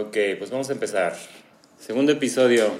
Ok, 0.00 0.16
pues 0.38 0.50
vamos 0.50 0.68
a 0.68 0.74
empezar. 0.74 1.16
Segundo 1.80 2.12
episodio 2.12 2.70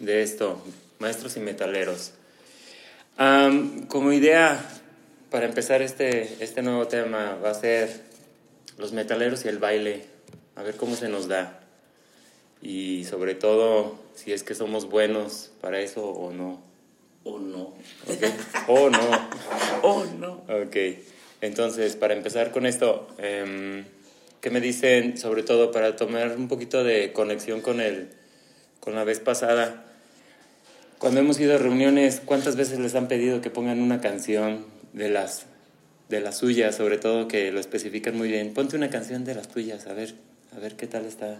de 0.00 0.22
esto, 0.22 0.60
Maestros 0.98 1.36
y 1.36 1.40
Metaleros. 1.40 2.14
Am, 3.16 3.86
como 3.86 4.12
idea 4.12 4.60
para 5.30 5.46
empezar 5.46 5.82
este, 5.82 6.38
este 6.40 6.62
nuevo 6.62 6.88
tema 6.88 7.36
va 7.36 7.50
a 7.50 7.54
ser 7.54 7.90
los 8.76 8.92
metaleros 8.92 9.44
y 9.44 9.48
el 9.50 9.58
baile, 9.58 10.04
a 10.56 10.64
ver 10.64 10.74
cómo 10.74 10.96
se 10.96 11.08
nos 11.08 11.28
da. 11.28 11.60
Y 12.60 13.04
sobre 13.04 13.36
todo, 13.36 13.96
si 14.16 14.32
es 14.32 14.42
que 14.42 14.56
somos 14.56 14.90
buenos 14.90 15.52
para 15.60 15.78
eso 15.78 16.04
o 16.08 16.32
no. 16.32 16.60
¿O 17.22 17.38
no? 17.38 17.72
O 18.66 18.90
no. 18.90 19.28
¿O 19.82 20.04
no? 20.18 20.42
Ok, 20.48 20.76
entonces 21.40 21.94
para 21.94 22.14
empezar 22.14 22.50
con 22.50 22.66
esto, 22.66 23.06
em, 23.18 23.84
¿qué 24.42 24.50
me 24.50 24.60
dicen 24.60 25.16
sobre 25.16 25.44
todo 25.44 25.70
para 25.70 25.96
tomar 25.96 26.36
un 26.36 26.48
poquito 26.48 26.84
de 26.84 27.12
conexión 27.12 27.62
con 27.62 27.80
el, 27.80 28.08
con 28.80 28.94
la 28.94 29.04
vez 29.04 29.20
pasada? 29.20 29.86
Cuando 30.98 31.20
hemos 31.20 31.40
ido 31.40 31.54
a 31.54 31.58
reuniones, 31.58 32.20
¿cuántas 32.24 32.56
veces 32.56 32.78
les 32.80 32.94
han 32.94 33.08
pedido 33.08 33.40
que 33.40 33.50
pongan 33.50 33.80
una 33.80 34.00
canción 34.00 34.66
de 34.92 35.08
las, 35.08 35.46
de 36.08 36.20
las 36.20 36.38
suyas, 36.38 36.76
sobre 36.76 36.98
todo 36.98 37.28
que 37.28 37.50
lo 37.52 37.60
especifican 37.60 38.16
muy 38.16 38.28
bien? 38.28 38.52
Ponte 38.52 38.76
una 38.76 38.90
canción 38.90 39.24
de 39.24 39.36
las 39.36 39.48
tuyas, 39.48 39.86
a 39.86 39.94
ver, 39.94 40.14
a 40.54 40.58
ver 40.58 40.76
qué 40.76 40.88
tal 40.88 41.06
está. 41.06 41.38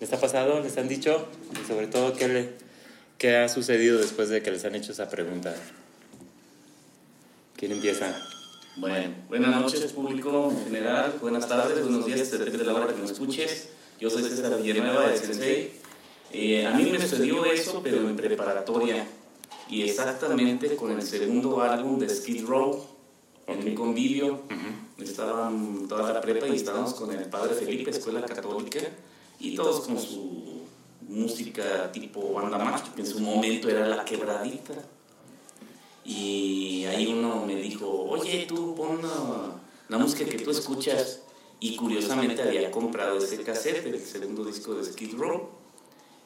¿Les 0.00 0.12
ha 0.12 0.20
pasado? 0.20 0.60
¿Les 0.62 0.78
han 0.78 0.88
dicho? 0.88 1.28
Y 1.60 1.66
sobre 1.66 1.88
todo, 1.88 2.14
¿qué, 2.14 2.28
le, 2.28 2.48
qué 3.18 3.36
ha 3.36 3.48
sucedido 3.48 3.98
después 3.98 4.28
de 4.28 4.40
que 4.42 4.52
les 4.52 4.64
han 4.64 4.74
hecho 4.76 4.92
esa 4.92 5.08
pregunta? 5.08 5.52
¿Quién 7.56 7.72
empieza? 7.72 8.14
Bueno, 8.78 9.14
buenas 9.26 9.58
noches 9.58 9.90
público 9.94 10.50
en 10.50 10.64
general, 10.64 11.14
buenas 11.22 11.48
tardes, 11.48 11.82
buenos 11.82 12.04
días, 12.04 12.30
depende 12.30 12.58
de 12.58 12.64
la 12.64 12.74
hora 12.74 12.88
que 12.88 13.00
me 13.00 13.06
escuches. 13.06 13.70
Yo 13.98 14.10
soy 14.10 14.22
César 14.22 14.60
Villanueva 14.60 15.08
de 15.08 15.16
Sensei. 15.16 15.72
Eh, 16.30 16.66
a 16.66 16.72
mí 16.72 16.84
me 16.90 17.00
sucedió 17.00 17.42
eso, 17.46 17.80
pero 17.82 18.06
en 18.06 18.14
preparatoria. 18.14 19.06
Y 19.70 19.80
exactamente 19.80 20.76
con 20.76 20.90
el 20.90 21.00
segundo 21.00 21.62
álbum 21.62 21.98
de 21.98 22.10
Skid 22.10 22.44
Row, 22.44 22.84
en 23.46 23.66
un 23.66 23.74
convivio. 23.74 24.42
Estaban 24.98 25.88
toda 25.88 26.12
la 26.12 26.20
prepa 26.20 26.46
y 26.46 26.56
estábamos 26.56 26.92
con 26.92 27.10
el 27.12 27.24
padre 27.30 27.54
Felipe, 27.54 27.90
escuela 27.90 28.20
católica, 28.26 28.80
y 29.40 29.56
todos 29.56 29.86
con 29.86 29.98
su 29.98 30.66
música 31.08 31.90
tipo 31.92 32.34
banda 32.34 32.58
macho, 32.58 32.94
que 32.94 33.00
en 33.00 33.06
su 33.06 33.20
momento 33.20 33.70
era 33.70 33.86
la 33.86 34.04
quebradita. 34.04 34.74
Y 36.06 36.84
ahí 36.84 37.08
uno 37.08 37.44
me 37.44 37.56
dijo, 37.56 37.88
oye, 38.08 38.46
tú 38.46 38.76
pon 38.76 39.02
la, 39.02 39.60
la 39.88 39.98
música 39.98 40.24
que 40.24 40.38
tú 40.38 40.52
escuchas. 40.52 41.22
Y 41.58 41.74
curiosamente 41.74 42.42
había 42.42 42.70
comprado 42.70 43.18
ese 43.18 43.42
cassette, 43.42 43.86
el 43.86 43.98
segundo 43.98 44.44
disco 44.44 44.74
de 44.74 44.84
Skid 44.84 45.14
Row, 45.14 45.48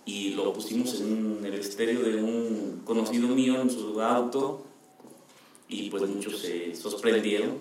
y 0.05 0.31
lo 0.31 0.53
pusimos 0.53 1.01
en 1.01 1.41
el 1.45 1.55
estéreo 1.55 2.03
de 2.03 2.17
un 2.17 2.83
conocido 2.85 3.29
mío 3.29 3.61
en 3.61 3.71
su 3.71 4.01
auto. 4.03 4.67
Y 5.69 5.89
pues 5.89 6.03
muchos 6.03 6.41
se 6.41 6.75
sorprendieron, 6.75 7.59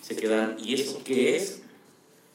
se 0.00 0.16
quedan, 0.16 0.56
¿y 0.62 0.74
eso 0.74 1.00
qué 1.04 1.36
es? 1.36 1.62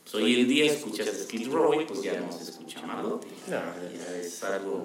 Pues 0.04 0.16
hoy 0.16 0.42
en 0.42 0.48
día 0.48 0.66
escuchas 0.66 1.08
Skid 1.24 1.48
Row 1.48 1.82
y 1.82 1.86
pues 1.86 2.04
ya 2.04 2.20
no 2.20 2.32
se 2.32 2.44
escucha 2.44 2.86
malote. 2.86 3.28
Ya 3.50 3.76
es 4.22 4.44
algo 4.44 4.84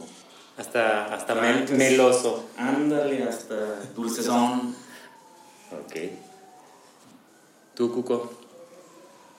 Hasta, 0.61 1.07
hasta 1.15 1.35
mel- 1.37 1.67
meloso. 1.73 2.45
Ándale, 2.59 3.23
hasta 3.23 3.81
dulcezón. 3.97 4.75
Ok. 5.73 5.95
¿Tú, 7.75 7.91
Cuco? 7.91 8.31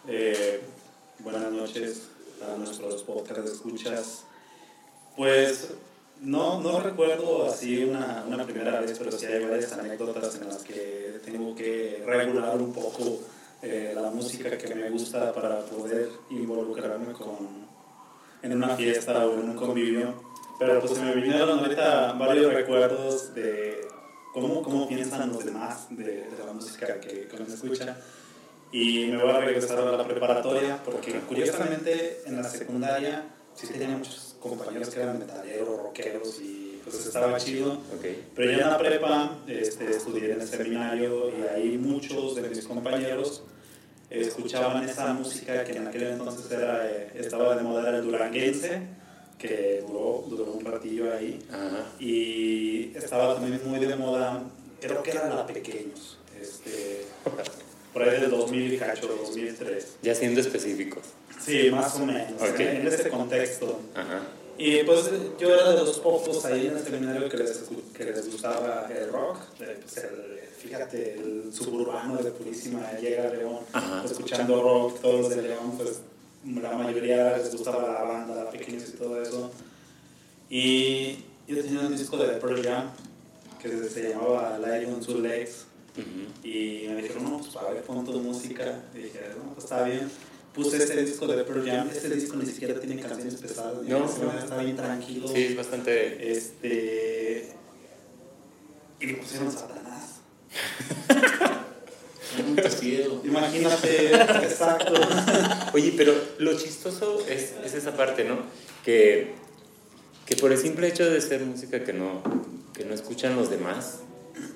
Eh, 0.07 0.61
buenas 1.19 1.51
noches 1.51 2.07
a 2.41 2.57
nuestros 2.57 3.03
podcast 3.03 3.47
escuchas. 3.47 4.23
Pues 5.15 5.75
no, 6.21 6.59
no 6.59 6.79
recuerdo 6.79 7.45
así 7.45 7.83
una, 7.83 8.23
una 8.27 8.43
primera 8.43 8.81
vez, 8.81 8.97
pero 8.97 9.11
sí 9.11 9.27
hay 9.27 9.45
varias 9.45 9.73
anécdotas 9.73 10.37
en 10.37 10.47
las 10.47 10.63
que 10.63 11.19
tengo 11.23 11.53
que 11.53 12.01
regular 12.03 12.57
un 12.57 12.73
poco 12.73 13.19
eh, 13.61 13.91
la 13.95 14.09
música 14.09 14.57
que 14.57 14.73
me 14.73 14.89
gusta 14.89 15.31
para 15.35 15.59
poder 15.65 16.09
involucrarme 16.31 17.13
con, 17.13 17.37
en 18.41 18.53
una 18.57 18.75
fiesta 18.75 19.23
o 19.27 19.33
en 19.35 19.51
un 19.51 19.55
convivio. 19.55 20.30
Pero 20.61 20.79
pues 20.79 20.93
se 20.93 21.01
me 21.01 21.13
vinieron 21.15 21.57
ahorita 21.57 22.13
varios 22.13 22.53
recuerdos 22.53 23.33
de 23.33 23.81
cómo, 24.31 24.61
cómo 24.61 24.87
piensan 24.87 25.29
los 25.33 25.43
demás 25.43 25.87
de, 25.89 26.03
de 26.03 26.45
la 26.45 26.53
música 26.53 26.99
que, 26.99 27.27
que 27.27 27.35
uno 27.35 27.51
escucha. 27.51 27.97
Y 28.71 29.07
me 29.07 29.17
voy 29.17 29.31
a 29.31 29.39
regresar 29.39 29.79
a 29.79 29.97
la 29.97 30.07
preparatoria 30.07 30.79
porque 30.85 31.19
curiosamente 31.21 32.21
en 32.27 32.37
la 32.37 32.43
secundaria 32.43 33.25
sí 33.55 33.67
tenía 33.67 33.97
muchos 33.97 34.35
compañeros 34.39 34.89
que 34.89 35.01
eran 35.01 35.17
metaleros, 35.17 35.81
rockeros 35.81 36.39
y 36.39 36.79
pues 36.83 37.07
estaba 37.07 37.37
chido. 37.37 37.73
Ok. 37.73 38.05
Pero 38.35 38.51
ya 38.51 38.65
en 38.65 38.69
la 38.69 38.77
prepa 38.77 39.37
este, 39.47 39.89
estudié 39.89 40.33
en 40.33 40.41
el 40.41 40.47
seminario 40.47 41.29
y 41.29 41.41
ahí 41.55 41.77
muchos 41.79 42.35
de 42.35 42.43
mis 42.43 42.65
compañeros 42.67 43.43
escuchaban 44.11 44.83
esa 44.87 45.11
música 45.13 45.63
que 45.63 45.71
en 45.71 45.87
aquel 45.87 46.03
entonces 46.03 46.51
era, 46.51 46.85
eh, 46.87 47.11
estaba 47.15 47.55
de 47.55 47.63
moda, 47.63 47.89
era 47.89 47.97
el 47.97 48.03
duranguense, 48.03 49.00
que 49.41 49.83
duró, 49.87 50.23
duró 50.29 50.51
un 50.51 50.63
ratillo 50.63 51.11
ahí. 51.13 51.39
Ajá. 51.49 51.85
Y 51.99 52.95
estaba 52.95 53.35
también 53.35 53.59
muy 53.65 53.79
de 53.79 53.95
moda, 53.95 54.43
creo 54.79 55.01
que 55.01 55.11
era 55.11 55.27
la 55.27 55.45
Pequeños, 55.47 56.17
este, 56.39 57.05
por 57.93 58.03
ahí 58.03 58.21
del 58.21 58.29
2000 58.31 58.73
y 58.73 58.77
cacho, 58.77 59.07
2003. 59.07 59.97
Ya 60.01 60.13
siendo 60.15 60.39
específicos. 60.41 61.03
Sí, 61.43 61.69
más 61.71 61.95
o 61.95 62.05
menos, 62.05 62.39
Ok. 62.41 62.59
en 62.59 62.87
ese 62.87 63.09
contexto. 63.09 63.79
Ajá. 63.95 64.21
Y 64.57 64.83
pues 64.83 65.09
yo 65.39 65.53
era 65.55 65.71
de 65.71 65.77
los 65.77 65.99
pocos 65.99 66.45
ahí 66.45 66.67
en 66.67 66.77
el 66.77 66.83
seminario 66.83 67.27
que 67.29 67.37
les, 67.37 67.63
que 67.97 68.03
les 68.05 68.31
gustaba 68.31 68.87
el 68.95 69.11
rock. 69.11 69.37
eh, 69.59 69.77
pues, 69.81 69.97
el- 70.03 70.39
fíjate, 70.61 71.15
el 71.15 71.51
suburbano 71.51 72.17
de 72.17 72.29
Purísima 72.29 72.91
llega 73.01 73.27
a 73.29 73.33
León, 73.33 73.57
Ajá. 73.73 74.03
escuchando 74.05 74.61
rock, 74.61 75.01
todos 75.01 75.21
los 75.21 75.29
de 75.35 75.41
León, 75.41 75.71
pues 75.77 76.01
la 76.45 76.71
mayoría 76.73 77.37
les 77.37 77.51
gustaba 77.51 77.91
la 77.93 78.01
banda, 78.03 78.35
la 78.43 78.49
pequeños 78.49 78.89
y 78.89 78.93
todo 78.93 79.21
eso. 79.21 79.51
Y 80.49 81.17
yo 81.47 81.61
tenía 81.63 81.81
un 81.81 81.95
disco 81.95 82.17
de 82.17 82.27
Pearl 82.37 82.63
Jam 82.63 82.89
que 83.61 83.69
se 83.89 84.09
llamaba 84.09 84.57
Lying 84.57 84.93
on 84.93 85.01
Two 85.01 85.19
Legs. 85.19 85.65
Ujú. 85.97 86.47
Y 86.47 86.87
me 86.89 87.01
dijeron, 87.01 87.23
no, 87.25 87.37
pues 87.39 87.55
a 87.57 87.69
ver, 87.69 87.83
pon 87.83 88.03
tu 88.05 88.19
música. 88.19 88.79
Y 88.95 88.99
dije, 88.99 89.19
no, 89.37 89.53
pues 89.53 89.65
está 89.65 89.83
bien. 89.83 90.09
Puse 90.53 90.77
ese 90.77 90.95
disco 91.05 91.27
de 91.27 91.43
Pearl 91.43 91.65
Jam. 91.65 91.89
Este 91.89 92.09
disco 92.09 92.35
ni 92.37 92.45
siquiera 92.45 92.79
tiene 92.79 93.01
canciones 93.01 93.35
pesadas. 93.35 93.83
No, 93.83 93.99
No, 93.99 94.05
no. 94.07 94.39
está 94.39 94.57
bien 94.57 94.75
tranquilo. 94.75 95.27
Sí, 95.27 95.43
es 95.43 95.55
bastante. 95.55 96.31
Este. 96.31 97.53
Y 98.99 99.05
le 99.05 99.13
pusieron 99.15 99.51
Satanás. 99.51 100.19
Imagínate, 103.23 104.15
exacto. 104.43 104.93
Oye, 105.73 105.93
pero 105.95 106.13
lo 106.39 106.57
chistoso 106.57 107.25
es, 107.27 107.53
es 107.63 107.73
esa 107.73 107.95
parte, 107.95 108.23
¿no? 108.23 108.39
Que, 108.83 109.33
que 110.25 110.35
por 110.35 110.51
el 110.51 110.57
simple 110.57 110.87
hecho 110.87 111.09
de 111.09 111.21
ser 111.21 111.41
música 111.41 111.83
que 111.83 111.93
no, 111.93 112.23
que 112.73 112.85
no 112.85 112.93
escuchan 112.93 113.35
los 113.35 113.49
demás, 113.49 113.99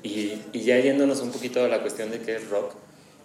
y, 0.04 0.34
y 0.54 0.62
ya 0.64 0.80
yéndonos 0.80 1.20
un 1.22 1.32
poquito 1.32 1.64
a 1.64 1.68
la 1.68 1.82
cuestión 1.82 2.12
de 2.12 2.20
que 2.20 2.36
es 2.36 2.50
rock, 2.50 2.76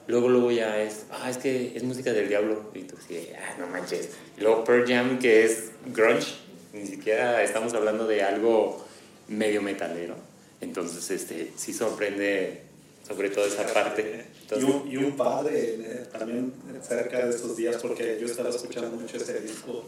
luego, 0.06 0.28
luego 0.28 0.50
ya 0.50 0.82
es, 0.82 1.04
ah, 1.10 1.30
es 1.30 1.38
que 1.38 1.72
es 1.74 1.82
música 1.82 2.12
del 2.12 2.28
diablo, 2.28 2.70
y 2.74 2.80
tú 2.80 2.96
sí, 3.06 3.28
ah, 3.36 3.56
no 3.58 3.66
manches. 3.66 4.10
Y 4.36 4.42
luego 4.42 4.64
Pearl 4.64 4.86
Jam, 4.86 5.18
que 5.18 5.44
es 5.44 5.70
grunge, 5.86 6.34
ni 6.72 6.86
siquiera 6.86 7.42
estamos 7.42 7.74
hablando 7.74 8.06
de 8.06 8.22
algo 8.22 8.86
medio 9.28 9.62
metalero. 9.62 10.16
Entonces, 10.60 11.10
este, 11.10 11.52
sí 11.56 11.72
sorprende 11.72 12.62
sobre 13.06 13.30
todo 13.30 13.46
esa 13.46 13.66
parte. 13.66 14.24
Y 14.56 14.62
un, 14.62 14.90
y 14.90 14.96
un 14.96 15.16
padre 15.16 15.76
eh, 15.80 16.06
también 16.10 16.52
cerca 16.82 17.24
de 17.24 17.30
esos 17.30 17.56
días, 17.56 17.76
porque 17.80 18.18
yo 18.20 18.26
estaba 18.26 18.48
escuchando 18.48 18.90
mucho 18.90 19.16
ese 19.16 19.40
disco, 19.40 19.84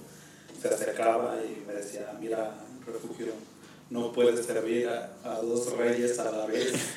se 0.60 0.68
acercaba 0.68 1.36
y 1.44 1.66
me 1.66 1.74
decía, 1.74 2.12
mira, 2.20 2.54
refugio, 2.86 3.32
no 3.90 4.12
puedes 4.12 4.46
servir 4.46 4.88
a, 4.88 5.12
a 5.24 5.40
dos 5.40 5.76
reyes 5.76 6.18
a 6.18 6.30
la 6.30 6.46
vez. 6.46 6.72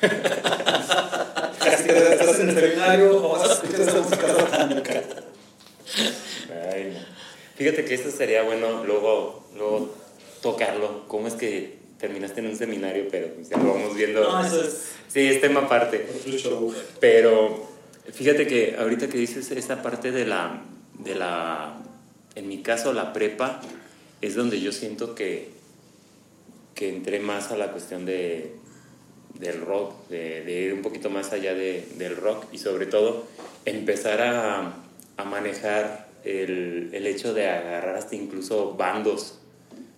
Casi 1.58 1.84
que 1.84 2.12
estás 2.12 2.40
en 2.40 2.50
el 2.50 2.58
seminario 2.58 3.16
o 3.22 3.32
vas 3.32 3.50
a 3.50 3.52
escuchar 3.54 3.80
esa 3.80 4.00
música 4.00 4.28
satánica. 4.28 5.02
Ay, 6.72 6.92
no. 6.94 7.16
Fíjate 7.56 7.84
que 7.84 7.94
esto 7.94 8.10
sería 8.10 8.42
bueno 8.42 8.84
luego, 8.84 9.44
luego 9.56 9.94
tocarlo. 10.40 11.08
¿Cómo 11.08 11.26
es 11.26 11.34
que 11.34 11.78
terminaste 11.98 12.40
en 12.40 12.46
un 12.48 12.56
seminario? 12.56 13.06
Pero 13.10 13.28
pues, 13.34 13.48
ya 13.48 13.56
lo 13.58 13.72
vamos 13.74 13.94
viendo. 13.96 14.22
No, 14.22 14.44
eso 14.44 14.62
es 14.62 14.92
Sí, 15.08 15.20
es 15.26 15.40
tema 15.40 15.60
aparte. 15.60 16.06
Pero 17.00 17.68
fíjate 18.12 18.46
que 18.46 18.76
ahorita 18.78 19.08
que 19.08 19.18
dices 19.18 19.50
esta 19.50 19.82
parte 19.82 20.12
de 20.12 20.26
la, 20.26 20.62
de 20.98 21.14
la, 21.14 21.78
en 22.34 22.48
mi 22.48 22.62
caso 22.62 22.92
la 22.92 23.12
prepa, 23.12 23.60
es 24.20 24.34
donde 24.34 24.60
yo 24.60 24.72
siento 24.72 25.14
que, 25.14 25.48
que 26.74 26.88
entré 26.90 27.20
más 27.20 27.50
a 27.50 27.56
la 27.56 27.72
cuestión 27.72 28.04
de, 28.04 28.52
del 29.38 29.60
rock, 29.62 30.08
de, 30.08 30.42
de 30.44 30.52
ir 30.52 30.74
un 30.74 30.82
poquito 30.82 31.08
más 31.08 31.32
allá 31.32 31.54
de- 31.54 31.86
del 31.96 32.16
rock 32.16 32.44
y 32.52 32.58
sobre 32.58 32.86
todo 32.86 33.26
empezar 33.64 34.20
a, 34.20 34.74
a 35.16 35.24
manejar 35.24 36.08
el, 36.24 36.90
el 36.92 37.06
hecho 37.06 37.32
de 37.32 37.48
agarrar 37.48 37.96
hasta 37.96 38.16
incluso 38.16 38.74
bandos, 38.74 39.38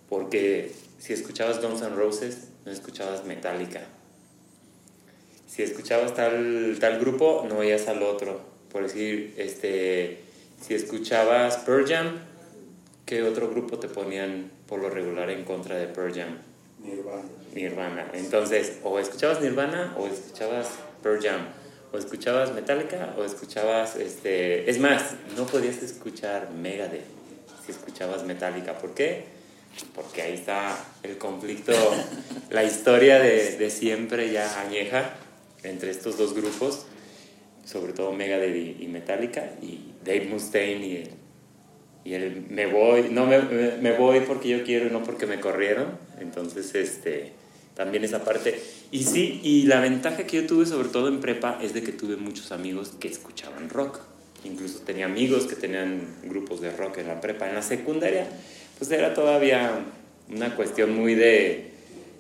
porque 0.09 0.73
si 0.99 1.13
escuchabas 1.13 1.63
Guns 1.63 1.81
N' 1.81 1.95
Roses, 1.95 2.49
no 2.65 2.73
escuchabas 2.73 3.25
Metallica. 3.25 3.83
Si 5.47 5.63
escuchabas 5.63 6.15
tal, 6.15 6.77
tal 6.81 6.99
grupo, 6.99 7.47
no 7.49 7.59
oías 7.59 7.89
al 7.89 8.03
otro. 8.03 8.41
Por 8.71 8.83
decir, 8.83 9.35
este, 9.39 10.21
si 10.61 10.75
escuchabas 10.75 11.57
Pearl 11.59 11.87
Jam, 11.87 12.19
¿qué 13.07 13.23
otro 13.23 13.49
grupo 13.49 13.79
te 13.79 13.89
ponían 13.89 14.51
por 14.67 14.81
lo 14.81 14.91
regular 14.91 15.31
en 15.31 15.45
contra 15.45 15.77
de 15.77 15.87
Pearl 15.87 16.15
Jam? 16.15 16.39
Nirvana. 16.81 17.29
Nirvana. 17.55 18.11
Entonces, 18.13 18.79
o 18.83 18.99
escuchabas 18.99 19.41
Nirvana 19.41 19.95
o 19.97 20.07
escuchabas 20.07 20.69
Pearl 21.03 21.23
Jam. 21.23 21.47
O 21.93 21.97
escuchabas 21.97 22.53
Metallica 22.53 23.15
o 23.17 23.25
escuchabas, 23.25 23.97
este... 23.97 24.69
Es 24.69 24.79
más, 24.79 25.15
no 25.37 25.47
podías 25.47 25.83
escuchar 25.83 26.51
Megadeth 26.51 27.07
si 27.65 27.73
escuchabas 27.73 28.25
Metallica. 28.25 28.77
¿Por 28.79 28.93
qué? 28.93 29.38
Porque 29.95 30.23
ahí 30.23 30.35
está 30.35 30.79
el 31.03 31.19
conflicto, 31.19 31.73
la 32.51 32.65
historia 32.65 33.19
de, 33.19 33.57
de 33.57 33.71
siempre 33.71 34.33
ya 34.33 34.61
añeja 34.61 35.15
entre 35.63 35.91
estos 35.91 36.17
dos 36.17 36.35
grupos, 36.35 36.87
sobre 37.65 37.93
todo 37.93 38.13
Megadeth 38.13 38.81
y, 38.81 38.87
Metallica, 38.89 39.51
y 39.61 39.93
Dave 40.05 40.27
Mustaine 40.27 40.87
y 40.87 40.97
el, 40.97 41.11
y 42.05 42.15
el 42.15 42.47
me 42.49 42.67
voy, 42.67 43.09
no 43.11 43.27
me, 43.27 43.41
me, 43.41 43.77
me 43.77 43.93
voy 43.93 44.21
porque 44.21 44.49
yo 44.49 44.65
quiero 44.65 44.87
y 44.87 44.91
no 44.91 45.03
porque 45.03 45.27
me 45.27 45.41
corrieron. 45.41 45.99
Entonces, 46.21 46.75
este, 46.75 47.33
también 47.75 48.05
esa 48.05 48.25
parte. 48.25 48.61
Y 48.91 49.05
sí, 49.05 49.41
y 49.43 49.63
la 49.65 49.81
ventaja 49.81 50.25
que 50.25 50.39
yo 50.39 50.47
tuve, 50.47 50.67
sobre 50.67 50.89
todo 50.89 51.09
en 51.09 51.21
prepa, 51.21 51.59
es 51.63 51.75
de 51.75 51.83
que 51.83 51.93
tuve 51.93 52.17
muchos 52.17 52.51
amigos 52.53 52.93
que 52.99 53.09
escuchaban 53.09 53.69
rock. 53.71 54.01
Incluso 54.45 54.81
tenía 54.81 55.07
amigos 55.07 55.47
que 55.47 55.57
tenían 55.57 56.17
grupos 56.25 56.61
de 56.61 56.71
rock 56.71 56.99
en 56.99 57.09
la 57.09 57.21
prepa. 57.21 57.49
En 57.49 57.55
la 57.55 57.63
secundaria, 57.63 58.29
pues 58.79 58.91
era 58.93 59.13
todavía 59.13 59.85
una 60.31 60.55
cuestión 60.55 60.95
muy 60.95 61.15
de 61.15 61.71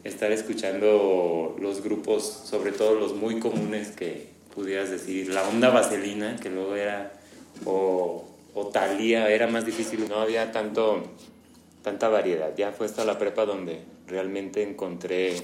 estar 0.04 0.32
escuchando 0.32 1.56
los 1.60 1.82
grupos, 1.82 2.24
sobre 2.24 2.72
todo 2.72 2.98
los 2.98 3.14
muy 3.14 3.38
comunes 3.38 3.88
que 3.92 4.28
pudieras 4.54 4.90
decir, 4.90 5.28
la 5.28 5.48
onda 5.48 5.70
vaselina, 5.70 6.36
que 6.36 6.50
luego 6.50 6.74
era, 6.74 7.12
o, 7.64 8.28
o 8.54 8.66
Thalía, 8.68 9.30
era 9.30 9.46
más 9.46 9.66
difícil, 9.66 10.08
no 10.08 10.16
había 10.16 10.50
tanto, 10.50 11.04
tanta 11.82 12.08
variedad. 12.08 12.52
Ya 12.56 12.72
fue 12.72 12.86
hasta 12.86 13.04
la 13.04 13.18
prepa 13.18 13.44
donde 13.44 13.80
realmente 14.08 14.62
encontré, 14.62 15.36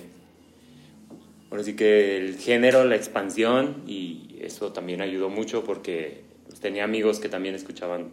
ahora 1.50 1.62
sí 1.62 1.76
que 1.76 2.16
el 2.16 2.38
género, 2.38 2.84
la 2.84 2.96
expansión, 2.96 3.84
y 3.86 4.36
eso 4.40 4.72
también 4.72 5.00
ayudó 5.00 5.28
mucho 5.28 5.62
porque 5.62 6.22
pues, 6.48 6.58
tenía 6.60 6.82
amigos 6.84 7.20
que 7.20 7.28
también 7.28 7.54
escuchaban 7.54 8.10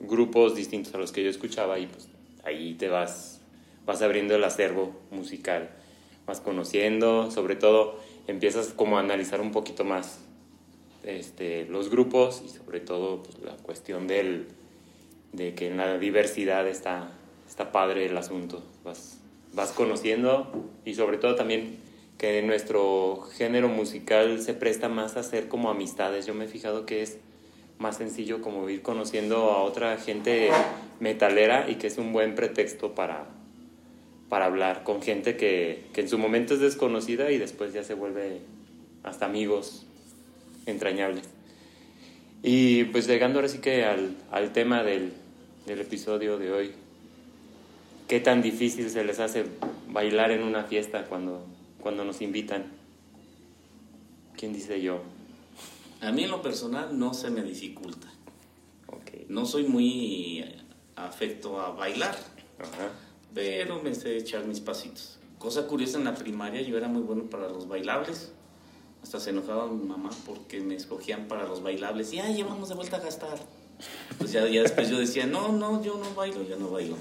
grupos 0.00 0.54
distintos 0.54 0.94
a 0.94 0.98
los 0.98 1.12
que 1.12 1.22
yo 1.22 1.30
escuchaba 1.30 1.78
y 1.78 1.86
pues 1.86 2.08
ahí 2.44 2.74
te 2.74 2.88
vas, 2.88 3.40
vas 3.86 4.02
abriendo 4.02 4.34
el 4.34 4.44
acervo 4.44 4.92
musical, 5.10 5.70
vas 6.26 6.40
conociendo, 6.40 7.30
sobre 7.30 7.56
todo 7.56 7.98
empiezas 8.26 8.68
como 8.68 8.96
a 8.96 9.00
analizar 9.00 9.40
un 9.40 9.52
poquito 9.52 9.84
más 9.84 10.20
este, 11.04 11.64
los 11.66 11.90
grupos 11.90 12.42
y 12.44 12.48
sobre 12.48 12.80
todo 12.80 13.22
pues, 13.22 13.38
la 13.40 13.56
cuestión 13.56 14.06
del, 14.06 14.48
de 15.32 15.54
que 15.54 15.68
en 15.68 15.76
la 15.76 15.98
diversidad 15.98 16.66
está, 16.68 17.10
está 17.48 17.72
padre 17.72 18.06
el 18.06 18.16
asunto, 18.16 18.62
vas, 18.84 19.18
vas 19.52 19.72
conociendo 19.72 20.50
y 20.84 20.94
sobre 20.94 21.18
todo 21.18 21.34
también 21.34 21.78
que 22.18 22.40
nuestro 22.42 23.22
género 23.36 23.68
musical 23.68 24.40
se 24.40 24.54
presta 24.54 24.88
más 24.88 25.16
a 25.16 25.20
hacer 25.20 25.48
como 25.48 25.70
amistades, 25.70 26.26
yo 26.26 26.34
me 26.34 26.44
he 26.44 26.48
fijado 26.48 26.86
que 26.86 27.02
es 27.02 27.18
más 27.78 27.96
sencillo 27.96 28.40
como 28.42 28.68
ir 28.68 28.82
conociendo 28.82 29.50
a 29.50 29.62
otra 29.62 29.96
gente 29.96 30.50
metalera 31.00 31.68
y 31.68 31.76
que 31.76 31.88
es 31.88 31.98
un 31.98 32.12
buen 32.12 32.34
pretexto 32.34 32.94
para, 32.94 33.26
para 34.28 34.46
hablar 34.46 34.84
con 34.84 35.02
gente 35.02 35.36
que, 35.36 35.84
que 35.92 36.02
en 36.02 36.08
su 36.08 36.18
momento 36.18 36.54
es 36.54 36.60
desconocida 36.60 37.30
y 37.30 37.38
después 37.38 37.72
ya 37.72 37.82
se 37.82 37.94
vuelve 37.94 38.40
hasta 39.02 39.26
amigos 39.26 39.84
entrañables. 40.66 41.24
Y 42.42 42.84
pues 42.84 43.06
llegando 43.06 43.38
ahora 43.38 43.48
sí 43.48 43.58
que 43.58 43.84
al, 43.84 44.16
al 44.30 44.52
tema 44.52 44.82
del, 44.82 45.12
del 45.66 45.80
episodio 45.80 46.38
de 46.38 46.52
hoy, 46.52 46.72
¿qué 48.08 48.20
tan 48.20 48.42
difícil 48.42 48.90
se 48.90 49.04
les 49.04 49.20
hace 49.20 49.44
bailar 49.88 50.30
en 50.32 50.42
una 50.42 50.64
fiesta 50.64 51.04
cuando, 51.04 51.44
cuando 51.80 52.04
nos 52.04 52.20
invitan? 52.20 52.64
¿Quién 54.36 54.52
dice 54.52 54.80
yo? 54.80 55.02
A 56.02 56.10
mí 56.10 56.24
en 56.24 56.30
lo 56.30 56.42
personal 56.42 56.98
no 56.98 57.14
se 57.14 57.30
me 57.30 57.42
dificulta. 57.42 58.08
No 59.28 59.46
soy 59.46 59.64
muy 59.64 60.44
afecto 60.94 61.58
a 61.58 61.70
bailar, 61.70 62.14
Ajá. 62.58 62.90
pero 63.32 63.82
me 63.82 63.94
sé 63.94 64.18
echar 64.18 64.44
mis 64.44 64.60
pasitos. 64.60 65.18
Cosa 65.38 65.66
curiosa, 65.66 65.96
en 65.96 66.04
la 66.04 66.14
primaria 66.14 66.60
yo 66.60 66.76
era 66.76 66.86
muy 66.88 67.00
bueno 67.00 67.24
para 67.24 67.48
los 67.48 67.66
bailables. 67.66 68.32
Hasta 69.02 69.20
se 69.20 69.30
enojaba 69.30 69.68
mi 69.68 69.84
mamá 69.86 70.10
porque 70.26 70.60
me 70.60 70.74
escogían 70.74 71.28
para 71.28 71.48
los 71.48 71.62
bailables. 71.62 72.12
Y, 72.12 72.18
ay, 72.20 72.36
ya 72.36 72.44
vamos 72.44 72.68
de 72.68 72.74
vuelta 72.74 72.98
a 72.98 73.00
gastar. 73.00 73.38
Pues 74.18 74.32
ya, 74.32 74.46
ya 74.46 74.62
después 74.62 74.90
yo 74.90 74.98
decía, 74.98 75.24
no, 75.26 75.50
no, 75.50 75.82
yo 75.82 75.96
no 75.96 76.14
bailo, 76.14 76.42
yo 76.42 76.58
no 76.58 76.70
bailo. 76.70 76.96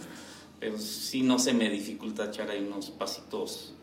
Pero 0.59 0.79
sí 0.79 1.23
no 1.23 1.37
se 1.37 1.53
me 1.53 1.69
dificulta 1.69 2.25
echar 2.25 2.49
ahí 2.49 2.63
unos 2.63 2.91
pasitos 2.91 3.73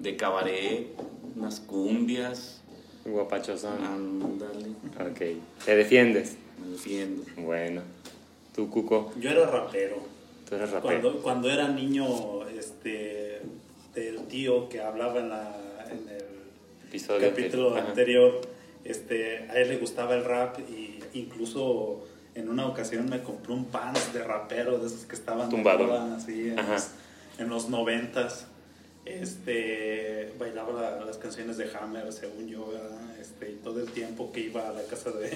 de 0.00 0.16
cabaret, 0.16 0.96
unas 1.36 1.60
cumbias. 1.60 2.59
Guapachosón. 3.10 3.82
Ándale, 3.84 4.68
Ok. 5.10 5.40
¿Te 5.64 5.76
defiendes? 5.76 6.36
me 6.62 6.68
defiendo. 6.72 7.22
Bueno. 7.38 7.82
¿Tú, 8.54 8.68
Cuco? 8.68 9.12
Yo 9.18 9.30
era 9.30 9.46
rapero. 9.46 9.96
¿Tú 10.48 10.54
eres 10.56 10.70
rapero? 10.70 11.00
Cuando, 11.02 11.22
cuando 11.22 11.50
era 11.50 11.68
niño, 11.68 12.46
este, 12.48 13.40
del 13.94 14.26
tío 14.26 14.68
que 14.68 14.80
hablaba 14.80 15.20
en, 15.20 15.28
la, 15.30 15.56
en 15.90 16.08
el 16.08 16.24
Episodio 16.88 17.28
capítulo 17.30 17.76
Ajá. 17.76 17.88
anterior, 17.88 18.40
este, 18.84 19.38
a 19.48 19.54
él 19.60 19.68
le 19.68 19.76
gustaba 19.78 20.14
el 20.16 20.24
rap 20.24 20.58
y 20.68 20.98
incluso 21.14 22.04
en 22.34 22.48
una 22.48 22.66
ocasión 22.66 23.08
me 23.08 23.22
compró 23.22 23.54
un 23.54 23.66
pants 23.66 24.12
de 24.12 24.22
rapero 24.24 24.78
de 24.78 24.86
esos 24.88 25.04
que 25.04 25.14
estaban 25.14 25.48
de 25.48 25.54
Tumbado. 25.56 25.86
moda, 25.86 26.16
así, 26.16 26.48
en, 26.48 26.56
los, 26.56 26.88
en 27.38 27.48
los 27.48 27.68
noventas. 27.68 28.46
Este, 29.04 30.32
bailaba 30.38 30.72
la- 30.80 31.04
las 31.04 31.16
canciones 31.18 31.56
de 31.56 31.70
Hammer, 31.74 32.12
según 32.12 32.46
yo, 32.48 32.66
¿verdad? 32.68 33.18
este, 33.20 33.46
todo 33.62 33.80
el 33.80 33.90
tiempo 33.90 34.30
que 34.32 34.40
iba 34.40 34.68
a 34.68 34.72
la 34.72 34.82
casa 34.84 35.10
de, 35.10 35.30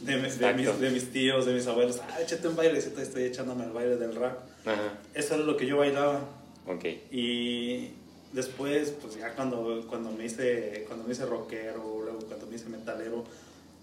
de, 0.00 0.16
mis- 0.16 0.38
de 0.38 0.52
mis, 0.54 0.66
Exacto. 0.66 0.80
de 0.80 0.90
mis 0.90 1.10
tíos, 1.12 1.46
de 1.46 1.54
mis 1.54 1.66
abuelos, 1.66 2.00
ah, 2.02 2.20
échate 2.20 2.48
un 2.48 2.56
baile, 2.56 2.78
estoy 2.78 3.24
echándome 3.24 3.64
el 3.64 3.72
baile 3.72 3.96
del 3.96 4.14
rap. 4.14 4.38
Ajá. 4.66 4.98
Eso 5.14 5.34
era 5.34 5.44
lo 5.44 5.56
que 5.56 5.66
yo 5.66 5.76
bailaba. 5.78 6.20
Ok. 6.66 6.84
Y 7.10 7.90
después, 8.32 8.90
pues 9.02 9.16
ya 9.16 9.34
cuando, 9.34 9.84
cuando, 9.88 10.10
me 10.10 10.24
hice, 10.24 10.84
cuando 10.86 11.04
me 11.04 11.12
hice 11.12 11.26
rockero, 11.26 12.00
luego 12.02 12.20
cuando 12.26 12.46
me 12.46 12.56
hice 12.56 12.68
metalero, 12.68 13.24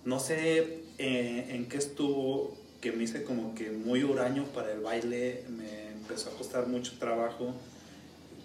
no 0.06 0.20
sé 0.20 0.80
eh, 0.98 1.48
en 1.50 1.68
qué 1.70 1.78
estuvo 1.78 2.58
que 2.82 2.92
me 2.92 3.04
hice 3.04 3.24
como 3.24 3.54
que 3.54 3.70
muy 3.70 4.04
huraño 4.04 4.46
para 4.46 4.72
el 4.72 4.80
baile, 4.80 5.44
me 5.50 5.90
empezó 5.92 6.32
a 6.32 6.34
costar 6.34 6.66
mucho 6.68 6.94
trabajo, 6.98 7.54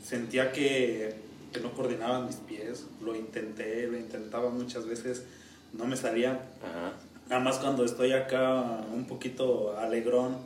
sentía 0.06 0.52
que, 0.52 1.14
que 1.52 1.60
no 1.60 1.72
coordinaban 1.72 2.26
mis 2.26 2.36
pies, 2.36 2.86
lo 3.02 3.14
intenté, 3.16 3.86
lo 3.88 3.96
intentaba 3.98 4.50
muchas 4.50 4.86
veces, 4.86 5.24
no 5.72 5.84
me 5.86 5.96
salía, 5.96 6.32
Ajá. 6.62 6.92
Nada 7.28 7.42
más 7.42 7.58
cuando 7.58 7.84
estoy 7.84 8.12
acá 8.12 8.62
un 8.94 9.04
poquito 9.08 9.76
alegrón 9.76 10.36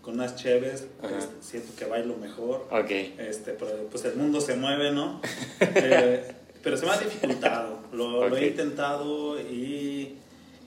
con 0.00 0.14
unas 0.14 0.36
cheves, 0.36 0.86
este, 1.02 1.34
siento 1.42 1.72
que 1.76 1.84
bailo 1.84 2.16
mejor. 2.16 2.66
Ok. 2.70 2.90
Este, 3.18 3.52
pero 3.52 3.70
pues 3.90 4.06
el 4.06 4.16
mundo 4.16 4.40
se 4.40 4.56
mueve, 4.56 4.90
¿no? 4.90 5.20
Eh, 5.60 6.34
pero 6.62 6.78
se 6.78 6.86
me 6.86 6.92
ha 6.92 6.96
dificultado. 6.96 7.80
Lo, 7.92 8.26
lo 8.26 8.34
Ok. 8.34 8.40
he 8.40 8.46
intentado 8.48 9.38
y 9.38 10.16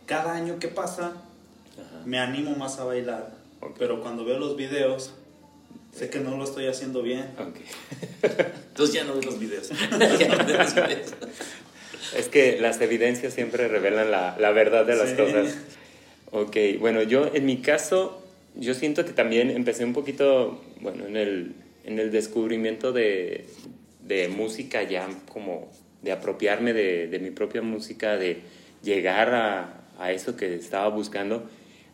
cada 0.06 0.34
año 0.34 0.60
que 0.60 0.68
pasa 0.68 1.08
Ajá. 1.08 2.04
me 2.06 2.20
animo 2.20 2.56
más 2.56 2.78
a 2.78 2.84
bailar. 2.84 3.32
Ok. 3.60 3.76
Pero 3.80 4.00
cuando 4.00 4.24
veo 4.26 4.38
los 4.38 4.56
videos, 4.56 5.12
sé 5.94 6.10
que 6.10 6.20
no 6.20 6.38
lo 6.38 6.44
estoy 6.44 6.68
haciendo 6.68 7.02
bien. 7.02 7.26
Ok. 7.38 7.58
Entonces 8.70 8.96
ya 8.96 9.04
no 9.04 9.16
ves 9.16 9.26
los 9.26 9.40
videos. 9.40 9.70
ya 10.20 10.28
no 10.36 10.46
ves 10.46 10.58
los 10.58 10.76
videos. 10.76 11.14
Es 12.18 12.28
que 12.28 12.60
las 12.60 12.80
evidencias 12.82 13.34
siempre 13.34 13.68
revelan 13.68 14.12
la, 14.12 14.38
la 14.40 14.52
verdad 14.52 14.86
de 14.86 14.96
las 14.96 15.10
Sí. 15.12 15.16
cosas. 15.16 15.56
Ok, 16.32 16.58
bueno, 16.80 17.04
yo 17.04 17.30
en 17.34 17.46
mi 17.46 17.58
caso, 17.62 18.24
yo 18.56 18.74
siento 18.74 19.06
que 19.06 19.14
también 19.14 19.50
empecé 19.52 19.86
un 19.86 19.94
poquito, 19.94 20.64
bueno, 20.82 21.06
en 21.06 21.16
el, 21.16 21.54
en 21.86 22.00
el 22.00 22.12
descubrimiento 22.12 22.92
de, 22.92 23.46
de 24.02 24.28
música 24.30 24.84
ya 24.84 25.08
como 25.32 25.72
de 26.02 26.12
apropiarme 26.12 26.74
de, 26.74 27.08
de 27.08 27.20
mi 27.20 27.30
propia 27.32 27.62
música, 27.62 28.18
de 28.18 28.42
llegar 28.84 29.34
a, 29.34 29.84
a 30.00 30.12
eso 30.12 30.36
que 30.36 30.54
estaba 30.56 30.88
buscando. 30.90 31.48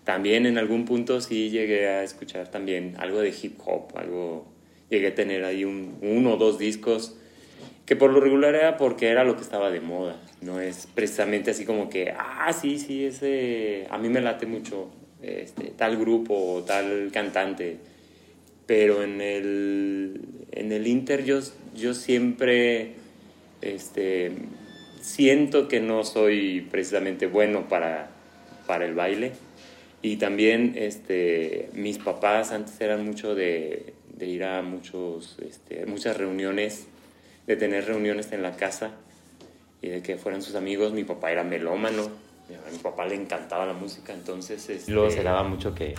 También 0.10 0.48
en 0.48 0.58
algún 0.58 0.86
punto 0.86 1.22
sí 1.22 1.51
llegué 1.51 1.88
a 1.88 2.04
escuchar 2.04 2.48
también 2.48 2.96
algo 2.98 3.20
de 3.20 3.30
hip 3.30 3.60
hop, 3.63 3.96
algo, 3.96 4.51
llegué 4.89 5.10
a 5.10 5.13
tener 5.13 5.46
ahí 5.46 5.66
un, 5.66 6.00
uno 6.01 6.34
o 6.34 6.38
dos 6.38 6.58
discos 6.58 7.16
que 7.86 7.96
por 7.96 8.12
lo 8.12 8.20
regular 8.20 8.56
era 8.56 8.75
porque 8.75 9.10
era 9.10 9.24
lo 9.24 9.36
que 9.36 9.44
estaba 9.44 9.70
de 9.70 9.82
moda. 9.82 10.20
No 10.42 10.60
es 10.60 10.88
precisamente 10.96 11.51
así 11.51 11.63
como 11.63 11.92
que, 11.92 12.12
ah, 12.18 12.51
sí, 12.60 12.80
sí, 12.80 13.06
ese, 13.06 13.86
a 13.92 14.00
mí 14.00 14.10
me 14.10 14.20
late 14.20 14.48
mucho 14.48 14.89
este, 15.22 15.66
tal 15.78 15.96
grupo 15.96 16.34
o 16.34 16.63
tal 16.63 17.12
cantante. 17.13 17.78
Pero 18.66 19.04
en 19.04 19.22
el, 19.22 20.22
en 20.54 20.72
el 20.72 20.88
Inter 20.88 21.24
yo, 21.24 21.39
yo 21.75 21.94
siempre 21.94 22.94
este, 23.62 24.32
siento 25.01 25.68
que 25.68 25.80
no 25.80 26.04
soy 26.04 26.68
precisamente 26.72 27.28
bueno 27.28 27.70
para, 27.70 28.10
para 28.66 28.88
el 28.88 28.96
baile. 28.96 29.34
Y 30.01 30.15
también 30.15 30.74
este, 30.77 31.70
mis 31.74 31.98
papás 31.98 32.51
antes 32.51 32.79
eran 32.79 33.06
mucho 33.06 33.36
de, 33.36 33.94
ir 34.22 34.44
a 34.44 34.62
muchos, 34.62 35.38
este, 35.46 35.86
muchas 35.86 36.18
reuniones, 36.18 36.88
de 37.48 37.56
tener 37.58 37.86
reuniones 37.86 38.32
en 38.32 38.41
la 38.41 38.56
casa 38.56 38.91
y 39.82 39.89
de 39.89 40.01
que 40.01 40.18
fueran 40.18 40.41
sus 40.41 40.56
amigos. 40.56 40.94
Mi 40.94 41.03
papá 41.03 41.32
era 41.32 41.44
melómano, 41.44 42.03
a 42.03 42.72
mi 42.72 42.77
papá 42.77 43.06
le 43.06 43.15
encantaba 43.15 43.65
la 43.65 43.74
música, 43.74 44.13
entonces 44.13 44.70
este, 44.70 44.91
luego 44.91 45.10
se 45.10 45.22
daba 45.22 45.44
mucho 45.44 45.75
que 45.75 45.96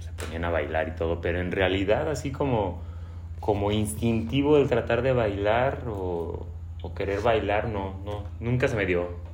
se 0.00 0.10
ponían 0.12 0.44
a 0.44 0.50
bailar 0.50 0.88
y 0.88 0.96
todo, 0.96 1.20
pero 1.20 1.40
en 1.40 1.52
realidad 1.52 2.10
así 2.10 2.32
como, 2.32 2.82
como 3.38 3.70
instintivo 3.70 4.58
el 4.58 4.68
tratar 4.68 5.02
de 5.02 5.12
bailar 5.12 5.84
o, 5.88 6.46
o 6.82 6.94
querer 6.94 7.20
bailar, 7.20 7.68
no, 7.68 8.00
no, 8.04 8.24
nunca 8.40 8.66
se 8.66 8.76
me 8.76 8.86
dio. 8.86 9.25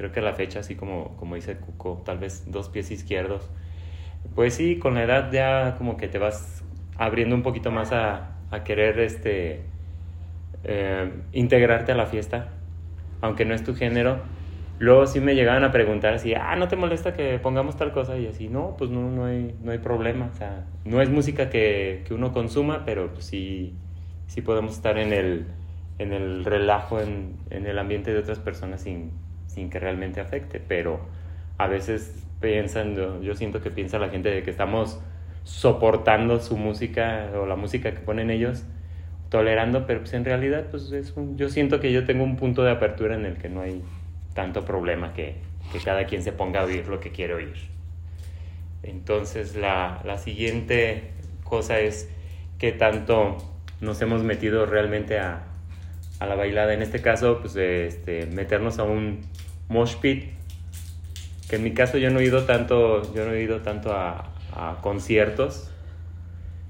Creo 0.00 0.12
que 0.12 0.20
a 0.20 0.22
la 0.22 0.32
fecha, 0.34 0.60
así 0.60 0.76
como, 0.76 1.14
como 1.18 1.34
dice 1.34 1.58
Cuco, 1.58 2.02
tal 2.06 2.18
vez 2.18 2.44
dos 2.50 2.70
pies 2.70 2.90
izquierdos. 2.90 3.50
Pues 4.34 4.54
sí, 4.54 4.78
con 4.78 4.94
la 4.94 5.04
edad 5.04 5.30
ya 5.32 5.76
como 5.76 5.98
que 5.98 6.08
te 6.08 6.18
vas 6.18 6.64
abriendo 6.96 7.36
un 7.36 7.42
poquito 7.42 7.70
más 7.70 7.92
a, 7.92 8.46
a 8.50 8.64
querer 8.64 8.98
este, 9.00 9.70
eh, 10.64 11.12
integrarte 11.32 11.92
a 11.92 11.94
la 11.94 12.06
fiesta, 12.06 12.48
aunque 13.20 13.44
no 13.44 13.54
es 13.54 13.64
tu 13.64 13.74
género. 13.74 14.22
Luego 14.78 15.06
sí 15.06 15.20
me 15.20 15.34
llegaban 15.34 15.64
a 15.64 15.72
preguntar 15.72 16.18
si, 16.18 16.34
ah, 16.34 16.56
¿no 16.56 16.68
te 16.68 16.76
molesta 16.76 17.14
que 17.14 17.38
pongamos 17.38 17.76
tal 17.76 17.92
cosa? 17.92 18.16
Y 18.18 18.26
así, 18.26 18.48
no, 18.48 18.76
pues 18.78 18.90
no, 18.90 19.10
no, 19.10 19.26
hay, 19.26 19.56
no 19.62 19.72
hay 19.72 19.78
problema. 19.78 20.30
O 20.32 20.34
sea, 20.34 20.66
no 20.84 21.02
es 21.02 21.10
música 21.10 21.50
que, 21.50 22.04
que 22.06 22.14
uno 22.14 22.32
consuma, 22.32 22.84
pero 22.86 23.12
pues 23.12 23.26
sí, 23.26 23.78
sí 24.26 24.42
podemos 24.42 24.72
estar 24.72 24.98
en 24.98 25.12
el, 25.12 25.48
en 25.98 26.12
el 26.14 26.44
relajo, 26.46 27.00
en, 27.00 27.44
en 27.50 27.66
el 27.66 27.78
ambiente 27.78 28.12
de 28.12 28.20
otras 28.20 28.38
personas 28.40 28.82
sin, 28.82 29.12
sin 29.54 29.70
que 29.70 29.78
realmente 29.78 30.20
afecte. 30.20 30.60
Pero 30.60 31.00
a 31.58 31.66
veces 31.66 32.24
piensan, 32.40 32.94
yo, 33.22 33.34
siento 33.34 33.60
que 33.60 33.70
piensa 33.70 33.98
la 33.98 34.08
gente 34.08 34.30
de 34.30 34.42
que 34.42 34.50
estamos 34.50 35.00
soportando 35.44 36.40
su 36.40 36.56
música 36.56 37.30
o 37.34 37.46
la 37.46 37.56
música 37.56 37.92
que 37.92 38.00
ponen 38.00 38.30
ellos, 38.30 38.64
tolerando, 39.28 39.86
pero 39.86 40.00
pues 40.00 40.12
en 40.14 40.24
realidad 40.24 40.66
pues 40.70 40.90
es 40.92 41.12
un, 41.16 41.36
yo 41.36 41.48
siento 41.48 41.80
que 41.80 41.92
yo 41.92 42.04
tengo 42.04 42.24
un 42.24 42.36
punto 42.36 42.62
de 42.62 42.72
apertura 42.72 43.14
en 43.14 43.24
el 43.24 43.36
que 43.36 43.48
no 43.48 43.60
hay 43.60 43.82
tanto 44.34 44.64
problema 44.64 45.12
que, 45.12 45.36
que 45.72 45.78
cada 45.78 46.04
quien 46.04 46.22
se 46.22 46.32
ponga 46.32 46.60
a 46.60 46.64
oír 46.64 46.88
lo 46.88 47.00
que 47.00 47.10
quiere 47.10 47.34
oír. 47.34 47.54
Entonces 48.82 49.56
la, 49.56 50.00
la 50.04 50.18
siguiente 50.18 51.10
cosa 51.44 51.78
es 51.78 52.08
que 52.58 52.72
tanto 52.72 53.38
nos 53.80 54.00
hemos 54.02 54.22
metido 54.22 54.66
realmente 54.66 55.18
a, 55.18 55.42
a 56.20 56.26
la 56.26 56.34
bailada. 56.34 56.74
En 56.74 56.82
este 56.82 57.00
caso, 57.00 57.40
pues 57.40 57.56
este, 57.56 58.26
meternos 58.26 58.78
a 58.78 58.84
un 58.84 59.20
mosh 59.70 59.96
pit, 59.96 60.24
que 61.48 61.56
en 61.56 61.62
mi 61.62 61.72
caso 61.72 61.96
yo 61.96 62.10
no 62.10 62.18
he 62.18 62.24
ido 62.24 62.44
tanto, 62.44 63.14
yo 63.14 63.24
no 63.24 63.32
he 63.32 63.42
ido 63.42 63.60
tanto 63.60 63.92
a, 63.92 64.26
conciertos. 64.82 65.70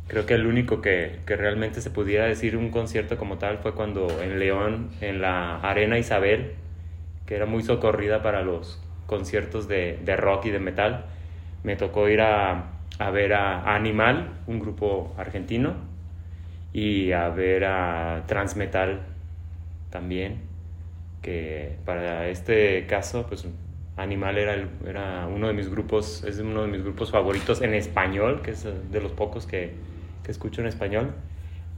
Creo 0.06 0.26
que 0.26 0.34
el 0.34 0.46
único 0.46 0.80
que, 0.80 1.20
que, 1.26 1.34
realmente 1.34 1.80
se 1.80 1.90
pudiera 1.90 2.26
decir 2.26 2.56
un 2.56 2.70
concierto 2.70 3.16
como 3.16 3.38
tal 3.38 3.58
fue 3.58 3.74
cuando 3.74 4.22
en 4.22 4.38
León, 4.38 4.90
en 5.00 5.20
la 5.20 5.56
Arena 5.56 5.98
Isabel, 5.98 6.52
que 7.26 7.36
era 7.36 7.46
muy 7.46 7.62
socorrida 7.62 8.22
para 8.22 8.42
los 8.42 8.80
conciertos 9.06 9.66
de, 9.66 9.98
de 10.04 10.16
rock 10.16 10.46
y 10.46 10.50
de 10.50 10.60
metal, 10.60 11.06
me 11.64 11.74
tocó 11.74 12.08
ir 12.08 12.20
a, 12.20 12.66
a 12.98 13.10
ver 13.10 13.32
a 13.32 13.74
Animal, 13.74 14.30
un 14.46 14.60
grupo 14.60 15.14
argentino, 15.16 15.74
y 16.72 17.12
a 17.12 17.28
ver 17.30 17.64
a 17.64 18.24
Transmetal 18.26 19.00
también, 19.90 20.42
que 21.22 21.76
para 21.84 22.28
este 22.28 22.86
caso, 22.86 23.26
pues 23.26 23.46
Animal 23.96 24.38
era, 24.38 24.54
el, 24.54 24.68
era 24.86 25.26
uno 25.26 25.48
de 25.48 25.52
mis 25.52 25.68
grupos, 25.68 26.24
es 26.24 26.38
uno 26.38 26.62
de 26.62 26.68
mis 26.68 26.82
grupos 26.82 27.10
favoritos 27.10 27.60
en 27.60 27.74
español, 27.74 28.40
que 28.42 28.52
es 28.52 28.64
de 28.64 29.00
los 29.00 29.12
pocos 29.12 29.46
que, 29.46 29.74
que 30.22 30.30
escucho 30.30 30.62
en 30.62 30.68
español. 30.68 31.12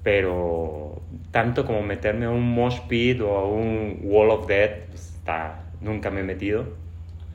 Pero 0.05 1.03
tanto 1.31 1.65
como 1.65 1.83
meterme 1.83 2.27
a 2.27 2.31
un 2.31 2.55
mosh 2.55 2.81
pit 2.89 3.21
o 3.21 3.37
a 3.37 3.47
un 3.47 4.01
wall 4.05 4.31
of 4.31 4.47
death, 4.47 4.89
pues, 4.89 5.15
está, 5.17 5.65
nunca 5.81 6.11
me 6.11 6.21
he 6.21 6.25
metido 6.25 6.67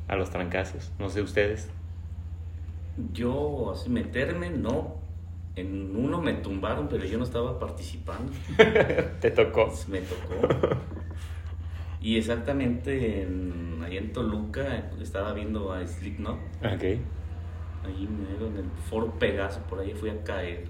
a 0.08 0.16
los 0.16 0.30
trancazos. 0.30 0.92
No 1.00 1.10
sé 1.10 1.22
ustedes. 1.22 1.70
Yo, 3.14 3.72
así 3.72 3.90
meterme, 3.90 4.50
no. 4.50 4.96
En 5.56 5.96
uno 5.96 6.22
me 6.22 6.34
tumbaron, 6.34 6.88
pero 6.88 7.06
yo 7.06 7.18
no 7.18 7.24
estaba 7.24 7.60
participando. 7.60 8.32
Te 9.20 9.32
tocó. 9.32 9.74
Me 9.88 10.02
tocó. 10.02 10.78
Y 12.02 12.18
exactamente 12.18 13.24
en, 13.24 13.82
ahí 13.84 13.98
en 13.98 14.14
Toluca 14.14 14.90
estaba 15.02 15.34
viendo 15.34 15.72
a 15.72 15.86
Slipknot. 15.86 16.38
Ok. 16.60 16.84
Ahí 16.84 18.08
medio 18.08 18.48
en 18.48 18.58
el 18.58 18.66
Foro 18.90 19.12
Pegaso, 19.20 19.62
por 19.70 19.80
ahí 19.80 19.94
fui 19.94 20.10
a 20.10 20.24
caer. 20.24 20.66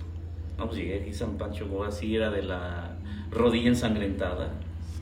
No, 0.58 0.66
pues 0.66 0.78
llegué 0.78 1.02
aquí 1.02 1.12
a 1.12 1.14
San 1.14 1.38
Pancho 1.38 1.68
Boa, 1.68 1.90
así 1.90 2.16
era 2.16 2.32
de 2.32 2.44
la 2.44 2.96
rodilla 3.32 3.68
ensangrentada. 3.68 4.52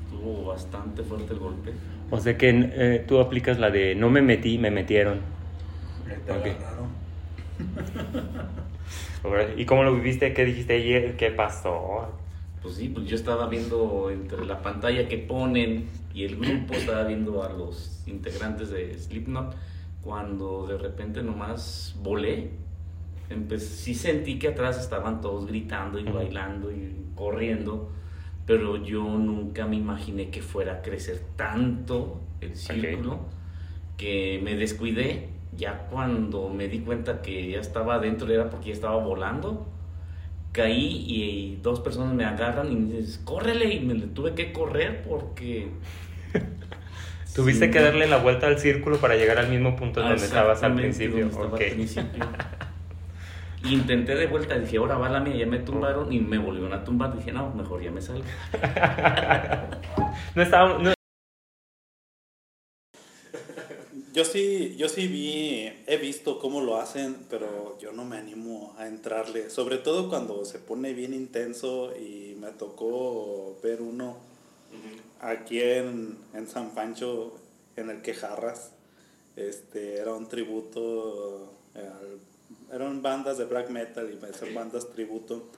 Estuvo 0.03 0.45
bastante 0.45 1.03
fuerte 1.03 1.33
el 1.33 1.39
golpe. 1.39 1.71
O 2.11 2.19
sea 2.19 2.37
que 2.37 2.49
eh, 2.49 3.03
tú 3.07 3.19
aplicas 3.19 3.59
la 3.59 3.69
de 3.69 3.95
no 3.95 4.09
me 4.09 4.21
metí, 4.21 4.57
me 4.57 4.71
metieron. 4.71 5.19
Okay. 6.23 6.55
¿Y 9.57 9.65
cómo 9.65 9.83
lo 9.83 9.95
viviste? 9.95 10.33
¿Qué 10.33 10.45
dijiste 10.45 10.75
ayer? 10.75 11.17
¿Qué 11.17 11.31
pasó? 11.31 12.07
Pues 12.61 12.75
sí, 12.75 12.89
pues 12.89 13.07
yo 13.07 13.15
estaba 13.15 13.47
viendo 13.47 14.11
entre 14.11 14.45
la 14.45 14.61
pantalla 14.61 15.07
que 15.07 15.17
ponen 15.17 15.85
y 16.15 16.23
el 16.23 16.37
grupo 16.37 16.73
estaba 16.73 17.03
viendo 17.03 17.43
a 17.43 17.49
los 17.49 18.01
integrantes 18.07 18.69
de 18.69 18.97
Slipknot 18.97 19.53
cuando 20.01 20.65
de 20.65 20.77
repente 20.77 21.21
nomás 21.21 21.93
volé. 22.01 22.51
Empecé, 23.29 23.65
sí 23.65 23.95
sentí 23.95 24.39
que 24.39 24.47
atrás 24.47 24.79
estaban 24.79 25.19
todos 25.19 25.45
gritando 25.45 25.99
y 25.99 26.03
bailando 26.03 26.71
y 26.71 26.95
corriendo, 27.15 27.91
pero 28.45 28.77
yo 28.77 29.03
nunca 29.03 29.67
me 29.67 29.75
imaginé 29.75 30.29
que 30.29 30.41
fuera 30.41 30.75
a 30.75 30.81
crecer 30.81 31.21
tanto 31.35 32.21
el 32.39 32.55
círculo 32.55 33.15
okay. 33.15 33.27
que 33.97 34.41
me 34.41 34.55
descuidé. 34.55 35.29
Ya 35.57 35.87
cuando 35.89 36.49
me 36.49 36.69
di 36.69 36.79
cuenta 36.79 37.21
que 37.21 37.51
ya 37.51 37.59
estaba 37.59 37.95
adentro 37.95 38.31
era 38.31 38.49
porque 38.49 38.67
ya 38.67 38.73
estaba 38.73 38.97
volando 39.03 39.67
caí 40.55 41.05
y 41.05 41.59
dos 41.61 41.81
personas 41.81 42.13
me 42.13 42.23
agarran 42.23 42.71
y 42.71 42.75
me 42.75 42.93
dicen, 42.95 43.25
córrele, 43.25 43.73
y 43.73 43.81
me 43.81 43.95
tuve 44.07 44.33
que 44.33 44.53
correr 44.53 45.03
porque... 45.03 45.67
Tuviste 47.35 47.65
sí, 47.65 47.71
que 47.71 47.81
darle 47.81 48.07
la 48.07 48.17
vuelta 48.17 48.47
al 48.47 48.57
círculo 48.59 48.97
para 48.97 49.17
llegar 49.17 49.37
al 49.37 49.49
mismo 49.49 49.75
punto 49.75 49.99
donde 49.99 50.15
estabas 50.15 50.63
al 50.63 50.73
principio. 50.73 51.25
Estaba 51.25 51.47
okay. 51.47 51.67
al 51.67 51.75
principio. 51.75 52.25
Intenté 53.69 54.15
de 54.15 54.27
vuelta, 54.27 54.57
dije, 54.57 54.77
ahora 54.77 54.97
va 54.97 55.09
la 55.09 55.19
mía, 55.19 55.35
ya 55.35 55.45
me 55.45 55.59
tumbaron 55.59 56.13
y 56.13 56.21
me 56.21 56.37
volvieron 56.37 56.71
a 56.71 56.85
tumbar. 56.85 57.13
Dije, 57.17 57.33
no, 57.33 57.53
mejor 57.53 57.81
ya 57.81 57.91
me 57.91 57.99
salgo. 57.99 58.23
no 60.35 60.41
estaba, 60.41 60.77
no, 60.77 60.94
yo 64.15 64.23
sí, 64.23 64.77
yo 64.77 64.87
sí 64.87 65.09
vi, 65.09 65.69
he 65.87 65.97
visto 65.97 66.39
cómo 66.39 66.61
lo 66.61 66.77
hacen, 66.77 67.25
pero 67.29 67.77
yo 67.79 67.91
no 67.91 68.05
me 68.05 68.15
animo 68.15 68.73
a 68.77 68.87
entrarle. 68.87 69.49
Sobre 69.49 69.77
todo 69.77 70.07
cuando 70.07 70.45
se 70.45 70.57
pone 70.57 70.93
bien 70.93 71.13
intenso 71.13 71.93
y 71.97 72.37
me 72.39 72.51
tocó 72.51 73.59
ver 73.61 73.81
uno 73.81 74.15
aquí 75.19 75.61
en, 75.61 76.17
en 76.33 76.47
San 76.47 76.69
Pancho, 76.69 77.33
en 77.75 77.89
el 77.89 78.01
Quejarras. 78.01 78.71
Este, 79.35 79.97
era 79.97 80.13
un 80.13 80.29
tributo, 80.29 81.51
eran 82.71 83.01
bandas 83.01 83.37
de 83.37 83.43
black 83.43 83.69
metal 83.69 84.09
y 84.09 84.37
son 84.37 84.53
bandas 84.53 84.89
tributo. 84.91 85.49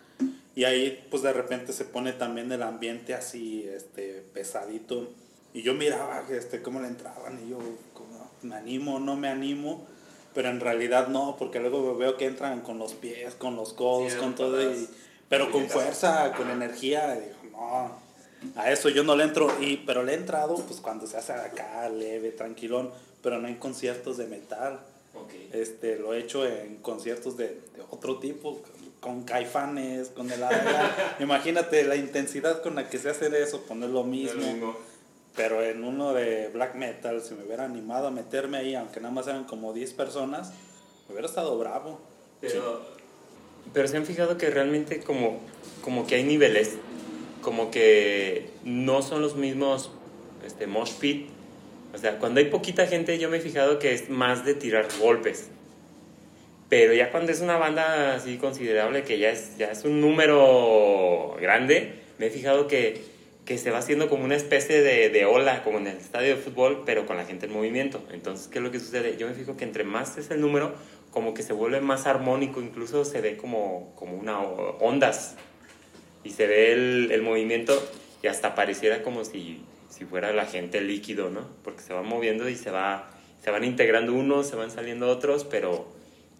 Y 0.56 0.64
ahí 0.64 1.06
pues 1.12 1.22
de 1.22 1.32
repente 1.32 1.74
se 1.74 1.86
pone 1.86 2.12
también 2.12 2.52
el 2.52 2.64
ambiente 2.64 3.14
así, 3.14 3.68
este, 3.68 4.24
pesadito. 4.34 5.10
Y 5.54 5.62
yo 5.62 5.76
miraba 5.76 6.26
este, 6.32 6.64
cómo 6.64 6.82
le 6.82 6.88
entraban 6.88 7.40
y 7.46 7.52
yo, 7.52 7.60
me 8.42 8.56
animo, 8.56 9.00
no 9.00 9.16
me 9.16 9.28
animo, 9.28 9.86
pero 10.34 10.50
en 10.50 10.60
realidad 10.60 11.08
no, 11.08 11.36
porque 11.38 11.60
luego 11.60 11.96
veo 11.98 12.18
que 12.18 12.26
entran 12.26 12.62
con 12.62 12.78
los 12.80 12.94
pies, 12.94 13.36
con 13.36 13.56
los 13.56 13.74
codos, 13.74 14.14
sí, 14.14 14.20
con 14.20 14.36
todo, 14.36 14.62
y, 14.62 14.88
pero 15.30 15.52
con 15.52 15.68
fuerza, 15.70 16.34
con 16.34 16.50
energía, 16.50 17.16
y 17.16 17.22
digo, 17.26 17.58
no, 17.58 18.08
a 18.56 18.72
eso 18.72 18.90
yo 18.90 19.04
no 19.04 19.16
le 19.16 19.24
entro, 19.24 19.52
y, 19.62 19.78
pero 19.78 20.04
le 20.04 20.14
he 20.14 20.16
entrado 20.16 20.56
pues 20.56 20.80
cuando 20.80 21.08
se 21.08 21.18
hace 21.18 21.34
acá, 21.34 21.90
leve, 21.90 22.32
tranquilón, 22.32 22.92
pero 23.22 23.40
no 23.40 23.48
en 23.48 23.56
conciertos 23.56 24.18
de 24.18 24.28
metal. 24.28 24.80
Okay. 25.26 25.50
Este, 25.52 25.98
lo 25.98 26.14
he 26.14 26.20
hecho 26.20 26.46
en 26.46 26.76
conciertos 26.78 27.38
de, 27.38 27.48
de 27.48 27.82
otro 27.90 28.20
tipo, 28.20 28.62
con 29.00 29.24
caifanes, 29.24 30.10
con 30.10 30.32
el 30.32 30.40
Imagínate 31.20 31.84
la 31.84 31.96
intensidad 31.96 32.62
con 32.62 32.76
la 32.76 32.90
que 32.90 32.98
se 32.98 33.10
hace 33.10 33.28
eso, 33.42 33.62
poner 33.62 33.90
lo 33.90 34.04
mismo. 34.04 34.76
Pero 35.38 35.64
en 35.64 35.86
uno 35.86 36.14
de 36.14 36.50
black 36.50 36.76
metal, 36.76 37.22
si 37.22 37.36
me 37.36 37.46
hubiera 37.46 37.64
animado 37.64 38.08
a 38.08 38.12
meterme 38.12 38.58
ahí, 38.58 38.76
aunque 38.76 39.00
nada 39.00 39.14
más 39.14 39.28
eran 39.28 39.46
como 39.46 39.72
10 39.72 39.94
personas, 39.94 40.52
Hubiera 41.10 41.28
estado 41.28 41.58
bravo. 41.58 42.00
Pero, 42.42 42.82
pero 43.74 43.88
se 43.88 43.98
han 43.98 44.06
fijado 44.06 44.38
que 44.38 44.50
realmente 44.50 45.00
como, 45.00 45.40
como 45.82 46.06
que 46.06 46.16
hay 46.16 46.24
niveles, 46.24 46.76
como 47.42 47.72
que 47.72 48.50
no 48.64 49.02
son 49.02 49.22
los 49.22 49.36
mismos 49.36 49.92
este, 50.46 50.68
mosh 50.68 50.94
pit. 50.94 51.30
O 51.94 51.98
sea, 51.98 52.20
cuando 52.20 52.40
hay 52.40 52.48
poquita 52.48 52.86
gente 52.86 53.18
yo 53.18 53.30
me 53.30 53.38
he 53.38 53.42
fijado 53.42 53.80
que 53.80 53.94
es 53.94 54.10
más 54.10 54.46
de 54.46 54.54
tirar 54.54 54.88
golpes. 55.00 55.50
Pero 56.70 56.94
ya 56.94 57.12
cuando 57.12 57.32
es 57.32 57.40
una 57.40 57.58
banda 57.58 58.16
así 58.16 58.38
considerable, 58.38 59.04
que 59.04 59.18
ya 59.18 59.30
es, 59.30 59.58
ya 59.58 59.72
es 59.72 59.86
un 59.86 60.02
número 60.02 61.38
grande, 61.40 61.94
me 62.20 62.28
he 62.28 62.30
fijado 62.30 62.68
que, 62.68 63.02
que 63.48 63.58
se 63.58 63.72
va 63.72 63.78
haciendo 63.78 64.10
como 64.10 64.26
una 64.26 64.36
especie 64.36 64.82
de, 64.82 65.10
de, 65.10 65.26
ola, 65.26 65.64
como 65.64 65.78
en 65.78 65.88
el 65.88 65.96
estadio 65.96 66.36
de 66.36 66.42
fútbol, 66.42 66.84
pero 66.86 67.06
con 67.06 67.16
la 67.16 67.24
gente 67.24 67.46
en 67.46 67.54
movimiento. 67.54 68.04
Entonces, 68.12 68.50
¿qué 68.50 68.60
es 68.60 68.64
lo 68.64 68.72
que 68.72 68.80
sucede? 68.82 69.16
Yo 69.16 69.26
me 69.26 69.34
fijo 69.34 69.56
que 69.56 69.64
entre 69.64 69.86
más 69.86 70.18
es 70.18 70.30
el 70.32 70.42
número, 70.42 70.74
como 71.12 71.34
que 71.34 71.44
se 71.44 71.54
vuelve 71.54 71.80
más 71.80 72.08
armónico, 72.08 72.62
incluso 72.62 73.06
se 73.06 73.22
ve 73.22 73.38
como, 73.38 73.94
como 73.96 74.18
una 74.18 74.42
ondas. 74.42 75.38
Y 76.26 76.32
se 76.32 76.46
ve 76.46 76.74
el, 76.74 77.10
el 77.10 77.22
movimiento 77.22 77.82
y 78.22 78.28
hasta 78.28 78.54
pareciera 78.54 79.02
como 79.02 79.24
si, 79.24 79.62
si 79.88 80.04
fuera 80.04 80.34
la 80.34 80.46
gente 80.46 80.82
líquido, 80.82 81.30
¿no? 81.30 81.48
Porque 81.64 81.82
se 81.82 81.94
va 81.94 82.04
moviendo 82.04 82.50
y 82.50 82.56
se, 82.56 82.70
va, 82.70 83.10
se 83.42 83.50
van 83.50 83.64
integrando 83.64 84.14
unos, 84.14 84.50
se 84.50 84.58
van 84.58 84.72
saliendo 84.72 85.08
otros, 85.08 85.46
pero 85.46 85.88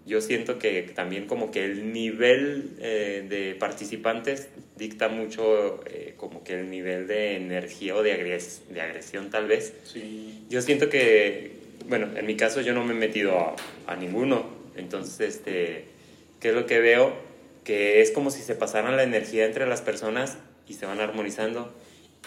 yo 0.08 0.22
siento 0.22 0.58
que 0.58 0.84
también 0.96 1.28
como 1.28 1.52
que 1.52 1.66
el 1.66 1.92
nivel 1.92 2.78
eh, 2.80 3.26
de 3.28 3.56
participantes 3.56 4.48
dicta 4.78 5.10
mucho 5.10 5.82
eh, 5.86 6.14
como 6.16 6.46
que 6.46 6.58
el 6.58 6.70
nivel 6.70 7.08
de 7.08 7.36
energía 7.36 7.94
o 7.94 8.02
de, 8.02 8.14
agres 8.14 8.62
de 8.70 8.80
agresión 8.80 9.30
tal 9.30 9.48
vez. 9.48 9.74
Sí. 9.84 10.46
Yo 10.50 10.62
siento 10.62 10.90
que, 10.90 11.52
bueno, 11.90 12.08
en 12.16 12.26
mi 12.26 12.38
caso 12.38 12.62
yo 12.62 12.74
no 12.74 12.86
me 12.86 12.94
he 12.94 12.98
metido 12.98 13.38
a, 13.38 13.56
a, 13.86 13.96
ninguno, 13.98 14.46
entonces, 14.78 15.36
este, 15.36 15.86
¿qué 16.40 16.50
es 16.50 16.56
lo 16.56 16.66
que 16.66 16.80
veo? 16.80 17.14
Que 17.66 18.02
es 18.02 18.12
como 18.12 18.32
si 18.32 18.42
se 18.42 18.56
pasaran 18.56 18.96
la 18.96 19.04
energía 19.04 19.46
entre 19.46 19.68
las 19.68 19.82
personas 19.82 20.38
y 20.70 20.76
se 20.76 20.86
van 20.86 21.02
armonizando. 21.02 21.74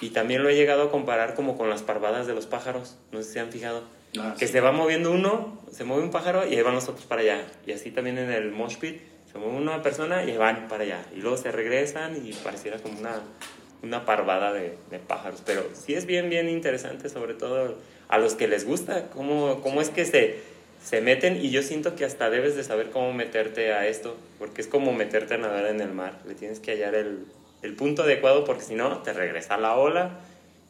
Y 0.03 0.11
también 0.11 0.43
lo 0.43 0.51
he 0.51 0.55
llegado 0.55 0.83
a 0.83 0.91
comparar 0.91 1.35
como 1.35 1.57
con 1.57 1.71
las 1.71 1.83
parvadas 1.83 2.27
de 2.27 2.35
los 2.35 2.45
pájaros, 2.45 2.99
no 3.11 3.23
sé 3.23 3.25
si 3.25 3.33
se 3.35 3.41
han 3.41 3.51
fijado 3.51 4.00
Ah, 4.19 4.35
que 4.39 4.47
sí. 4.47 4.53
se 4.55 4.61
va 4.61 4.73
moviendo 4.73 5.13
uno, 5.13 5.59
se 5.71 5.85
mueve 5.85 6.03
un 6.03 6.11
pájaro 6.11 6.47
y 6.47 6.57
ahí 6.57 6.63
van 6.63 6.75
los 6.75 6.89
otros 6.89 7.07
para 7.07 7.23
allá. 7.23 7.45
Y 7.67 7.73
así 7.73 7.91
también 7.91 8.19
en 8.19 8.31
el 8.31 8.51
mosh 8.51 8.77
pit, 8.77 9.01
se 9.31 9.39
mueve 9.39 9.57
una 9.57 9.83
persona 9.83 10.25
y 10.25 10.37
van 10.37 10.69
para 10.69 10.85
allá. 10.85 11.05
Y 11.15 11.21
luego 11.21 11.37
se 11.37 11.53
regresan 11.53 12.27
y 12.27 12.33
pareciera 12.33 12.79
como 12.79 12.99
una, 12.99 13.21
una 13.83 14.05
parvada 14.05 14.53
de, 14.53 14.77
de, 14.91 14.99
pájaros. 14.99 15.43
Pero 15.47 15.65
sí 15.75 15.95
es 15.95 16.07
bien, 16.07 16.29
bien 16.29 16.49
interesante, 16.49 17.09
sobre 17.09 17.35
todo 17.35 17.77
a 18.09 18.19
los 18.19 18.35
que 18.35 18.49
les 18.49 18.67
gusta, 18.67 19.11
cómo, 19.11 19.61
cómo 19.63 19.81
es 19.81 19.91
que 19.91 20.05
se, 20.05 20.41
se 20.83 21.01
meten. 21.01 21.37
Y 21.37 21.51
yo 21.51 21.63
siento 21.63 21.95
que 21.95 22.05
hasta 22.05 22.31
debes 22.31 22.57
de 22.57 22.65
saber 22.65 22.91
cómo 22.91 23.13
meterte 23.13 23.73
a 23.73 23.87
esto, 23.87 24.17
porque 24.41 24.61
es 24.61 24.67
como 24.67 24.93
meterte 24.93 25.35
a 25.35 25.39
nadar 25.39 25.67
en 25.67 25.81
el 25.81 25.93
mar. 25.93 26.19
Le 26.27 26.35
tienes 26.35 26.59
que 26.59 26.73
hallar 26.73 26.97
el, 26.97 27.27
el 27.63 27.77
punto 27.77 28.03
adecuado 28.03 28.45
porque 28.45 28.65
si 28.65 28.75
no, 28.75 28.99
te 29.03 29.13
regresa 29.13 29.57
la 29.57 29.77
ola 29.77 30.19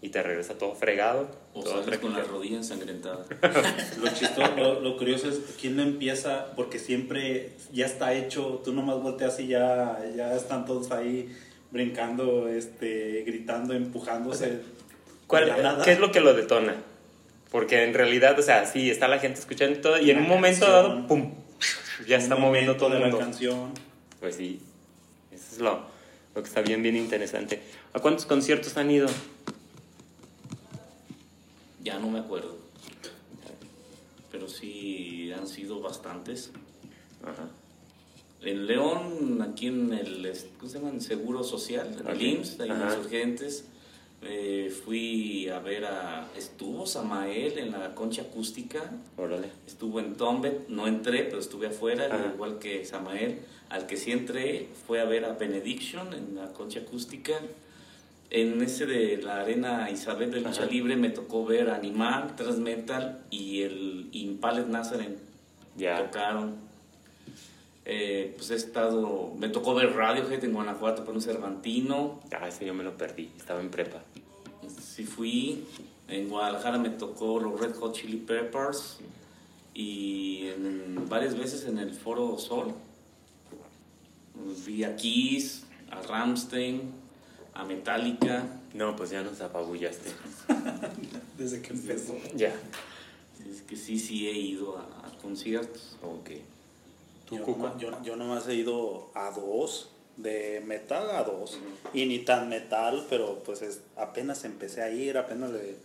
y 0.03 0.09
te 0.09 0.23
regresa 0.23 0.55
todo 0.55 0.75
fregado. 0.75 1.31
O 1.53 1.63
todo 1.63 1.85
sales 1.85 1.99
con 1.99 2.13
las 2.15 2.27
rodillas 2.27 2.71
ensangrentadas. 2.71 3.27
lo 4.03 4.09
chistoso, 4.09 4.57
lo, 4.57 4.81
lo, 4.81 4.97
curioso 4.97 5.29
es 5.29 5.41
quién 5.61 5.77
no 5.77 5.83
empieza, 5.83 6.53
porque 6.57 6.79
siempre 6.79 7.53
ya 7.73 7.87
está 7.87 8.15
hecho, 8.15 8.63
tú 8.65 8.73
nomás 8.73 9.03
volteas 9.03 9.39
y 9.41 9.49
ya, 9.49 10.01
ya 10.17 10.35
están 10.35 10.65
todos 10.65 10.91
ahí 10.91 11.35
brincando, 11.71 12.49
este, 12.49 13.23
gritando, 13.27 13.75
empujándose. 13.75 14.61
¿Cuál, 15.27 15.55
¿Qué 15.85 15.93
es 15.93 16.01
lo 16.01 16.11
que 16.11 16.21
lo 16.21 16.35
detona? 16.35 16.77
Porque 17.51 17.85
en 17.85 17.95
realidad, 17.95 18.39
o 18.39 18.43
sea, 18.43 18.67
sí, 18.67 18.91
está 18.91 19.09
la 19.09 19.19
gente 19.19 19.41
escuchando 19.41 19.81
todo 19.81 19.99
y 19.99 20.11
en 20.11 20.17
la 20.17 20.23
un 20.23 20.29
momento 20.29 20.67
canción, 20.67 20.89
dado, 20.89 21.07
¡pum! 21.07 21.35
Ya 22.07 22.17
está 22.17 22.37
moviendo 22.37 22.77
todo 22.77 22.95
el 22.95 23.01
mundo. 23.01 23.19
la 23.19 23.25
canción. 23.25 23.73
Pues 24.21 24.37
sí, 24.37 24.61
eso 25.33 25.45
es 25.53 25.59
lo, 25.59 25.83
lo 26.35 26.43
que 26.43 26.49
está 26.49 26.63
bien, 26.63 26.83
bien 26.83 26.97
interesante. 26.97 27.61
¿A 27.93 27.99
cuántos 27.99 28.25
conciertos 28.25 28.77
han 28.77 28.91
ido? 28.91 29.09
Ya 31.83 31.99
no 31.99 32.09
me 32.09 32.19
acuerdo. 32.21 32.57
Pero 34.31 34.49
sí 34.49 35.33
han 35.33 35.47
sido 35.47 35.81
bastantes. 35.81 36.51
Ajá. 37.23 37.49
En 38.43 38.67
León, 38.67 39.43
aquí 39.43 39.67
en 39.67 39.93
el 39.93 40.33
¿cómo 40.59 40.71
se 40.71 40.79
llama? 40.79 40.99
Seguro 41.01 41.45
Social, 41.45 41.95
en 42.01 42.07
el 42.09 42.23
IMSS, 42.23 42.61
ahí 42.61 42.71
en 42.71 42.83
Insurgentes, 42.83 43.65
eh, 44.23 44.75
fui 44.85 45.49
a 45.49 45.59
ver 45.59 45.85
a. 45.85 46.31
Estuvo 46.37 46.87
Samael 46.87 47.59
en 47.59 47.73
la 47.73 47.95
concha 47.95 48.23
acústica. 48.23 48.91
Órale. 49.19 49.49
Estuvo 49.67 50.01
en 50.01 50.15
Tombet, 50.15 50.69
no 50.69 50.87
entré, 50.87 51.25
pero 51.25 51.39
estuve 51.39 51.67
afuera, 51.67 52.07
Ajá. 52.07 52.33
igual 52.35 52.59
que 52.59 52.85
Samael. 52.87 53.41
Al 53.69 53.87
que 53.87 53.97
sí 53.97 54.11
entré 54.11 54.69
fue 54.87 55.01
a 55.01 55.05
ver 55.05 55.25
a 55.25 55.35
Benediction 55.35 56.13
en 56.15 56.35
la 56.37 56.53
concha 56.53 56.81
acústica. 56.81 57.35
En 58.31 58.63
ese 58.63 58.87
de 58.87 59.17
la 59.19 59.41
Arena 59.41 59.91
Isabel 59.91 60.31
de 60.31 60.41
Lucha 60.41 60.63
Ajá. 60.63 60.71
Libre 60.71 60.97
me 60.97 61.11
tocó 61.11 61.45
ver 61.45 61.69
Animal, 61.69 62.37
Transmetal 62.37 63.25
y 63.29 63.63
el 63.63 64.09
Impaled 64.13 64.67
Nazaren. 64.67 65.17
Ya. 65.77 66.05
Tocaron. 66.05 66.55
Eh, 67.85 68.33
pues 68.37 68.53
he 68.53 68.55
estado. 68.55 69.33
Me 69.37 69.49
tocó 69.49 69.75
ver 69.75 69.97
Radiohead 69.97 70.45
en 70.45 70.53
Guanajuato 70.53 71.05
por 71.05 71.15
un 71.15 71.21
Cervantino. 71.21 72.21
Ah, 72.31 72.47
ese 72.47 72.65
yo 72.65 72.73
me 72.73 72.85
lo 72.85 72.97
perdí, 72.97 73.31
estaba 73.37 73.61
en 73.61 73.71
prepa. 73.71 74.03
Sí, 74.81 75.05
fui. 75.05 75.65
En 76.07 76.29
Guadalajara 76.29 76.79
me 76.79 76.91
tocó 76.91 77.41
los 77.41 77.59
Red 77.59 77.75
Hot 77.77 77.95
Chili 77.95 78.19
Peppers. 78.19 78.99
Y 79.75 80.49
en, 80.49 81.09
varias 81.09 81.37
veces 81.37 81.65
en 81.65 81.79
el 81.79 81.93
Foro 81.93 82.39
Sol. 82.39 82.75
Vi 84.65 84.85
a 84.85 84.95
Kiss, 84.95 85.65
a 85.91 86.01
Ramstein, 86.03 86.93
a 87.55 87.65
Metallica. 87.65 88.45
No, 88.75 88.97
pues 88.97 89.11
ya 89.11 89.23
nos 89.23 89.41
apabullaste. 89.41 90.11
Desde 91.39 91.61
que 91.63 91.73
empezó. 91.73 92.17
Ya. 92.35 92.55
Es 93.51 93.63
que 93.63 93.77
sí, 93.77 93.99
sí 93.99 94.29
he 94.29 94.33
ido 94.33 94.79
a, 94.79 95.07
a 95.07 95.19
conciertos. 95.21 95.97
Ok. 96.03 96.31
Yo, 97.31 97.47
no, 97.47 97.79
yo, 97.79 98.03
yo 98.03 98.17
nomás 98.17 98.49
he 98.49 98.55
ido 98.55 99.11
a 99.15 99.31
dos, 99.31 99.91
de 100.17 100.63
metal 100.67 101.11
a 101.11 101.23
dos. 101.23 101.55
Uh 101.55 101.57
-huh. 101.57 102.01
Y 102.01 102.07
ni 102.07 102.19
tan 102.21 102.49
metal, 102.49 103.07
pero 103.09 103.43
pues 103.45 103.63
es, 103.63 103.81
apenas 103.97 104.45
empecé 104.45 104.83
a 104.83 104.91
ir, 104.91 105.17
apenas 105.17 105.51
le, 105.51 105.77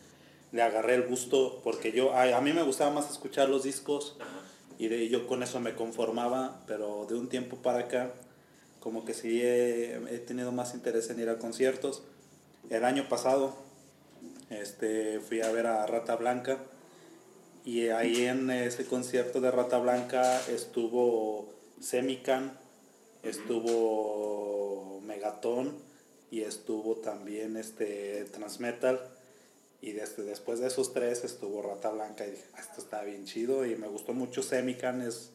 le 0.51 0.61
agarré 0.61 0.95
el 0.95 1.03
gusto, 1.03 1.61
porque 1.63 1.91
yo, 1.91 2.13
a, 2.13 2.35
a, 2.35 2.41
mí 2.41 2.51
me 2.51 2.63
gustaba 2.63 2.91
más 2.91 3.09
escuchar 3.11 3.49
los 3.49 3.63
discos 3.63 4.15
uh 4.17 4.21
-huh. 4.21 4.79
y 4.79 4.87
de, 4.87 5.07
yo 5.09 5.27
con 5.27 5.43
eso 5.43 5.59
me 5.59 5.75
conformaba, 5.75 6.61
pero 6.65 7.05
de 7.07 7.15
un 7.15 7.29
tiempo 7.29 7.57
para 7.57 7.79
acá, 7.79 8.11
como 8.85 9.03
que 9.03 9.15
sí 9.15 9.41
he, 9.41 9.95
he 10.13 10.19
tenido 10.19 10.51
más 10.51 10.75
interés 10.75 11.09
en 11.09 11.19
ir 11.19 11.27
a 11.29 11.39
conciertos. 11.39 12.03
El 12.69 12.85
año 12.85 13.09
pasado 13.09 13.55
este, 14.51 15.19
fui 15.21 15.41
a 15.41 15.51
ver 15.51 15.65
a 15.65 15.87
Rata 15.87 16.15
Blanca 16.15 16.59
y 17.63 17.87
ahí 17.87 18.25
en 18.25 18.51
ese 18.51 18.85
concierto 18.85 19.41
de 19.41 19.49
Rata 19.49 19.79
Blanca 19.79 20.39
estuvo 20.49 21.49
Semican, 21.81 22.59
estuvo 23.23 25.01
Megaton 25.01 25.75
y 26.29 26.41
estuvo 26.41 26.97
también 26.97 27.57
este 27.57 28.25
Transmetal. 28.25 29.01
Y 29.81 29.93
desde, 29.93 30.21
después 30.25 30.59
de 30.59 30.67
esos 30.67 30.93
tres 30.93 31.23
estuvo 31.23 31.63
Rata 31.63 31.89
Blanca 31.89 32.27
y 32.27 32.29
dije, 32.29 32.45
ah, 32.53 32.59
esto 32.59 32.81
está 32.81 33.01
bien 33.01 33.25
chido. 33.25 33.65
Y 33.65 33.75
me 33.77 33.87
gustó 33.87 34.13
mucho 34.13 34.43
Semican, 34.43 35.01
es 35.01 35.31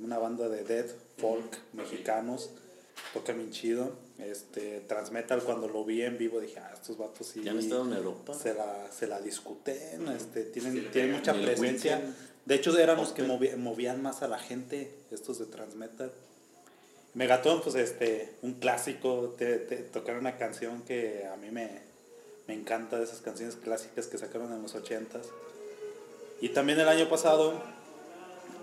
una 0.00 0.18
banda 0.18 0.48
de 0.48 0.62
death, 0.62 0.92
folk, 1.18 1.58
mexicanos. 1.72 2.50
Toca 3.12 3.32
bien 3.32 3.50
chido. 3.50 3.92
Este, 4.18 4.80
Transmetal 4.80 5.42
cuando 5.42 5.68
lo 5.68 5.84
vi 5.84 6.02
en 6.02 6.16
vivo 6.18 6.40
dije, 6.40 6.58
ah, 6.60 6.70
estos 6.74 6.96
vatos 6.96 7.26
sí. 7.26 7.42
¿Ya 7.42 7.50
han 7.50 7.58
estado 7.58 7.84
en 7.84 7.94
Europa? 7.94 8.34
Se 8.34 8.54
la, 8.54 8.90
se 8.90 9.06
la 9.06 9.20
discuten, 9.20 10.08
este, 10.08 10.44
tienen, 10.44 10.72
sí, 10.72 10.88
tienen 10.92 11.12
mucha 11.12 11.34
presencia. 11.34 12.00
De 12.44 12.54
hecho, 12.54 12.76
eran 12.78 12.96
los 12.96 13.12
que 13.12 13.22
movían, 13.22 13.62
movían 13.62 14.02
más 14.02 14.22
a 14.22 14.28
la 14.28 14.38
gente, 14.38 14.92
estos 15.10 15.38
de 15.38 15.46
Transmetal. 15.46 16.12
Megaton, 17.14 17.62
pues 17.62 17.74
este, 17.74 18.34
un 18.42 18.54
clásico, 18.54 19.34
te, 19.36 19.58
te 19.58 19.76
tocaron 19.76 20.20
una 20.20 20.38
canción 20.38 20.82
que 20.82 21.26
a 21.26 21.36
mí 21.36 21.50
me, 21.50 21.82
me 22.46 22.54
encanta 22.54 22.98
de 22.98 23.04
esas 23.04 23.20
canciones 23.20 23.56
clásicas 23.56 24.06
que 24.06 24.18
sacaron 24.18 24.52
en 24.52 24.62
los 24.62 24.74
ochentas. 24.74 25.26
Y 26.40 26.48
también 26.50 26.80
el 26.80 26.88
año 26.88 27.08
pasado 27.08 27.62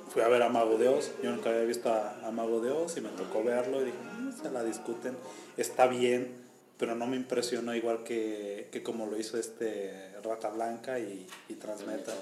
fui 0.10 0.22
a 0.22 0.28
ver 0.28 0.42
a 0.42 0.50
Mago 0.50 0.78
de 0.78 0.88
Oz. 0.88 1.12
Yo 1.24 1.32
nunca 1.32 1.50
había 1.50 1.64
visto 1.64 1.92
a, 1.92 2.20
a 2.26 2.32
Mago 2.32 2.60
de 2.60 2.72
Oz 2.72 2.98
y 2.98 3.02
me 3.02 3.10
tocó 3.10 3.44
verlo 3.44 3.82
y 3.82 3.86
dije, 3.86 3.98
mmm, 4.18 4.32
se 4.32 4.52
la 4.52 4.64
discuten. 4.64 5.16
Está 5.58 5.88
bien, 5.88 6.36
pero 6.78 6.96
no 6.96 7.08
me 7.08 7.16
impresionó 7.16 7.76
igual 7.76 8.04
que, 8.04 8.70
que 8.72 8.84
como 8.84 9.06
lo 9.06 9.20
hizo 9.20 9.38
este 9.38 10.12
Rata 10.24 10.50
Blanca 10.50 11.00
y, 11.00 11.28
y 11.48 11.54
Transmeta. 11.56 12.14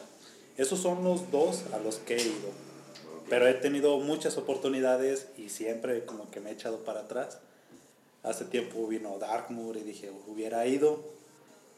Esos 0.58 0.80
son 0.80 1.04
los 1.04 1.32
dos 1.32 1.64
a 1.74 1.80
los 1.80 1.98
que 1.98 2.16
he 2.16 2.22
ido. 2.22 2.50
Pero 3.30 3.48
he 3.48 3.54
tenido 3.54 4.00
muchas 4.00 4.38
oportunidades 4.38 5.28
y 5.38 5.50
siempre 5.50 6.06
como 6.06 6.32
que 6.32 6.40
me 6.40 6.50
he 6.50 6.54
echado 6.54 6.80
para 6.86 7.02
atrás. 7.02 7.40
Hace 8.24 8.46
tiempo 8.46 8.88
vino 8.88 9.18
Darkmoor 9.20 9.78
y 9.78 9.82
dije, 9.82 10.12
hubiera 10.28 10.66
ido, 10.66 11.04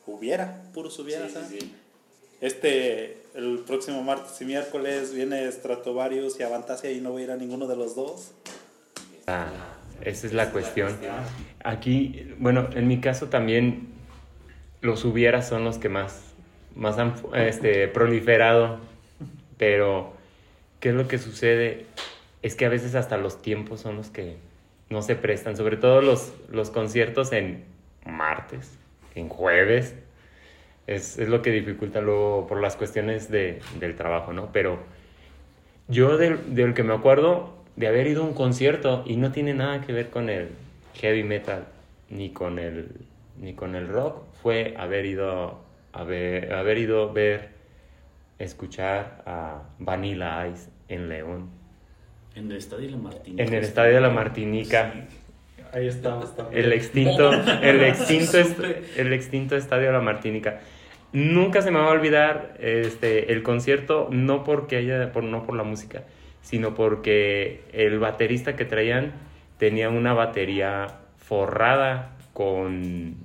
hubiera, 0.07 0.63
puros 0.73 0.97
hubiera, 0.99 1.27
sí, 1.27 1.33
¿sabes? 1.33 1.49
Sí, 1.49 1.59
sí. 1.59 1.75
Este, 2.41 3.17
el 3.35 3.63
próximo 3.65 4.01
martes 4.03 4.39
y 4.41 4.45
miércoles 4.45 5.13
viene 5.13 5.51
Stratovarius 5.51 6.39
y 6.39 6.43
Avantasia 6.43 6.91
y 6.91 7.01
no 7.01 7.11
voy 7.11 7.23
a 7.23 7.25
ir 7.25 7.31
a 7.31 7.35
ninguno 7.35 7.67
de 7.67 7.75
los 7.75 7.95
dos. 7.95 8.33
Ah, 9.27 9.47
esa 10.01 10.27
es 10.27 10.33
la 10.33 10.51
cuestión. 10.51 10.97
Aquí, 11.63 12.33
bueno, 12.39 12.69
en 12.73 12.87
mi 12.87 12.99
caso 12.99 13.27
también 13.27 13.89
los 14.81 15.03
hubieras 15.05 15.47
son 15.47 15.63
los 15.63 15.77
que 15.77 15.89
más, 15.89 16.21
más 16.75 16.97
han 16.97 17.15
este, 17.35 17.87
proliferado, 17.87 18.79
pero 19.57 20.13
¿qué 20.79 20.89
es 20.89 20.95
lo 20.95 21.07
que 21.07 21.17
sucede? 21.17 21.85
Es 22.41 22.55
que 22.55 22.65
a 22.65 22.69
veces 22.69 22.95
hasta 22.95 23.17
los 23.17 23.41
tiempos 23.41 23.81
son 23.81 23.97
los 23.97 24.09
que 24.09 24.37
no 24.89 25.01
se 25.01 25.15
prestan, 25.15 25.57
sobre 25.57 25.77
todo 25.77 26.01
los, 26.01 26.33
los 26.49 26.71
conciertos 26.71 27.31
en 27.33 27.65
martes, 28.05 28.71
en 29.15 29.29
jueves, 29.29 29.95
es, 30.95 31.17
es, 31.19 31.29
lo 31.29 31.41
que 31.41 31.51
dificulta 31.51 32.01
luego 32.01 32.47
por 32.47 32.59
las 32.59 32.75
cuestiones 32.75 33.29
de, 33.29 33.59
del 33.79 33.95
trabajo, 33.95 34.33
¿no? 34.33 34.51
Pero 34.51 34.79
yo 35.87 36.17
del, 36.17 36.55
del, 36.55 36.73
que 36.73 36.83
me 36.83 36.93
acuerdo 36.93 37.53
de 37.75 37.87
haber 37.87 38.07
ido 38.07 38.23
a 38.23 38.25
un 38.25 38.33
concierto 38.33 39.03
y 39.05 39.15
no 39.15 39.31
tiene 39.31 39.53
nada 39.53 39.81
que 39.81 39.93
ver 39.93 40.09
con 40.09 40.29
el 40.29 40.49
heavy 40.95 41.23
metal 41.23 41.65
ni 42.09 42.31
con 42.31 42.59
el, 42.59 42.89
ni 43.39 43.53
con 43.53 43.75
el 43.75 43.87
rock, 43.87 44.23
fue 44.41 44.73
haber 44.77 45.05
ido 45.05 45.59
a 45.93 46.03
ver, 46.03 46.53
haber 46.53 46.77
ido 46.77 47.13
ver, 47.13 47.49
escuchar 48.37 49.23
a 49.25 49.63
Vanilla 49.79 50.47
Ice 50.47 50.69
en 50.87 51.09
León. 51.09 51.49
En 52.35 52.51
el 52.51 52.57
Estadio 52.57 52.85
de 52.85 52.91
la 52.91 52.97
Martinica. 52.97 53.43
En 53.43 53.53
el 53.53 53.63
Estadio 53.63 53.95
de 53.95 54.01
la 54.01 54.09
Martinica. 54.09 54.93
Sí. 54.93 55.19
Ahí 55.71 55.87
estamos 55.87 56.35
también. 56.35 56.65
El 56.65 56.73
extinto, 56.73 57.31
el 57.31 57.83
extinto, 57.83 58.37
el 58.97 59.13
extinto 59.13 59.55
Estadio 59.55 59.87
de 59.87 59.93
la 59.93 60.01
Martinica. 60.01 60.61
Nunca 61.11 61.61
se 61.61 61.71
me 61.71 61.79
va 61.79 61.87
a 61.87 61.91
olvidar 61.91 62.55
este, 62.59 63.33
el 63.33 63.41
concierto, 63.41 64.09
no 64.11 64.43
porque 64.43 64.77
haya, 64.77 65.11
por, 65.11 65.23
no 65.23 65.43
por 65.43 65.55
la 65.55 65.63
música, 65.63 66.03
sino 66.41 66.75
porque 66.75 67.63
el 67.73 67.99
baterista 67.99 68.55
que 68.55 68.65
traían 68.65 69.13
tenía 69.57 69.89
una 69.89 70.13
batería 70.13 70.99
forrada 71.17 72.15
con, 72.33 73.15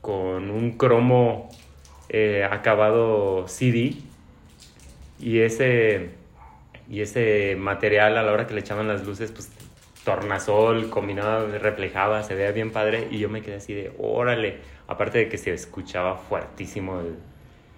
con 0.00 0.50
un 0.50 0.72
cromo 0.78 1.50
eh, 2.08 2.46
acabado 2.50 3.46
CD 3.48 3.96
y 5.18 5.40
ese, 5.40 6.10
y 6.88 7.00
ese 7.00 7.56
material 7.58 8.16
a 8.16 8.22
la 8.22 8.32
hora 8.32 8.46
que 8.46 8.54
le 8.54 8.60
echaban 8.60 8.88
las 8.88 9.04
luces, 9.04 9.32
pues 9.32 9.50
tornasol 10.04 10.88
combinado, 10.88 11.48
reflejaba, 11.58 12.22
se 12.22 12.34
veía 12.34 12.52
bien 12.52 12.70
padre. 12.70 13.08
Y 13.10 13.18
yo 13.18 13.28
me 13.28 13.42
quedé 13.42 13.56
así 13.56 13.74
de, 13.74 13.92
órale, 13.98 14.58
aparte 14.88 15.18
de 15.18 15.28
que 15.28 15.38
se 15.38 15.52
escuchaba 15.52 16.16
fuertísimo 16.16 17.00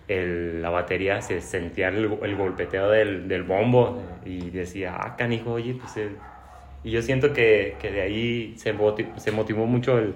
el, 0.09 0.63
la 0.63 0.71
batería, 0.71 1.21
se 1.21 1.41
sentía 1.41 1.89
el, 1.89 2.09
golpeteo 2.09 2.91
del, 2.91 3.29
del, 3.29 3.43
bombo 3.43 4.03
y 4.25 4.51
decía, 4.51 4.97
ah, 4.99 5.17
canijo, 5.17 5.53
oye, 5.53 5.75
pues... 5.75 5.97
El... 5.97 6.17
Y 6.85 6.93
yo 6.93 7.03
siento 7.03 7.33
que, 7.33 7.77
que 7.81 7.91
de 7.91 8.03
ahí 8.03 8.55
se, 8.57 8.75
se 9.17 9.33
motivó 9.33 9.67
mucho 9.67 9.99
el, 9.99 10.15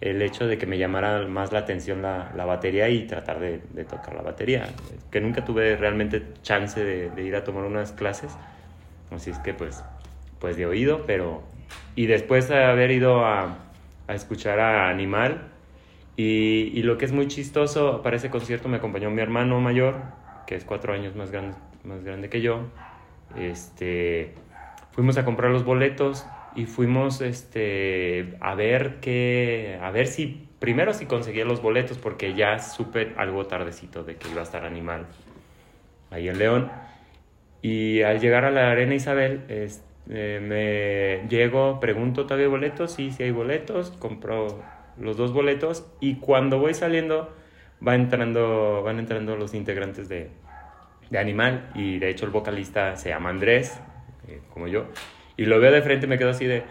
el, 0.00 0.20
hecho 0.22 0.46
de 0.46 0.58
que 0.58 0.66
me 0.66 0.76
llamara 0.76 1.26
más 1.26 1.50
la 1.50 1.60
atención 1.60 2.02
la, 2.02 2.30
la 2.36 2.44
batería 2.44 2.90
y 2.90 3.06
tratar 3.06 3.40
de, 3.40 3.60
de, 3.72 3.84
tocar 3.84 4.14
la 4.14 4.22
batería, 4.22 4.68
que 5.10 5.20
nunca 5.20 5.44
tuve 5.44 5.76
realmente 5.76 6.22
chance 6.42 6.84
de, 6.84 7.10
de 7.10 7.22
ir 7.22 7.34
a 7.34 7.42
tomar 7.42 7.64
unas 7.64 7.92
clases, 7.92 8.36
así 9.10 9.30
es 9.30 9.38
que 9.38 9.54
pues 9.54 9.82
pues 10.44 10.58
de 10.58 10.66
oído, 10.66 11.04
pero... 11.06 11.42
Y 11.96 12.04
después 12.04 12.48
de 12.48 12.62
haber 12.62 12.90
ido 12.90 13.24
a, 13.24 13.56
a 14.06 14.14
escuchar 14.14 14.60
a 14.60 14.90
Animal, 14.90 15.53
y, 16.16 16.82
lo 16.82 16.96
que 16.98 17.04
es 17.04 17.12
muy 17.12 17.26
chistoso, 17.28 18.02
para 18.02 18.16
ese 18.16 18.30
concierto 18.30 18.68
me 18.68 18.76
acompañó 18.76 19.10
mi 19.10 19.20
hermano 19.20 19.60
mayor, 19.60 19.96
que 20.46 20.54
es 20.54 20.64
cuatro 20.64 20.92
años 20.92 21.16
más 21.16 21.30
grande, 21.30 21.56
más 21.82 22.04
grande 22.04 22.28
que 22.28 22.40
yo. 22.40 22.60
Este, 23.36 24.34
fuimos 24.92 25.16
a 25.18 25.24
comprar 25.24 25.50
los 25.50 25.64
boletos 25.64 26.26
y 26.54 26.66
fuimos 26.66 27.20
este, 27.20 28.36
a 28.40 28.54
ver 28.54 29.00
que, 29.00 29.78
a 29.82 29.90
ver 29.90 30.06
si, 30.06 30.48
primero 30.60 30.94
si 30.94 31.06
conseguía 31.06 31.44
los 31.44 31.60
boletos, 31.60 31.98
porque 31.98 32.34
ya 32.34 32.60
supe 32.60 33.12
algo 33.16 33.46
tardecito 33.46 34.04
de 34.04 34.16
que 34.16 34.28
iba 34.28 34.40
a 34.40 34.44
estar 34.44 34.64
Animal 34.64 35.06
ahí 36.10 36.28
en 36.28 36.38
León. 36.38 36.70
Y 37.60 38.02
al 38.02 38.20
llegar 38.20 38.44
a 38.44 38.50
la 38.50 38.70
Arena 38.70 38.94
Isabel, 38.94 39.44
este, 39.48 39.94
eh, 40.10 40.40
me 40.40 41.28
llego, 41.28 41.80
pregunto, 41.80 42.24
¿todavía 42.24 42.46
hay 42.46 42.50
boletos? 42.50 42.92
Sí, 42.92 43.10
sí 43.10 43.22
hay 43.22 43.30
boletos, 43.30 43.90
compro 43.92 44.62
los 44.98 45.16
dos 45.16 45.32
boletos 45.32 45.86
y 46.00 46.16
cuando 46.16 46.58
voy 46.58 46.74
saliendo 46.74 47.32
va 47.86 47.94
entrando, 47.94 48.82
van 48.82 48.98
entrando 48.98 49.36
los 49.36 49.54
integrantes 49.54 50.08
de, 50.08 50.30
de 51.10 51.18
Animal 51.18 51.70
y 51.74 51.98
de 51.98 52.10
hecho 52.10 52.24
el 52.24 52.30
vocalista 52.30 52.96
se 52.96 53.10
llama 53.10 53.30
Andrés, 53.30 53.78
eh, 54.28 54.40
como 54.52 54.68
yo, 54.68 54.86
y 55.36 55.46
lo 55.46 55.60
veo 55.60 55.72
de 55.72 55.82
frente 55.82 56.06
y 56.06 56.08
me 56.08 56.18
quedo 56.18 56.30
así 56.30 56.46
de, 56.46 56.64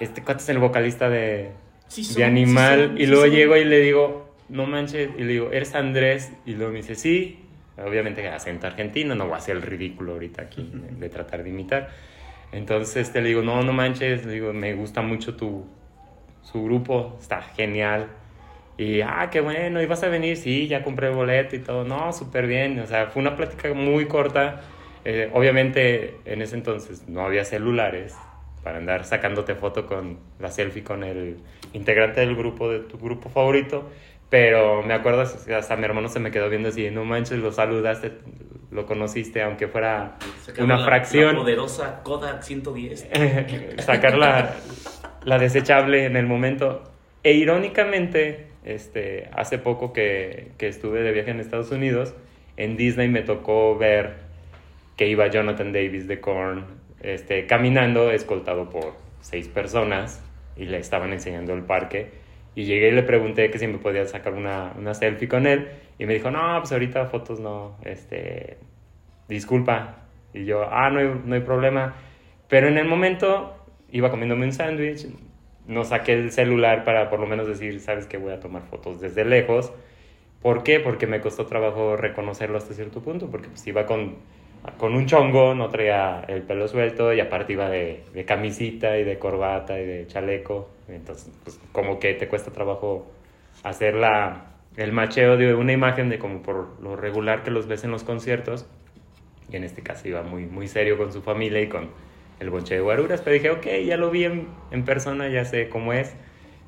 este 0.00 0.22
cuate 0.22 0.42
es 0.42 0.48
el 0.48 0.58
vocalista 0.58 1.08
de, 1.08 1.52
Sí 1.88 2.02
de 2.02 2.08
son, 2.08 2.22
Animal 2.22 2.80
sí 2.80 2.86
son, 2.86 2.96
y 2.96 3.00
sí 3.00 3.06
luego 3.06 3.26
son. 3.26 3.34
llego 3.34 3.56
y 3.56 3.64
le 3.64 3.80
digo, 3.80 4.34
no 4.48 4.66
manches, 4.66 5.10
y 5.16 5.20
le 5.20 5.32
digo, 5.32 5.50
¿eres 5.52 5.74
Andrés? 5.74 6.32
Y 6.46 6.54
luego 6.54 6.72
me 6.72 6.78
dice, 6.78 6.94
sí, 6.94 7.44
obviamente 7.76 8.26
acento 8.28 8.66
argentino, 8.66 9.14
no 9.14 9.26
voy 9.26 9.34
a 9.34 9.36
hacer 9.36 9.56
el 9.56 9.62
ridículo 9.62 10.12
ahorita 10.12 10.42
aquí 10.42 10.70
de, 10.72 10.96
de 10.96 11.08
tratar 11.08 11.42
de 11.42 11.50
imitar. 11.50 11.90
Entonces 12.50 12.96
este, 12.96 13.20
le 13.20 13.28
digo, 13.28 13.42
no, 13.42 13.62
no 13.62 13.72
manches, 13.72 14.24
le 14.24 14.32
digo, 14.32 14.52
me 14.52 14.74
gusta 14.74 15.02
mucho 15.02 15.36
tu, 15.36 15.66
su 16.42 16.64
grupo, 16.64 17.16
está 17.20 17.42
genial. 17.42 18.08
Y, 18.78 19.00
ah, 19.02 19.28
qué 19.30 19.40
bueno, 19.40 19.80
¿y 19.82 19.86
vas 19.86 20.02
a 20.02 20.08
venir? 20.08 20.36
Sí, 20.36 20.66
ya 20.66 20.82
compré 20.82 21.08
el 21.08 21.14
boleto 21.14 21.54
y 21.56 21.60
todo. 21.60 21.84
No, 21.84 22.12
súper 22.12 22.46
bien. 22.46 22.78
O 22.80 22.86
sea, 22.86 23.06
fue 23.06 23.20
una 23.22 23.36
plática 23.36 23.72
muy 23.74 24.06
corta. 24.06 24.60
Eh, 25.04 25.30
obviamente, 25.34 26.16
en 26.24 26.42
ese 26.42 26.56
entonces 26.56 27.08
no 27.08 27.22
había 27.24 27.44
celulares 27.44 28.14
para 28.64 28.78
andar 28.78 29.04
sacándote 29.04 29.54
foto 29.56 29.86
con 29.86 30.18
la 30.38 30.50
selfie 30.50 30.82
con 30.84 31.02
el 31.04 31.38
integrante 31.72 32.20
del 32.20 32.34
grupo, 32.36 32.70
de 32.70 32.80
tu 32.80 32.98
grupo 32.98 33.28
favorito. 33.28 33.88
Pero 34.30 34.82
me 34.82 34.94
acuerdo, 34.94 35.20
hasta 35.22 35.76
mi 35.76 35.84
hermano 35.84 36.08
se 36.08 36.18
me 36.18 36.30
quedó 36.30 36.48
viendo 36.48 36.70
así, 36.70 36.90
no 36.90 37.04
manches, 37.04 37.38
lo 37.38 37.52
saludaste, 37.52 38.12
lo 38.70 38.86
conociste, 38.86 39.42
aunque 39.42 39.68
fuera 39.68 40.16
una 40.58 40.78
la- 40.78 40.84
fracción. 40.86 41.34
La 41.34 41.40
poderosa 41.42 42.00
Kodak 42.02 42.42
110. 42.42 43.08
sacar 43.84 44.16
la, 44.16 44.54
la 45.24 45.38
desechable 45.38 46.04
en 46.04 46.16
el 46.16 46.26
momento. 46.26 46.82
E 47.22 47.32
irónicamente, 47.32 48.46
este, 48.64 49.28
hace 49.32 49.58
poco 49.58 49.92
que, 49.92 50.52
que 50.58 50.68
estuve 50.68 51.02
de 51.02 51.12
viaje 51.12 51.30
en 51.30 51.40
Estados 51.40 51.70
Unidos, 51.70 52.14
en 52.56 52.76
Disney 52.76 53.08
me 53.08 53.22
tocó 53.22 53.76
ver 53.76 54.14
que 54.96 55.08
iba 55.08 55.28
Jonathan 55.28 55.72
Davis 55.72 56.06
de 56.06 56.20
Korn 56.20 56.66
este, 57.00 57.46
caminando, 57.46 58.10
escoltado 58.10 58.68
por 58.70 58.94
seis 59.20 59.48
personas, 59.48 60.24
y 60.56 60.66
le 60.66 60.78
estaban 60.78 61.12
enseñando 61.12 61.54
el 61.54 61.62
parque. 61.62 62.10
Y 62.54 62.64
llegué 62.64 62.88
y 62.88 62.92
le 62.92 63.02
pregunté 63.02 63.50
que 63.50 63.58
si 63.58 63.66
me 63.66 63.78
podía 63.78 64.04
sacar 64.06 64.34
una, 64.34 64.72
una 64.76 64.94
selfie 64.94 65.28
con 65.28 65.46
él, 65.46 65.68
y 65.98 66.06
me 66.06 66.14
dijo, 66.14 66.30
no, 66.30 66.58
pues 66.58 66.72
ahorita 66.72 67.06
fotos 67.06 67.40
no, 67.40 67.76
este, 67.84 68.58
disculpa. 69.28 70.04
Y 70.34 70.44
yo, 70.44 70.64
ah, 70.70 70.90
no 70.90 71.14
no 71.14 71.34
hay 71.34 71.40
problema. 71.40 71.94
Pero 72.48 72.68
en 72.68 72.76
el 72.78 72.86
momento 72.86 73.61
iba 73.92 74.10
comiéndome 74.10 74.46
un 74.46 74.52
sándwich, 74.52 75.06
no 75.66 75.84
saqué 75.84 76.14
el 76.14 76.32
celular 76.32 76.84
para 76.84 77.08
por 77.08 77.20
lo 77.20 77.26
menos 77.26 77.46
decir, 77.46 77.78
sabes 77.80 78.06
que 78.06 78.16
voy 78.16 78.32
a 78.32 78.40
tomar 78.40 78.62
fotos 78.62 79.00
desde 79.00 79.24
lejos. 79.24 79.72
¿Por 80.40 80.64
qué? 80.64 80.80
Porque 80.80 81.06
me 81.06 81.20
costó 81.20 81.46
trabajo 81.46 81.96
reconocerlo 81.96 82.58
hasta 82.58 82.74
cierto 82.74 83.00
punto, 83.00 83.30
porque 83.30 83.48
pues 83.48 83.64
iba 83.66 83.86
con, 83.86 84.16
con 84.76 84.94
un 84.94 85.06
chongo, 85.06 85.54
no 85.54 85.68
traía 85.68 86.24
el 86.26 86.42
pelo 86.42 86.66
suelto 86.66 87.12
y 87.12 87.20
aparte 87.20 87.52
iba 87.52 87.68
de, 87.68 88.02
de 88.12 88.24
camisita 88.24 88.98
y 88.98 89.04
de 89.04 89.18
corbata 89.18 89.78
y 89.78 89.86
de 89.86 90.06
chaleco. 90.08 90.68
Entonces, 90.88 91.32
pues 91.44 91.60
como 91.70 92.00
que 92.00 92.14
te 92.14 92.26
cuesta 92.26 92.50
trabajo 92.50 93.06
hacer 93.62 93.94
la, 93.94 94.46
el 94.76 94.92
macheo 94.92 95.36
de 95.36 95.54
una 95.54 95.72
imagen 95.72 96.08
de 96.08 96.18
como 96.18 96.42
por 96.42 96.82
lo 96.82 96.96
regular 96.96 97.44
que 97.44 97.52
los 97.52 97.68
ves 97.68 97.84
en 97.84 97.92
los 97.92 98.02
conciertos. 98.02 98.66
Y 99.50 99.56
en 99.56 99.64
este 99.64 99.82
caso 99.82 100.08
iba 100.08 100.22
muy, 100.22 100.46
muy 100.46 100.66
serio 100.66 100.96
con 100.96 101.12
su 101.12 101.22
familia 101.22 101.60
y 101.60 101.68
con 101.68 101.90
el 102.42 102.50
bonche 102.50 102.74
de 102.74 102.80
guaruras. 102.80 103.22
Pero 103.22 103.34
dije, 103.34 103.50
ok, 103.50 103.66
ya 103.86 103.96
lo 103.96 104.10
vi 104.10 104.24
en, 104.24 104.48
en 104.70 104.84
persona, 104.84 105.28
ya 105.28 105.44
sé 105.44 105.68
cómo 105.68 105.92
es. 105.92 106.14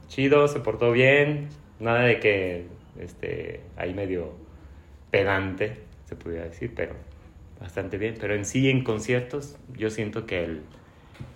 Chido, 0.09 0.49
se 0.49 0.61
portó 0.61 0.93
bien. 0.93 1.49
Nada 1.81 2.03
de 2.03 2.21
que 2.21 2.67
este, 2.99 3.61
ahí 3.77 3.93
medio 3.93 4.33
pedante, 5.11 5.77
se 6.07 6.17
pudiera 6.17 6.45
decir, 6.45 6.73
pero 6.75 6.95
bastante 7.61 7.99
bien. 7.99 8.15
Pero 8.21 8.35
en 8.35 8.45
sí, 8.45 8.71
en 8.71 8.85
conciertos, 8.85 9.59
yo 9.77 9.91
siento 9.91 10.27
que 10.27 10.45
el, 10.45 10.63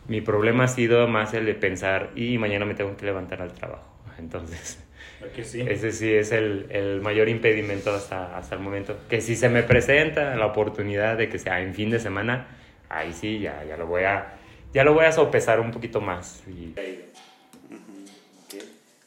mi 0.07 0.21
problema 0.21 0.65
ha 0.65 0.69
sido 0.69 1.07
más 1.09 1.35
el 1.35 1.45
de 1.45 1.55
pensar, 1.55 2.11
y 2.15 2.39
mañana 2.39 2.65
me 2.65 2.75
tengo 2.75 2.97
que 2.97 3.07
levantar 3.07 3.43
al 3.43 3.53
trabajo. 3.53 3.89
Entonces, 4.19 4.85
¿A 5.23 5.33
que 5.33 5.45
sí? 5.45 5.61
ese 5.67 5.93
sí 5.93 6.13
es 6.13 6.33
el, 6.33 6.67
el 6.71 7.01
mayor 7.01 7.29
impedimento 7.29 7.93
hasta, 7.93 8.37
hasta 8.37 8.55
el 8.55 8.61
momento. 8.61 8.97
Que 9.09 9.21
si 9.21 9.37
se 9.37 9.49
me 9.49 9.63
presenta 9.63 10.37
la 10.37 10.47
oportunidad 10.47 11.17
de 11.17 11.29
que 11.29 11.39
sea 11.39 11.61
en 11.61 11.75
fin 11.75 11.91
de 11.91 11.99
semana, 11.99 12.47
ahí 12.89 13.13
sí, 13.13 13.41
ya, 13.41 13.65
ya 13.65 13.77
lo 13.77 13.87
voy 13.87 14.05
a... 14.05 14.35
Ya 14.75 14.85
lo 14.85 14.93
voy 14.93 15.07
a 15.07 15.13
sopesar 15.13 15.61
un 15.61 15.71
poquito 15.71 16.01
más. 16.01 16.43
Y, 16.47 16.75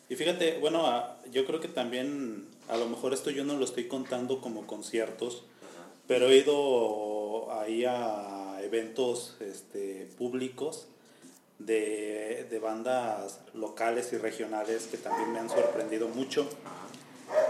Y 0.10 0.16
fíjate, 0.16 0.58
bueno, 0.60 0.88
a- 0.88 1.18
yo 1.32 1.46
creo 1.46 1.60
que 1.62 1.68
también 1.70 2.46
a 2.68 2.76
lo 2.78 2.88
mejor 2.88 3.14
esto 3.14 3.30
yo 3.30 3.46
no 3.46 3.56
lo 3.56 3.64
estoy 3.64 3.88
contando 3.88 4.42
como 4.42 4.68
conciertos, 4.68 5.44
pero 6.08 6.28
he 6.28 6.38
ido 6.38 7.54
ahí 7.60 7.86
a 7.88 8.60
eventos 8.62 9.38
este, 9.40 10.08
públicos 10.18 10.88
de, 11.60 12.46
de 12.50 12.60
bandas 12.60 13.40
locales 13.54 14.12
y 14.12 14.18
regionales 14.18 14.88
que 14.88 14.98
también 14.98 15.32
me 15.32 15.40
han 15.40 15.50
sorprendido 15.50 16.08
mucho. 16.10 16.50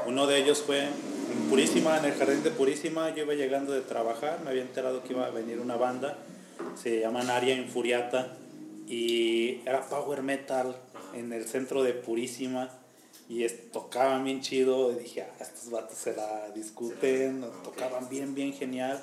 Uno 0.05 0.27
de 0.27 0.37
ellos 0.37 0.61
fue 0.61 0.83
en 0.83 1.49
Purísima, 1.49 1.97
en 1.97 2.05
el 2.05 2.13
jardín 2.13 2.43
de 2.43 2.51
Purísima. 2.51 3.13
Yo 3.15 3.23
iba 3.23 3.33
llegando 3.33 3.73
de 3.73 3.81
trabajar, 3.81 4.39
me 4.43 4.49
había 4.49 4.63
enterado 4.63 5.03
que 5.03 5.13
iba 5.13 5.25
a 5.25 5.29
venir 5.29 5.59
una 5.59 5.75
banda, 5.75 6.17
se 6.75 6.99
llaman 6.99 7.29
Aria 7.29 7.55
Infuriata, 7.55 8.35
y 8.87 9.61
era 9.65 9.87
power 9.87 10.21
metal 10.21 10.75
en 11.13 11.31
el 11.33 11.45
centro 11.45 11.83
de 11.83 11.93
Purísima. 11.93 12.69
Y 13.29 13.47
tocaban 13.71 14.25
bien 14.25 14.41
chido, 14.41 14.91
y 14.91 14.95
dije, 14.95 15.21
ah, 15.21 15.33
estos 15.39 15.69
vatos 15.69 15.97
se 15.97 16.13
la 16.13 16.49
discuten, 16.53 17.45
tocaban 17.63 18.09
bien, 18.09 18.35
bien 18.35 18.51
genial. 18.51 19.01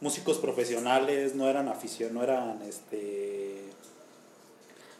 Músicos 0.00 0.38
profesionales, 0.38 1.34
no 1.34 1.48
eran 1.48 1.68
afición, 1.68 2.14
no 2.14 2.22
eran 2.22 2.62
este 2.62 3.63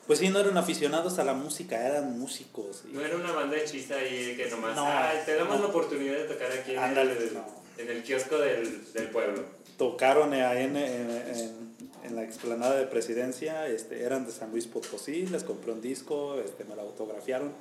pues 0.07 0.19
sí, 0.19 0.29
no 0.29 0.39
eran 0.39 0.57
aficionados 0.59 1.19
a 1.19 1.25
la 1.25 1.33
música, 1.33 1.87
eran 1.87 2.19
músicos. 2.19 2.85
No 2.93 3.01
era 3.01 3.17
una 3.17 3.33
banda 3.33 3.57
de 3.57 3.65
chista 3.65 3.97
ahí 3.97 4.35
que 4.37 4.51
nomás, 4.51 4.77
no, 4.77 4.87
te 5.25 5.35
damos 5.35 5.61
la 5.61 5.67
oportunidad 5.67 6.15
de 6.15 6.25
tocar 6.25 6.53
aquí 6.53 6.73
en, 6.73 6.99
el, 6.99 7.39
en 7.79 7.91
el 7.91 8.03
kiosco 8.03 8.39
del, 8.39 8.93
del 8.93 9.09
pueblo. 9.09 9.43
Tocaron 9.79 10.35
ahí 10.35 10.65
en, 10.65 10.77
en, 10.77 11.75
en, 12.05 12.17
la 12.17 12.23
explanada 12.23 12.77
de 12.77 12.87
presidencia, 12.87 13.67
este, 13.67 14.03
eran 14.03 14.27
de 14.27 14.33
San 14.33 14.51
Luis 14.51 14.67
Potosí, 14.67 15.27
les 15.27 15.43
compré 15.43 15.73
un 15.73 15.81
disco, 15.81 16.39
este, 16.39 16.65
me 16.65 16.77
lo 16.77 16.83
autografiaron. 16.83 17.53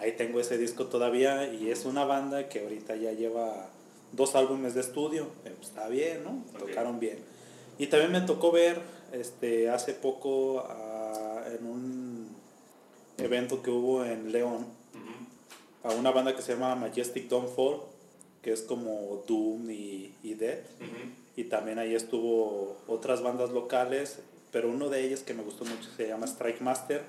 Ahí 0.00 0.12
tengo 0.12 0.40
ese 0.40 0.58
disco 0.58 0.86
todavía 0.86 1.46
y 1.46 1.70
es 1.70 1.84
una 1.84 2.04
banda 2.04 2.48
que 2.48 2.60
ahorita 2.60 2.96
ya 2.96 3.12
lleva 3.12 3.68
dos 4.10 4.34
álbumes 4.34 4.74
de 4.74 4.80
estudio. 4.80 5.28
Pues, 5.44 5.68
está 5.68 5.88
bien, 5.88 6.24
¿no? 6.24 6.44
Tocaron 6.58 6.98
bien. 6.98 7.18
Y 7.78 7.86
también 7.86 8.10
me 8.10 8.20
tocó 8.20 8.50
ver 8.50 8.80
este, 9.12 9.70
hace 9.70 9.94
poco 9.94 10.60
a 10.68 10.94
en 11.46 11.66
un 11.66 11.83
evento 13.24 13.62
que 13.62 13.70
hubo 13.70 14.04
en 14.04 14.32
León 14.32 14.66
a 15.82 15.90
una 15.90 16.10
banda 16.10 16.34
que 16.34 16.42
se 16.42 16.54
llama 16.54 16.74
Majestic 16.74 17.28
Dawnfall, 17.28 17.80
que 18.42 18.52
es 18.52 18.62
como 18.62 19.22
Doom 19.26 19.70
y, 19.70 20.14
y 20.22 20.34
Dead. 20.34 20.60
Y 21.36 21.44
también 21.44 21.78
ahí 21.78 21.94
estuvo 21.94 22.76
otras 22.86 23.22
bandas 23.22 23.50
locales, 23.50 24.18
pero 24.52 24.70
uno 24.70 24.88
de 24.88 25.04
ellos 25.04 25.20
que 25.20 25.34
me 25.34 25.42
gustó 25.42 25.64
mucho 25.64 25.90
se 25.96 26.08
llama 26.08 26.26
Strike 26.26 26.60
Master. 26.60 27.02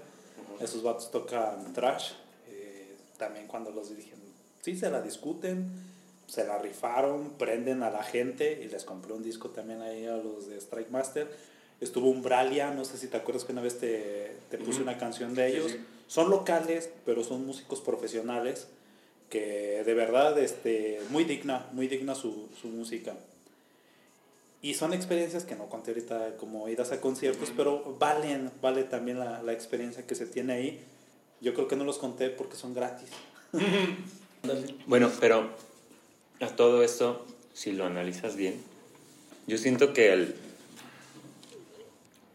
Esos 0.60 0.84
vatos 0.84 1.12
tocan 1.12 1.74
trash. 1.74 2.14
Eh, 2.48 2.96
también 3.18 3.48
cuando 3.48 3.72
los 3.72 3.90
dirigen, 3.90 4.20
sí 4.62 4.78
se 4.78 4.90
la 4.90 5.02
discuten, 5.02 5.70
se 6.28 6.46
la 6.46 6.58
rifaron, 6.58 7.32
prenden 7.38 7.84
a 7.84 7.92
la 7.92 8.04
gente 8.04 8.62
y 8.64 8.68
les 8.68 8.84
compré 8.84 9.14
un 9.14 9.24
disco 9.24 9.50
también 9.50 9.82
ahí 9.82 10.06
a 10.06 10.18
los 10.18 10.48
de 10.48 10.58
Strike 10.58 10.90
Master 10.90 11.30
Estuvo 11.82 12.10
Umbralia, 12.10 12.72
no 12.72 12.86
sé 12.86 12.98
si 12.98 13.08
te 13.08 13.18
acuerdas 13.18 13.44
que 13.44 13.52
una 13.52 13.62
vez 13.62 13.78
te, 13.80 14.38
te 14.50 14.58
puse 14.58 14.82
una 14.82 14.98
canción 14.98 15.36
de 15.36 15.48
ellos. 15.48 15.76
Son 16.08 16.30
locales, 16.30 16.90
pero 17.06 17.24
son 17.24 17.46
músicos 17.46 17.82
profesionales 17.82 18.68
que 19.30 19.84
de 19.84 19.94
verdad, 19.94 20.38
este, 20.38 21.02
muy 21.10 21.24
digna, 21.24 21.68
muy 21.72 21.88
digna 21.88 22.16
su, 22.16 22.48
su 22.62 22.68
música. 22.68 23.16
Y 24.62 24.74
son 24.74 24.94
experiencias 24.94 25.44
que 25.46 25.56
no 25.56 25.68
conté 25.68 25.92
ahorita 25.92 26.38
como 26.38 26.68
idas 26.70 26.92
a 26.92 27.02
conciertos, 27.02 27.52
pero 27.56 27.98
valen, 28.00 28.52
vale 28.62 28.84
también 28.84 29.20
la, 29.20 29.42
la 29.44 29.54
experiencia 29.54 30.06
que 30.08 30.16
se 30.16 30.26
tiene 30.26 30.54
ahí. 30.54 30.80
Yo 31.42 31.54
creo 31.54 31.68
que 31.68 31.76
no 31.76 31.84
los 31.84 31.98
conté 31.98 32.30
porque 32.30 32.56
son 32.56 32.74
gratis. 32.74 33.10
bueno, 34.88 35.12
pero 35.20 35.50
a 36.40 36.48
todo 36.48 36.84
esto, 36.84 37.26
si 37.54 37.72
lo 37.74 37.86
analizas 37.86 38.36
bien, 38.36 38.62
yo 39.48 39.58
siento 39.58 39.94
que 39.94 40.14
el, 40.14 40.36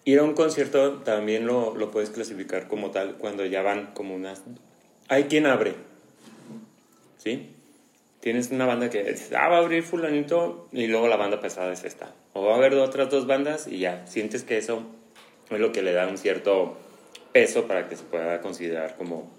Ir 0.04 0.18
a 0.18 0.22
un 0.22 0.34
concierto 0.34 0.94
también 0.98 1.46
lo, 1.46 1.74
lo 1.76 1.90
puedes 1.90 2.10
clasificar 2.10 2.68
como 2.68 2.90
tal 2.90 3.16
cuando 3.16 3.44
ya 3.44 3.62
van 3.62 3.92
como 3.92 4.14
unas... 4.14 4.42
Hay 5.08 5.24
quien 5.24 5.46
abre, 5.46 5.74
¿sí? 7.18 7.50
Tienes 8.20 8.50
una 8.50 8.66
banda 8.66 8.90
que 8.90 9.02
dice, 9.02 9.34
ah, 9.36 9.48
va 9.48 9.56
a 9.56 9.60
abrir 9.60 9.82
fulanito 9.82 10.68
y 10.72 10.86
luego 10.86 11.08
la 11.08 11.16
banda 11.16 11.40
pesada 11.40 11.72
es 11.72 11.84
esta. 11.84 12.14
O 12.32 12.44
va 12.44 12.54
a 12.54 12.56
haber 12.56 12.74
otras 12.74 13.10
dos 13.10 13.26
bandas 13.26 13.66
y 13.66 13.78
ya, 13.78 14.06
sientes 14.06 14.44
que 14.44 14.58
eso 14.58 14.82
es 15.50 15.58
lo 15.58 15.72
que 15.72 15.82
le 15.82 15.92
da 15.92 16.06
un 16.06 16.18
cierto 16.18 16.76
peso 17.32 17.66
para 17.66 17.88
que 17.88 17.96
se 17.96 18.04
pueda 18.04 18.40
considerar 18.40 18.96
como, 18.96 19.30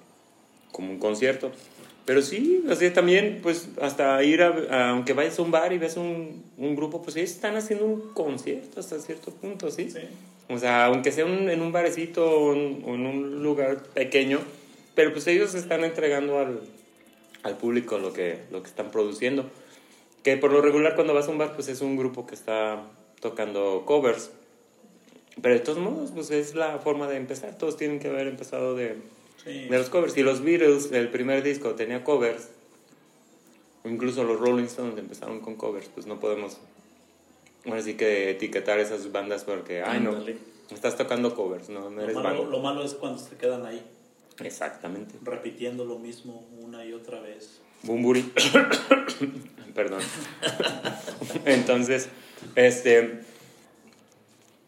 como 0.71 0.91
un 0.91 0.99
concierto. 0.99 1.51
Pero 2.05 2.21
sí, 2.21 2.63
así 2.69 2.89
también, 2.89 3.39
pues 3.43 3.69
hasta 3.79 4.23
ir 4.23 4.41
a, 4.41 4.89
aunque 4.89 5.13
vayas 5.13 5.37
a 5.37 5.41
un 5.43 5.51
bar 5.51 5.71
y 5.71 5.77
ves 5.77 5.97
un, 5.97 6.43
un 6.57 6.75
grupo, 6.75 7.01
pues 7.01 7.15
ellos 7.15 7.31
están 7.31 7.55
haciendo 7.55 7.85
un 7.85 8.13
concierto 8.13 8.79
hasta 8.79 8.99
cierto 8.99 9.31
punto, 9.31 9.69
¿sí? 9.69 9.89
sí. 9.91 9.99
O 10.49 10.57
sea, 10.57 10.85
aunque 10.85 11.11
sea 11.11 11.25
en 11.25 11.61
un 11.61 11.71
barecito 11.71 12.29
o 12.29 12.53
en, 12.53 12.83
un 12.85 13.41
lugar 13.41 13.83
pequeño, 13.83 14.39
pero 14.95 15.13
pues 15.13 15.25
ellos 15.27 15.53
están 15.53 15.83
entregando 15.83 16.39
al, 16.39 16.61
al 17.43 17.57
público 17.57 17.97
lo 17.97 18.11
que, 18.11 18.39
lo 18.51 18.61
que 18.61 18.67
están 18.67 18.91
produciendo. 18.91 19.45
Que 20.23 20.37
por 20.37 20.51
lo 20.51 20.61
regular 20.61 20.95
cuando 20.95 21.13
vas 21.13 21.27
a 21.27 21.31
un 21.31 21.37
bar, 21.37 21.53
pues 21.55 21.67
es 21.69 21.81
un 21.81 21.95
grupo 21.95 22.27
que 22.27 22.35
está 22.35 22.83
tocando 23.21 23.83
covers. 23.85 24.31
Pero 25.41 25.53
de 25.53 25.61
todos 25.61 25.77
modos, 25.77 26.11
pues 26.11 26.31
es 26.31 26.53
la 26.53 26.79
forma 26.79 27.07
de 27.07 27.15
empezar. 27.15 27.57
Todos 27.57 27.77
tienen 27.77 27.99
que 27.99 28.09
haber 28.09 28.27
empezado 28.27 28.75
de, 28.75 28.97
de 29.45 29.69
los 29.69 29.89
covers. 29.89 30.17
Y 30.17 30.23
los 30.23 30.43
Beatles, 30.43 30.91
el 30.91 31.09
primer 31.09 31.43
disco, 31.43 31.75
tenía 31.75 32.03
covers. 32.03 32.49
Incluso 33.83 34.23
los 34.23 34.39
Rolling 34.39 34.65
Stones 34.65 34.97
empezaron 34.97 35.39
con 35.39 35.55
covers. 35.55 35.89
Pues 35.93 36.05
no 36.05 36.19
podemos 36.19 36.57
Ahora 37.65 37.81
sí 37.81 37.93
que 37.93 38.31
etiquetar 38.31 38.79
esas 38.79 39.11
bandas 39.11 39.43
porque, 39.43 39.83
ay 39.83 39.99
no, 39.99 40.17
estás 40.71 40.97
tocando 40.97 41.35
covers, 41.35 41.69
no, 41.69 41.89
no 41.91 42.01
eres 42.01 42.15
lo 42.15 42.23
malo, 42.23 42.45
lo 42.45 42.59
malo 42.59 42.83
es 42.83 42.95
cuando 42.95 43.19
se 43.19 43.35
quedan 43.35 43.65
ahí. 43.65 43.83
Exactamente. 44.39 45.15
Repitiendo 45.21 45.85
lo 45.85 45.99
mismo 45.99 46.47
una 46.59 46.83
y 46.85 46.93
otra 46.93 47.19
vez. 47.19 47.61
Bumburi. 47.83 48.23
Perdón. 49.75 50.01
Entonces, 51.45 52.09
este, 52.55 53.21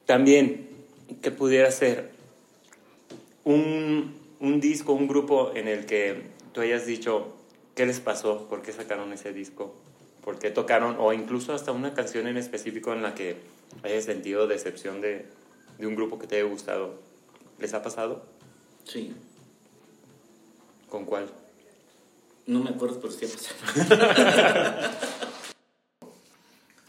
también, 0.06 0.70
¿qué 1.22 1.32
pudiera 1.32 1.72
ser? 1.72 2.12
Un, 3.44 4.16
un 4.44 4.60
disco, 4.62 4.94
un 4.94 5.08
grupo 5.08 5.52
en 5.56 5.68
el 5.68 5.88
que 5.88 6.22
tú 6.52 6.62
hayas 6.62 6.86
dicho, 6.86 7.34
¿qué 7.74 7.88
les 7.88 8.00
pasó? 8.00 8.48
¿Por 8.48 8.62
qué 8.62 8.72
sacaron 8.72 9.12
ese 9.12 9.34
disco? 9.34 9.74
por 10.24 10.40
qué 10.40 10.50
tocaron, 10.50 10.96
o 11.00 11.14
incluso 11.14 11.54
hasta 11.54 11.72
una 11.72 11.94
canción 11.94 12.28
en 12.28 12.38
específico 12.38 12.94
en 12.94 13.02
la 13.02 13.14
que 13.14 13.36
hayas 13.84 14.06
sentido 14.06 14.48
decepción 14.48 15.02
de, 15.02 15.26
de 15.78 15.88
un 15.88 15.96
grupo 15.96 16.18
que 16.18 16.28
te 16.28 16.38
haya 16.38 16.46
gustado. 16.46 16.96
¿Les 17.60 17.74
ha 17.74 17.82
pasado? 17.82 18.24
Sí. 18.86 19.14
¿Con 20.90 21.06
cuál? 21.06 21.30
No 22.46 22.60
me 22.60 22.70
acuerdo, 22.70 23.00
pero 23.02 23.12
sí 23.12 23.26
ha 23.26 23.30
pasado. 23.30 24.92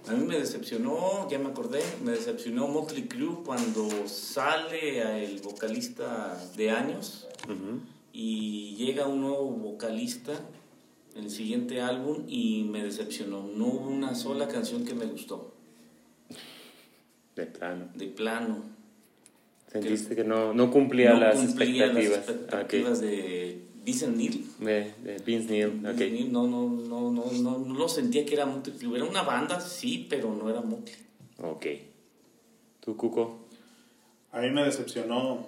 A 0.06 0.12
mí 0.12 0.26
me 0.26 0.38
decepcionó, 0.38 1.28
ya 1.30 1.38
me 1.38 1.48
acordé, 1.48 1.80
me 2.04 2.12
decepcionó 2.12 2.68
Motley 2.68 3.04
Crue 3.08 3.42
cuando 3.44 3.88
sale 4.06 5.24
el 5.24 5.40
vocalista 5.40 6.38
de 6.56 6.70
años 6.70 7.26
y 8.12 8.74
llega 8.76 9.06
un 9.06 9.22
nuevo 9.22 9.46
vocalista 9.46 10.32
el 11.16 11.30
siguiente 11.30 11.80
álbum 11.80 12.24
y 12.28 12.64
me 12.64 12.82
decepcionó. 12.82 13.46
No 13.56 13.66
hubo 13.66 13.88
una 13.88 14.14
sola 14.14 14.48
canción 14.48 14.84
que 14.84 14.94
me 14.94 15.06
gustó. 15.06 15.54
De 17.36 17.46
plano. 17.46 17.88
De 17.94 18.06
plano. 18.08 18.62
Sentiste 19.68 20.14
que, 20.14 20.24
no, 20.24 20.52
no, 20.52 20.70
cumplía, 20.70 21.14
las, 21.14 21.42
expectativas. 21.42 21.94
las 21.94 22.28
expectativas. 22.28 23.00
de 23.00 23.63
Vince 23.84 24.08
Neil. 24.08 24.46
De, 24.58 25.20
Vince 25.24 25.50
Neil, 25.50 25.86
okay. 25.86 26.28
no, 26.30 26.46
no, 26.46 26.68
no, 26.68 27.10
no, 27.10 27.30
no, 27.32 27.58
no 27.58 27.74
lo 27.74 27.88
sentía 27.88 28.24
que 28.24 28.34
era 28.34 28.46
Motley 28.46 28.76
Era 28.94 29.04
una 29.04 29.22
banda, 29.22 29.60
sí, 29.60 30.06
pero 30.08 30.34
no 30.34 30.48
era 30.48 30.60
Motley. 30.60 30.96
Ok. 31.42 31.66
¿Tú, 32.80 32.96
Cuco? 32.96 33.46
A 34.32 34.40
mí 34.40 34.50
me 34.50 34.64
decepcionó 34.64 35.46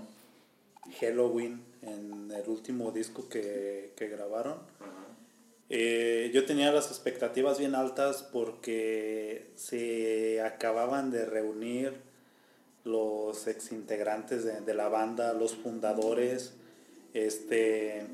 Halloween 1.00 1.60
en 1.82 2.30
el 2.30 2.48
último 2.48 2.90
disco 2.90 3.28
que, 3.28 3.92
que 3.96 4.08
grabaron 4.08 4.56
eh, 5.68 6.30
yo 6.32 6.44
tenía 6.44 6.70
las 6.70 6.88
expectativas 6.88 7.58
bien 7.58 7.74
altas 7.74 8.22
porque 8.22 9.50
se 9.56 10.40
acababan 10.40 11.10
de 11.10 11.26
reunir 11.26 11.94
los 12.84 13.48
exintegrantes 13.48 14.44
de, 14.44 14.60
de 14.60 14.74
la 14.74 14.88
banda, 14.88 15.32
los 15.32 15.56
fundadores, 15.56 16.54
este, 17.14 18.06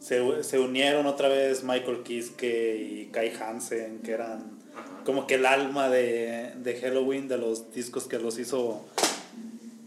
se, 0.00 0.42
se, 0.44 0.58
unieron 0.58 1.06
otra 1.06 1.28
vez 1.28 1.64
Michael 1.64 2.02
Kiske 2.02 2.76
y 2.76 3.06
Kai 3.06 3.32
Hansen, 3.34 4.00
que 4.00 4.12
eran 4.12 4.58
como 5.04 5.26
que 5.26 5.36
el 5.36 5.46
alma 5.46 5.88
de, 5.88 6.52
de, 6.56 6.80
Halloween, 6.80 7.28
de 7.28 7.38
los 7.38 7.72
discos 7.72 8.04
que 8.04 8.18
los 8.18 8.38
hizo, 8.38 8.84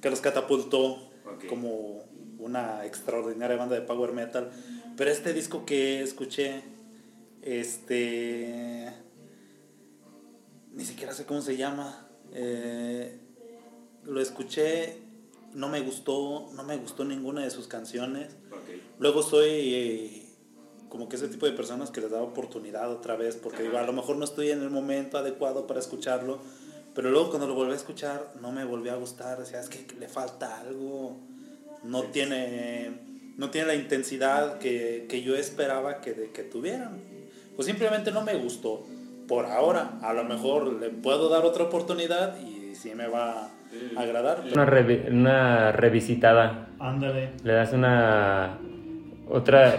que 0.02 0.10
los 0.10 0.22
catapultó 0.22 1.12
como 1.48 2.04
una 2.40 2.86
extraordinaria 2.86 3.56
banda 3.56 3.76
de 3.76 3.82
power 3.82 4.14
metal. 4.14 4.52
Pero 4.98 5.12
este 5.12 5.34
disco 5.34 5.66
que 5.66 6.02
escuché 6.02 6.64
Este. 7.42 8.92
Ni 10.74 10.86
siquiera 10.86 11.14
sé 11.14 11.26
cómo 11.26 11.42
se 11.42 11.58
llama. 11.58 12.08
Eh, 12.34 13.18
lo 14.04 14.22
escuché, 14.22 14.98
no 15.54 15.70
me 15.70 15.82
gustó, 15.82 16.50
no 16.54 16.64
me 16.64 16.78
gustó 16.78 17.04
ninguna 17.04 17.42
de 17.42 17.52
sus 17.52 17.68
canciones. 17.68 18.36
Luego 19.00 19.24
soy 19.24 19.50
eh, 19.50 20.26
como 20.90 21.08
que 21.08 21.16
ese 21.16 21.28
tipo 21.28 21.46
de 21.46 21.54
personas 21.54 21.90
que 21.90 22.02
les 22.02 22.12
da 22.12 22.22
oportunidad 22.22 22.92
otra 22.92 23.16
vez, 23.16 23.36
porque 23.36 23.64
digo, 23.64 23.78
a 23.78 23.84
lo 23.84 23.94
mejor 23.94 24.18
no 24.18 24.26
estoy 24.26 24.52
en 24.52 24.62
el 24.62 24.70
momento 24.70 25.18
adecuado 25.18 25.68
para 25.68 25.80
escucharlo, 25.80 26.40
pero 26.94 27.10
luego 27.10 27.30
cuando 27.30 27.48
lo 27.48 27.56
volví 27.56 27.72
a 27.72 27.76
escuchar 27.76 28.34
no 28.42 28.52
me 28.52 28.66
volvió 28.66 28.92
a 28.92 28.98
gustar, 28.98 29.40
o 29.40 29.46
sea, 29.46 29.62
es 29.62 29.70
que 29.70 29.86
le 29.96 30.08
falta 30.08 30.60
algo, 30.60 31.18
no 31.84 32.04
tiene, 32.04 32.92
no 33.38 33.50
tiene 33.50 33.68
la 33.68 33.76
intensidad 33.76 34.58
que, 34.58 35.06
que 35.10 35.24
yo 35.24 35.36
esperaba 35.36 36.02
que, 36.02 36.32
que 36.34 36.44
tuvieran. 36.44 37.02
Pues 37.56 37.68
simplemente 37.68 38.12
no 38.12 38.22
me 38.22 38.36
gustó 38.36 38.86
por 39.28 39.46
ahora. 39.46 40.00
A 40.02 40.14
lo 40.14 40.24
mejor 40.24 40.74
le 40.74 40.90
puedo 40.90 41.30
dar 41.30 41.46
otra 41.46 41.64
oportunidad 41.64 42.40
y 42.42 42.76
sí 42.76 42.94
me 42.96 43.08
va 43.08 43.50
agradar. 43.98 44.44
Una, 44.52 44.64
una 45.10 45.72
revisitada. 45.72 46.70
Ándale. 46.80 47.32
Le 47.44 47.54
das 47.54 47.74
una 47.74 48.58
otra 49.28 49.74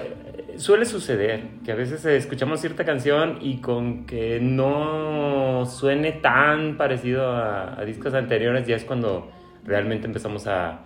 suele 0.56 0.84
suceder 0.84 1.42
que 1.64 1.72
a 1.72 1.74
veces 1.74 2.04
escuchamos 2.04 2.60
cierta 2.60 2.84
canción 2.84 3.38
y 3.40 3.58
con 3.58 4.06
que 4.06 4.38
no 4.40 5.64
suene 5.66 6.12
tan 6.12 6.76
parecido 6.76 7.32
a, 7.32 7.82
discos 7.84 8.14
anteriores 8.14 8.66
ya 8.66 8.76
es 8.76 8.84
cuando 8.84 9.30
realmente 9.64 10.06
empezamos 10.06 10.46
a, 10.46 10.80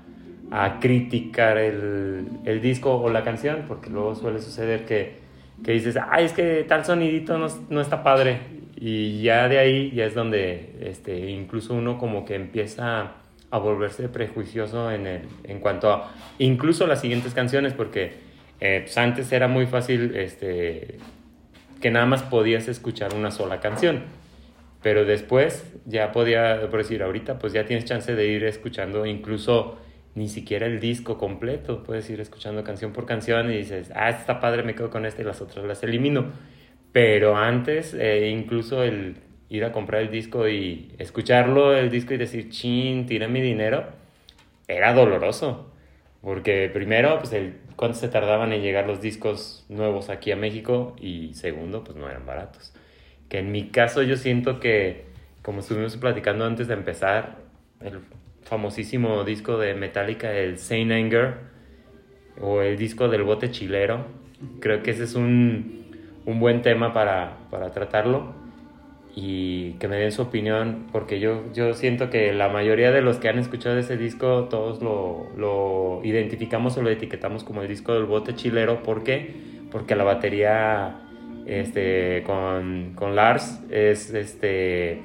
a 0.51 0.79
criticar 0.81 1.59
el, 1.59 2.29
el, 2.45 2.61
disco 2.61 2.97
o 2.97 3.11
la 3.11 3.25
canción, 3.25 3.65
porque 3.67 3.91
luego 3.91 4.15
suele 4.15 4.41
suceder 4.41 4.85
que, 4.85 5.17
que 5.65 5.73
dices, 5.73 5.97
ay, 6.11 6.27
es 6.27 6.33
que 6.33 6.65
tal 6.69 6.85
sonidito 6.85 7.39
no, 7.39 7.47
no, 7.71 7.81
está 7.81 8.03
padre. 8.03 8.39
Y 8.77 9.23
ya 9.23 9.49
de 9.49 9.59
ahí 9.59 9.91
ya 9.93 10.05
es 10.05 10.15
donde 10.15 10.77
este, 10.81 11.31
incluso 11.31 11.75
uno 11.75 11.99
como 11.99 12.25
que 12.25 12.35
empieza 12.35 13.13
a 13.51 13.59
volverse 13.59 14.09
prejuicioso 14.09 14.91
en, 14.91 15.07
el, 15.07 15.23
en 15.45 15.61
cuanto 15.61 15.91
a 15.91 16.13
incluso 16.39 16.87
las 16.87 17.01
siguientes 17.01 17.33
canciones, 17.33 17.73
porque 17.73 18.15
eh, 18.61 18.81
pues 18.85 18.99
antes 18.99 19.33
era 19.33 19.49
muy 19.49 19.67
fácil 19.67 20.15
este, 20.15 20.99
que 21.81 21.91
nada 21.91 22.07
más 22.07 22.23
podías 22.23 22.69
escuchar 22.69 23.15
una 23.15 23.31
sola 23.31 23.61
canción. 23.61 24.03
Pero 24.83 25.05
después 25.05 25.65
ya 25.87 26.13
podía, 26.13 26.69
por 26.71 26.79
decir, 26.79 27.03
ahorita 27.03 27.39
pues 27.39 27.53
ya 27.53 27.65
tienes 27.65 27.87
chance 27.87 28.15
de 28.15 28.27
ir 28.27 28.45
escuchando 28.45 29.07
incluso 29.07 29.79
ni 30.15 30.29
siquiera 30.29 30.67
el 30.67 30.81
disco 30.81 31.19
completo. 31.19 31.83
Puedes 31.83 32.09
ir 32.11 32.21
escuchando 32.21 32.63
canción 32.63 32.93
por 32.93 33.07
canción 33.07 33.51
y 33.51 33.57
dices, 33.57 33.91
ah, 33.95 34.11
está 34.11 34.41
padre, 34.41 34.63
me 34.63 34.75
quedo 34.75 34.91
con 34.91 35.05
esta 35.05 35.23
y 35.23 35.25
las 35.25 35.41
otras 35.41 35.65
las 35.65 35.83
elimino. 35.83 36.33
Pero 36.97 37.37
antes, 37.37 37.93
eh, 37.93 38.31
incluso 38.31 38.83
el 38.83 39.17
ir 39.51 39.67
a 39.67 39.73
comprar 39.73 40.01
el 40.01 40.11
disco 40.11 40.49
y 40.49 40.95
escucharlo, 40.97 41.77
el 41.77 41.91
disco 41.91 42.15
y 42.15 42.17
decir, 42.17 42.49
chin, 42.49 43.05
tira 43.05 43.29
mi 43.29 43.43
dinero, 43.43 43.85
era 44.67 44.95
doloroso. 44.95 45.71
Porque 46.23 46.71
primero, 46.73 47.19
pues 47.19 47.35
el 47.35 47.59
cuánto 47.77 47.99
se 47.99 48.09
tardaban 48.09 48.55
en 48.55 48.63
llegar 48.63 48.87
los 48.87 49.03
discos 49.03 49.67
nuevos 49.69 50.09
aquí 50.09 50.33
a 50.33 50.37
México 50.37 50.97
y 50.99 51.35
segundo, 51.35 51.85
pues 51.85 51.99
no 51.99 52.09
eran 52.09 52.25
baratos. 52.25 52.73
Que 53.29 53.41
en 53.41 53.53
mi 53.53 53.69
caso 53.69 54.03
yo 54.03 54.17
siento 54.17 54.59
que, 54.59 55.05
como 55.43 55.61
estuvimos 55.61 55.95
platicando 55.99 56.47
antes 56.47 56.67
de 56.67 56.73
empezar, 56.73 57.37
el 57.83 58.01
famosísimo 58.45 59.23
disco 59.25 59.59
de 59.59 59.75
Metallica, 59.75 60.33
el 60.33 60.59
Saint 60.59 60.93
Anger, 60.93 61.35
o 62.41 62.63
el 62.63 62.79
disco 62.79 63.11
del 63.11 63.23
bote 63.23 63.51
chilero, 63.51 64.07
creo 64.61 64.83
que 64.83 64.93
ese 64.93 65.05
es 65.05 65.15
un, 65.15 65.76
un 66.27 66.41
buen 66.41 66.63
tema 66.63 66.93
para, 66.93 67.39
para 67.51 67.71
tratarlo 67.71 68.35
y 69.15 69.73
que 69.75 69.89
me 69.89 69.97
den 69.97 70.13
su 70.13 70.21
opinión, 70.21 70.89
porque 70.93 71.21
yo, 71.21 71.45
yo 71.55 71.73
siento 71.73 72.11
que 72.11 72.35
la 72.35 72.51
mayoría 72.51 72.93
de 72.93 73.01
los 73.01 73.17
que 73.17 73.31
han 73.31 73.39
escuchado 73.39 73.79
ese 73.79 73.97
disco, 73.97 74.45
todos 74.51 74.83
lo, 74.83 75.29
lo 75.39 76.05
identificamos 76.05 76.77
o 76.77 76.83
lo 76.83 76.91
etiquetamos 76.91 77.43
como 77.43 77.63
el 77.63 77.69
disco 77.69 77.95
del 77.95 78.05
bote 78.05 78.35
chilero. 78.35 78.83
¿Por 78.83 79.05
qué? 79.05 79.35
Porque 79.73 79.97
la 79.97 80.05
batería 80.05 80.97
este, 81.47 82.25
con, 82.27 82.93
con 82.95 83.17
Lars 83.17 83.63
es 83.71 84.13
este, 84.13 85.01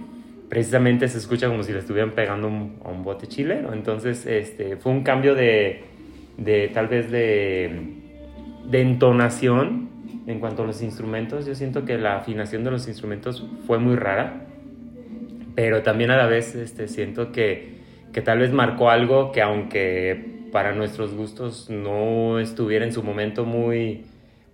precisamente 0.49 1.07
se 1.07 1.17
escucha 1.17 1.47
como 1.47 1.63
si 1.63 1.71
le 1.71 1.79
estuvieran 1.79 2.11
pegando 2.11 2.47
a 2.83 2.89
un 2.89 3.03
bote 3.03 3.27
chilero. 3.27 3.71
Entonces 3.71 4.25
este, 4.25 4.75
fue 4.75 4.91
un 4.91 5.03
cambio 5.03 5.35
de, 5.35 5.83
de 6.37 6.67
tal 6.67 6.89
vez 6.89 7.09
de, 7.09 7.93
de 8.65 8.81
entonación 8.81 9.90
en 10.31 10.39
cuanto 10.39 10.63
a 10.63 10.65
los 10.65 10.81
instrumentos, 10.81 11.45
yo 11.45 11.55
siento 11.55 11.85
que 11.85 11.97
la 11.97 12.17
afinación 12.17 12.63
de 12.63 12.71
los 12.71 12.87
instrumentos 12.87 13.45
fue 13.67 13.77
muy 13.79 13.95
rara, 13.95 14.47
pero 15.55 15.83
también 15.83 16.11
a 16.11 16.17
la 16.17 16.27
vez 16.27 16.55
este, 16.55 16.87
siento 16.87 17.31
que, 17.31 17.75
que 18.13 18.21
tal 18.21 18.39
vez 18.39 18.51
marcó 18.51 18.89
algo 18.89 19.31
que 19.31 19.41
aunque 19.41 20.47
para 20.51 20.73
nuestros 20.73 21.13
gustos 21.13 21.69
no 21.69 22.39
estuviera 22.39 22.85
en 22.85 22.93
su 22.93 23.03
momento 23.03 23.45
muy, 23.45 24.05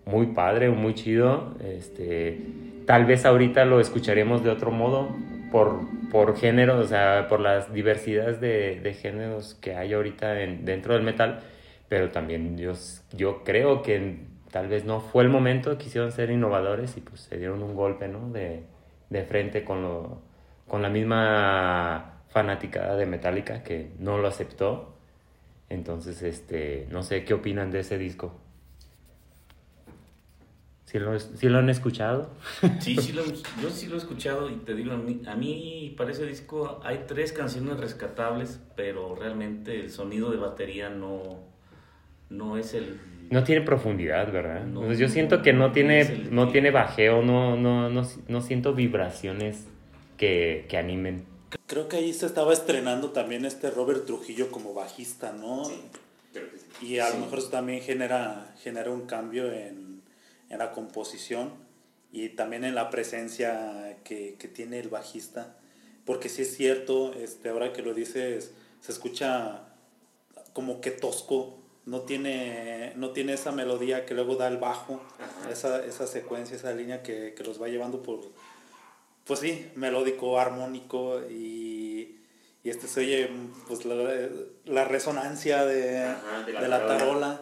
muy 0.05 0.27
padre 0.27 0.69
o 0.69 0.73
muy 0.73 0.93
chido, 0.93 1.55
este, 1.63 2.39
tal 2.85 3.05
vez 3.05 3.25
ahorita 3.25 3.65
lo 3.65 3.79
escucharíamos 3.79 4.43
de 4.43 4.49
otro 4.49 4.71
modo 4.71 5.09
por, 5.51 5.81
por 6.11 6.37
género, 6.37 6.79
o 6.79 6.83
sea, 6.83 7.27
por 7.27 7.39
las 7.39 7.73
diversidades 7.73 8.39
de, 8.39 8.97
géneros 8.99 9.55
que 9.55 9.75
hay 9.75 9.93
ahorita 9.93 10.41
en, 10.41 10.65
dentro 10.65 10.93
del 10.93 11.03
metal, 11.03 11.39
pero 11.89 12.09
también 12.09 12.57
yo, 12.57 12.73
yo 13.15 13.43
creo 13.43 13.81
que 13.81 14.17
tal 14.57 14.69
vez 14.69 14.85
no 14.85 15.01
fue 15.01 15.23
el 15.23 15.29
momento, 15.29 15.77
quisieron 15.77 16.11
ser 16.11 16.31
innovadores 16.31 16.97
y 16.97 17.01
pues 17.01 17.21
se 17.21 17.37
dieron 17.37 17.61
un 17.61 17.75
golpe, 17.75 18.07
¿no? 18.07 18.31
De, 18.31 18.63
de 19.07 19.23
frente 19.23 19.63
con, 19.63 19.83
lo, 19.83 20.23
con 20.67 20.81
la 20.81 20.89
misma 20.89 22.23
fanaticada 22.29 22.95
de 22.95 23.05
Metallica 23.05 23.61
que 23.61 23.91
no 23.99 24.17
lo 24.17 24.27
aceptó. 24.27 24.95
Entonces, 25.69 26.23
este, 26.23 26.87
no 26.89 27.03
sé 27.03 27.23
qué 27.23 27.35
opinan 27.35 27.69
de 27.69 27.81
ese 27.81 27.99
disco. 27.99 28.33
¿Sí 30.85 30.97
lo, 30.97 31.19
¿sí 31.19 31.49
lo 31.49 31.59
han 31.59 31.69
escuchado? 31.69 32.31
Sí, 32.79 32.95
sí 32.95 33.13
lo, 33.13 33.25
yo 33.61 33.69
sí 33.69 33.85
lo 33.85 33.93
he 33.93 33.99
escuchado 33.99 34.49
y 34.49 34.55
te 34.55 34.73
digo, 34.73 34.93
a 34.93 34.97
mí, 34.97 35.21
a 35.27 35.35
mí 35.35 35.93
para 35.95 36.09
ese 36.09 36.25
disco 36.25 36.79
hay 36.83 37.03
tres 37.05 37.31
canciones 37.31 37.79
rescatables, 37.79 38.59
pero 38.75 39.13
realmente 39.13 39.79
el 39.79 39.91
sonido 39.91 40.31
de 40.31 40.37
batería 40.37 40.89
no, 40.89 41.43
no 42.31 42.57
es 42.57 42.73
el 42.73 42.99
no 43.29 43.43
tiene 43.43 43.61
profundidad, 43.61 44.31
¿verdad? 44.31 44.65
yo 44.97 45.09
siento 45.09 45.41
que 45.41 45.53
no 45.53 45.71
tiene, 45.71 46.27
no 46.31 46.49
tiene 46.49 46.71
bajeo, 46.71 47.21
no, 47.21 47.57
no, 47.57 47.89
no, 47.89 48.07
no 48.27 48.41
siento 48.41 48.73
vibraciones 48.73 49.65
que, 50.17 50.65
que, 50.69 50.77
animen. 50.77 51.25
Creo 51.65 51.87
que 51.87 51.97
ahí 51.97 52.13
se 52.13 52.25
estaba 52.25 52.53
estrenando 52.53 53.11
también 53.11 53.45
este 53.45 53.69
Robert 53.69 54.05
Trujillo 54.05 54.51
como 54.51 54.73
bajista, 54.73 55.33
¿no? 55.33 55.65
Sí, 55.65 55.81
Y 56.81 56.99
a 56.99 57.09
lo 57.09 57.19
mejor 57.19 57.39
eso 57.39 57.49
también 57.49 57.81
genera, 57.81 58.53
genera 58.61 58.91
un 58.91 59.05
cambio 59.05 59.51
en, 59.51 60.01
en, 60.49 60.57
la 60.57 60.71
composición 60.71 61.51
y 62.11 62.29
también 62.29 62.63
en 62.63 62.75
la 62.75 62.89
presencia 62.89 63.97
que, 64.03 64.35
que, 64.39 64.47
tiene 64.47 64.79
el 64.79 64.89
bajista. 64.89 65.57
Porque 66.05 66.29
sí 66.29 66.43
es 66.43 66.55
cierto, 66.55 67.13
este, 67.13 67.49
ahora 67.49 67.73
que 67.73 67.81
lo 67.81 67.93
dices, 67.93 68.53
se 68.79 68.91
escucha 68.91 69.63
como 70.53 70.79
que 70.79 70.91
tosco 70.91 71.66
no 71.87 72.01
tiene, 72.01 72.91
no 72.97 73.11
tiene 73.11 73.33
esa 73.33 73.53
melodía 73.53 74.05
que 74.05 74.13
luego 74.13 74.35
da 74.35 74.49
el 74.49 74.57
bajo, 74.57 75.01
esa, 75.49 75.83
esa, 75.85 76.05
secuencia, 76.05 76.57
esa 76.57 76.73
línea 76.73 77.01
que, 77.01 77.33
que, 77.33 77.43
los 77.45 77.61
va 77.61 77.69
llevando 77.69 78.03
por, 78.03 78.19
pues 79.23 79.39
sí, 79.39 79.71
melódico, 79.75 80.37
armónico 80.37 81.21
y, 81.29 82.19
y 82.61 82.69
este 82.69 82.89
se 82.89 82.99
oye 82.99 83.29
pues 83.69 83.85
la, 83.85 83.95
la 84.65 84.83
resonancia 84.83 85.65
de, 85.65 86.13
de, 86.45 86.53
la, 86.53 86.61
de 86.61 86.67
la, 86.67 86.87
tarola. 86.87 87.41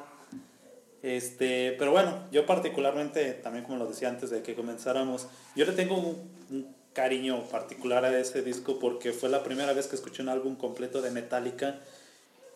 Este, 1.01 1.75
pero 1.79 1.91
bueno, 1.91 2.27
yo 2.31 2.45
particularmente, 2.45 3.33
también 3.33 3.65
como 3.65 3.79
lo 3.79 3.87
decía 3.87 4.09
antes 4.09 4.29
de 4.29 4.43
que 4.43 4.53
comenzáramos, 4.53 5.27
yo 5.55 5.65
le 5.65 5.71
tengo 5.71 5.97
un, 5.97 6.31
un 6.51 6.75
cariño 6.93 7.41
particular 7.49 8.05
a 8.05 8.19
ese 8.19 8.43
disco 8.43 8.77
porque 8.77 9.11
fue 9.11 9.27
la 9.29 9.43
primera 9.43 9.73
vez 9.73 9.87
que 9.87 9.95
escuché 9.95 10.21
un 10.21 10.29
álbum 10.29 10.55
completo 10.55 11.01
de 11.01 11.09
Metallica 11.09 11.79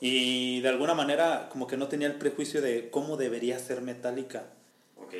y 0.01 0.61
de 0.61 0.69
alguna 0.69 0.93
manera 0.93 1.49
como 1.51 1.67
que 1.67 1.77
no 1.77 1.87
tenía 1.87 2.07
el 2.07 2.15
prejuicio 2.15 2.61
de 2.61 2.89
cómo 2.89 3.17
debería 3.17 3.59
ser 3.59 3.81
Metallica. 3.81 4.43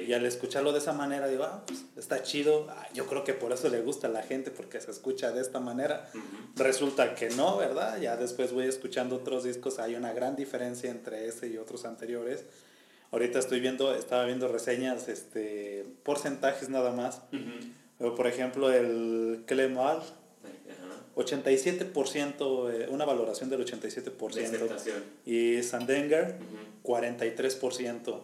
Y 0.08 0.14
al 0.14 0.26
escucharlo 0.26 0.72
de 0.72 0.78
esa 0.78 0.94
manera 0.94 1.28
digo, 1.28 1.46
ah, 1.46 1.64
pues 1.66 1.84
está 1.98 2.22
chido. 2.22 2.68
Ah, 2.70 2.88
yo 2.94 3.08
creo 3.08 3.24
que 3.24 3.34
por 3.34 3.52
eso 3.52 3.70
le 3.70 3.82
gusta 3.82 4.08
a 4.08 4.10
la 4.12 4.22
gente, 4.22 4.52
porque 4.52 4.80
se 4.80 4.92
escucha 4.92 5.32
de 5.32 5.42
esta 5.42 5.60
manera. 5.60 6.10
Resulta 6.56 7.16
que 7.16 7.30
no, 7.32 7.58
¿verdad? 7.58 8.00
Ya 8.00 8.16
después 8.16 8.54
voy 8.54 8.66
escuchando 8.66 9.16
otros 9.16 9.44
discos, 9.44 9.80
hay 9.80 9.96
una 9.96 10.14
gran 10.14 10.36
diferencia 10.36 10.92
entre 10.92 11.28
ese 11.28 11.48
y 11.48 11.58
otros 11.58 11.86
anteriores. 11.86 12.46
Ahorita 13.12 13.40
estoy 13.40 13.60
viendo, 13.60 13.96
estaba 13.96 14.26
viendo 14.26 14.48
reseñas, 14.48 15.08
este, 15.08 15.86
porcentajes 16.04 16.70
nada 16.70 16.92
más. 16.92 17.22
Por 17.98 18.28
ejemplo, 18.28 18.72
el 18.72 19.44
Clemal 19.48 20.04
87%, 21.20 22.70
eh, 22.72 22.88
una 22.90 23.06
valoración 23.06 23.50
del 23.50 23.66
87%. 23.66 24.76
y 25.26 25.62
Sandenger, 25.64 26.36
43%. 26.84 28.22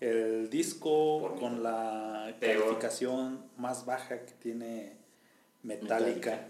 el 0.00 0.48
disco 0.48 1.36
con 1.38 1.62
la 1.62 2.34
calificación 2.40 3.44
más 3.58 3.84
baja 3.84 4.24
que 4.24 4.32
tiene 4.32 4.92
Metallica. 5.62 6.48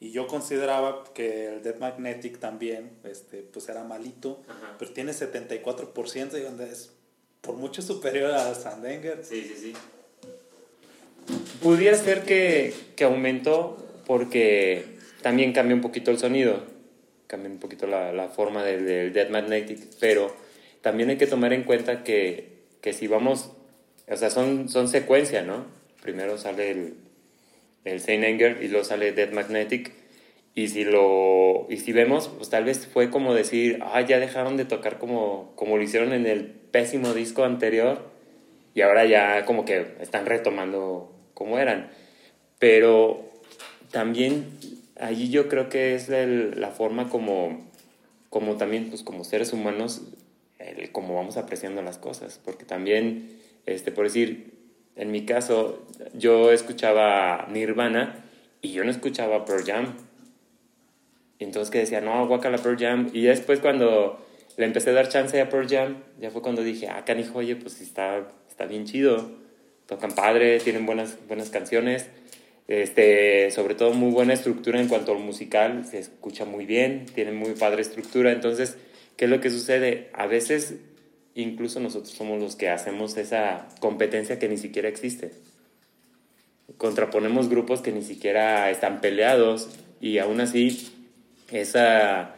Y 0.00 0.10
yo 0.10 0.26
consideraba 0.26 1.04
que 1.14 1.54
el 1.54 1.62
Dead 1.62 1.78
Magnetic 1.78 2.38
también, 2.38 2.90
este, 3.04 3.42
pues 3.42 3.68
era 3.68 3.84
malito, 3.84 4.42
pero 4.78 4.92
tiene 4.92 5.12
74% 5.12 6.36
y 6.36 6.40
donde 6.40 6.70
es 6.70 6.90
por 7.40 7.54
mucho 7.54 7.82
superior 7.82 8.32
a 8.32 8.54
Sandenger. 8.54 9.24
Sí, 9.24 9.42
sí, 9.44 9.54
sí. 9.56 9.72
Pudiera 11.62 11.96
ser 11.96 12.24
que, 12.24 12.74
que 12.96 13.04
aumentó 13.04 13.83
porque 14.04 14.84
también 15.22 15.52
cambió 15.52 15.74
un 15.74 15.82
poquito 15.82 16.10
el 16.10 16.18
sonido, 16.18 16.64
cambió 17.26 17.50
un 17.50 17.58
poquito 17.58 17.86
la, 17.86 18.12
la 18.12 18.28
forma 18.28 18.64
del, 18.64 18.86
del 18.86 19.12
Dead 19.12 19.28
Magnetic, 19.30 19.80
pero 20.00 20.34
también 20.80 21.08
hay 21.10 21.16
que 21.16 21.26
tomar 21.26 21.52
en 21.52 21.64
cuenta 21.64 22.04
que, 22.04 22.58
que 22.80 22.92
si 22.92 23.06
vamos, 23.06 23.50
o 24.08 24.16
sea, 24.16 24.30
son, 24.30 24.68
son 24.68 24.88
secuencia, 24.88 25.42
¿no? 25.42 25.64
Primero 26.02 26.36
sale 26.36 26.70
el, 26.70 26.94
el 27.84 28.00
Saint 28.00 28.24
Anger 28.24 28.62
y 28.62 28.68
luego 28.68 28.84
sale 28.84 29.12
Dead 29.12 29.32
Magnetic. 29.32 29.92
Y 30.54 30.68
si, 30.68 30.84
lo, 30.84 31.66
y 31.68 31.78
si 31.78 31.92
vemos, 31.92 32.28
pues 32.28 32.48
tal 32.48 32.64
vez 32.64 32.86
fue 32.86 33.10
como 33.10 33.34
decir, 33.34 33.80
ah, 33.82 34.02
ya 34.02 34.20
dejaron 34.20 34.56
de 34.56 34.64
tocar 34.64 34.98
como, 34.98 35.52
como 35.56 35.76
lo 35.76 35.82
hicieron 35.82 36.12
en 36.12 36.26
el 36.26 36.44
pésimo 36.44 37.12
disco 37.12 37.44
anterior 37.44 38.02
y 38.74 38.82
ahora 38.82 39.04
ya 39.04 39.44
como 39.46 39.64
que 39.64 39.86
están 40.00 40.26
retomando 40.26 41.12
como 41.34 41.58
eran. 41.58 41.90
Pero 42.58 43.32
también 43.94 44.48
allí 44.98 45.30
yo 45.30 45.48
creo 45.48 45.68
que 45.68 45.94
es 45.94 46.08
la 46.08 46.70
forma 46.70 47.08
como, 47.08 47.64
como 48.28 48.56
también, 48.56 48.90
pues 48.90 49.04
como 49.04 49.22
seres 49.22 49.52
humanos, 49.52 50.02
el, 50.58 50.90
cómo 50.90 51.14
vamos 51.14 51.36
apreciando 51.36 51.80
las 51.80 51.96
cosas, 51.96 52.40
porque 52.44 52.64
también, 52.64 53.30
este, 53.66 53.92
por 53.92 54.04
decir, 54.04 54.52
en 54.96 55.12
mi 55.12 55.24
caso, 55.24 55.86
yo 56.12 56.50
escuchaba 56.50 57.46
Nirvana 57.52 58.24
y 58.62 58.72
yo 58.72 58.82
no 58.82 58.90
escuchaba 58.90 59.44
Pearl 59.44 59.64
Jam. 59.64 59.94
Entonces 61.38 61.70
que 61.70 61.78
decía, 61.78 62.00
no, 62.00 62.26
guacala 62.26 62.58
Pearl 62.58 62.76
Jam. 62.76 63.10
Y 63.12 63.22
después 63.22 63.60
cuando 63.60 64.24
le 64.56 64.66
empecé 64.66 64.90
a 64.90 64.94
dar 64.94 65.08
chance 65.08 65.40
a 65.40 65.48
Pearl 65.48 65.68
Jam, 65.68 66.02
ya 66.20 66.32
fue 66.32 66.42
cuando 66.42 66.64
dije, 66.64 66.88
ah, 66.88 67.04
canijo, 67.04 67.38
oye, 67.38 67.54
pues 67.54 67.80
está, 67.80 68.28
está 68.48 68.66
bien 68.66 68.86
chido. 68.86 69.30
Tocan 69.86 70.16
padre, 70.16 70.58
tienen 70.58 70.84
buenas, 70.84 71.16
buenas 71.28 71.50
canciones. 71.50 72.08
Este, 72.66 73.50
sobre 73.50 73.74
todo 73.74 73.92
muy 73.92 74.10
buena 74.10 74.32
estructura 74.32 74.80
en 74.80 74.88
cuanto 74.88 75.12
al 75.12 75.18
musical, 75.18 75.84
se 75.84 75.98
escucha 75.98 76.44
muy 76.44 76.64
bien, 76.64 77.06
tienen 77.14 77.36
muy 77.36 77.52
padre 77.52 77.82
estructura. 77.82 78.32
Entonces, 78.32 78.78
¿Qué 79.16 79.26
es 79.26 79.30
lo 79.30 79.40
que 79.40 79.50
sucede? 79.50 80.10
A 80.12 80.26
veces 80.26 80.76
incluso 81.34 81.80
nosotros 81.80 82.10
somos 82.10 82.40
los 82.40 82.56
que 82.56 82.68
hacemos 82.68 83.16
esa 83.16 83.68
competencia 83.80 84.38
que 84.38 84.48
ni 84.48 84.58
siquiera 84.58 84.88
existe. 84.88 85.32
Contraponemos 86.78 87.48
grupos 87.48 87.80
que 87.80 87.92
ni 87.92 88.02
siquiera 88.02 88.70
están 88.70 89.00
peleados 89.00 89.68
y 90.00 90.18
aún 90.18 90.40
así 90.40 90.90
esa, 91.52 92.34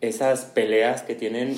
esas 0.00 0.44
peleas 0.44 1.02
que 1.02 1.14
tienen, 1.14 1.56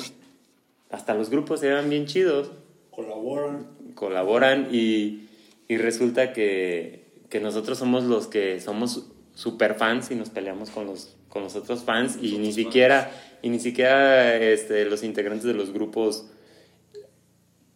hasta 0.91 1.14
los 1.14 1.28
grupos 1.28 1.61
se 1.61 1.70
van 1.70 1.91
bien 1.91 2.07
chidos. 2.07 2.53
Colaboran. 2.91 3.66
Colaboran 3.95 4.68
y, 4.72 5.28
y 5.68 5.76
resulta 5.76 6.32
que, 6.32 6.99
que, 7.30 7.40
nosotros 7.40 7.78
somos 7.78 8.04
los 8.04 8.26
que 8.26 8.60
somos 8.60 9.06
super 9.34 9.74
fans 9.74 10.10
y 10.10 10.14
nos 10.14 10.30
peleamos 10.30 10.70
con 10.70 10.86
los, 10.86 11.16
con 11.28 11.42
los 11.42 11.56
otros 11.56 11.84
fans 11.84 12.18
y 12.20 12.38
ni 12.38 12.52
siquiera 12.52 13.10
y 13.42 13.48
ni 13.48 13.58
siquiera 13.58 14.36
este, 14.36 14.84
los 14.84 15.02
integrantes 15.02 15.44
de 15.44 15.54
los 15.54 15.72
grupos 15.72 16.26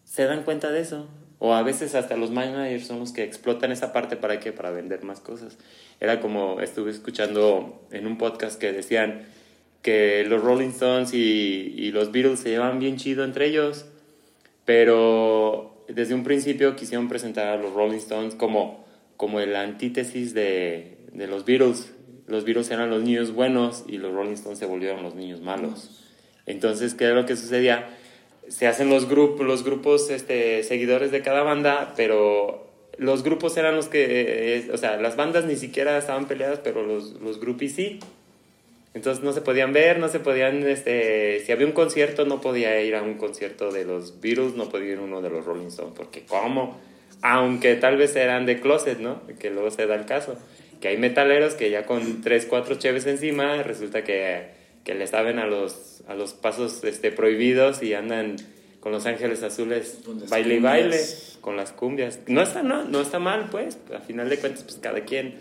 se 0.05 0.24
dan 0.24 0.42
cuenta 0.42 0.70
de 0.70 0.80
eso. 0.80 1.09
O 1.38 1.55
a 1.55 1.62
veces 1.62 1.94
hasta 1.94 2.16
los 2.16 2.30
managers 2.30 2.86
son 2.86 3.00
los 3.00 3.12
que 3.12 3.24
explotan 3.24 3.72
esa 3.72 3.92
parte 3.92 4.16
para 4.16 4.40
qué, 4.40 4.52
para 4.52 4.70
vender 4.70 5.02
más 5.02 5.20
cosas. 5.20 5.59
Era 6.00 6.20
como 6.20 6.61
estuve 6.61 6.90
escuchando 6.90 7.86
en 7.90 8.07
un 8.07 8.18
podcast 8.18 8.59
que 8.59 8.72
decían 8.72 9.26
que 9.82 10.24
los 10.24 10.42
Rolling 10.42 10.68
Stones 10.68 11.12
y, 11.12 11.74
y 11.76 11.90
los 11.92 12.12
Beatles 12.12 12.40
se 12.40 12.50
llevan 12.50 12.78
bien 12.78 12.96
chido 12.96 13.24
entre 13.24 13.46
ellos, 13.46 13.84
pero 14.64 15.84
desde 15.88 16.14
un 16.14 16.24
principio 16.24 16.76
quisieron 16.76 17.09
presentar 17.09 17.48
a 17.48 17.57
los 17.57 17.74
Rolling 17.74 17.98
Stones 17.98 18.34
como, 18.34 18.84
como 19.17 19.41
el 19.41 19.55
antítesis 19.57 20.35
de, 20.35 20.99
de 21.12 21.27
los 21.27 21.45
Beatles 21.45 21.95
los 22.27 22.45
Beatles 22.45 22.71
eran 22.71 22.91
los 22.91 23.03
niños 23.03 23.33
buenos 23.33 23.85
y 23.87 23.99
los 23.99 24.15
Rolling 24.15 24.33
Stones 24.33 24.59
se 24.59 24.67
volvieron 24.67 25.03
los 25.03 25.15
niños 25.15 25.41
malos. 25.41 25.91
Entonces, 26.47 26.95
¿qué 26.95 27.05
era 27.05 27.15
lo 27.15 27.27
que 27.27 27.37
sucedía? 27.37 27.89
Se 28.49 28.67
hacen 28.67 28.89
los, 28.89 29.09
grupos 29.09 29.47
los 29.47 29.65
grupos 29.65 30.11
este, 30.11 30.62
seguidores 30.62 31.11
de 31.11 31.23
cada 31.23 31.43
banda, 31.43 31.93
pero 31.97 32.67
los 32.97 33.23
grupos 33.23 33.57
eran 33.57 33.77
los 33.77 33.89
que, 33.89 34.57
eh, 34.57 34.71
o 34.73 34.77
sea, 34.77 34.97
las 34.97 35.17
bandas 35.17 35.45
ni 35.45 35.57
siquiera 35.57 35.99
estaban 35.99 36.27
peleadas, 36.27 36.61
pero 36.62 36.83
los, 36.83 37.21
los 37.21 37.41
groupies 37.41 37.75
sí. 37.75 38.01
Entonces 38.95 39.25
no 39.25 39.33
se 39.33 39.41
podían 39.41 39.73
ver, 39.73 39.99
no 39.99 40.09
se 40.09 40.21
podían, 40.21 40.62
este, 40.69 41.41
si 41.41 41.51
había 41.53 41.67
un 41.67 41.73
concierto 41.73 42.27
no 42.27 42.41
podía 42.41 42.81
ir 42.81 42.95
a 42.95 43.03
un 43.03 43.15
concierto 43.15 43.73
de 43.73 43.85
los 43.85 44.21
Beatles, 44.21 44.55
no 44.55 44.69
podía 44.69 44.93
ir 44.93 45.01
uno 45.01 45.21
de 45.21 45.31
los 45.31 45.45
Rolling 45.45 45.67
Stones, 45.67 45.95
porque 45.97 46.25
¿cómo? 46.25 46.79
Aunque 47.27 47.75
tal 47.75 47.97
vez 47.97 48.14
eran 48.14 48.47
de 48.47 48.61
closet, 48.61 48.99
¿no? 49.01 49.22
Que 49.41 49.51
luego 49.51 49.70
se 49.70 49.87
da 49.87 49.95
el 49.95 50.05
caso 50.05 50.37
que 50.85 50.89
hay 50.89 50.99
metaleros 50.99 51.55
que 51.55 51.70
ya 51.70 51.87
con 51.87 52.20
3, 52.20 52.45
4 52.45 52.75
cheves 52.75 53.07
encima 53.07 53.62
resulta 53.62 54.05
que, 54.05 54.51
que 54.85 54.95
le 54.95 55.07
saben 55.07 55.39
a 55.39 55.47
los, 55.47 56.03
a 56.07 56.14
los 56.14 56.35
pasos 56.35 56.85
este, 56.85 57.11
prohibidos 57.11 57.83
y 57.83 57.95
andan 57.95 58.37
con 58.81 58.93
los 58.93 59.07
ángeles 59.07 59.43
azules 59.43 60.01
baile 60.29 60.57
y 60.57 60.61
baile 60.61 61.01
con 61.41 61.57
las 61.57 61.72
cumbias. 61.72 62.18
No 62.27 62.43
está, 62.43 62.62
no, 62.62 62.85
no 62.85 63.01
está 63.01 63.18
mal, 63.18 63.49
pues, 63.51 63.79
a 63.97 64.01
final 64.01 64.29
de 64.29 64.39
cuentas, 64.39 64.62
pues 64.62 64.77
cada 64.77 65.01
quien. 65.01 65.35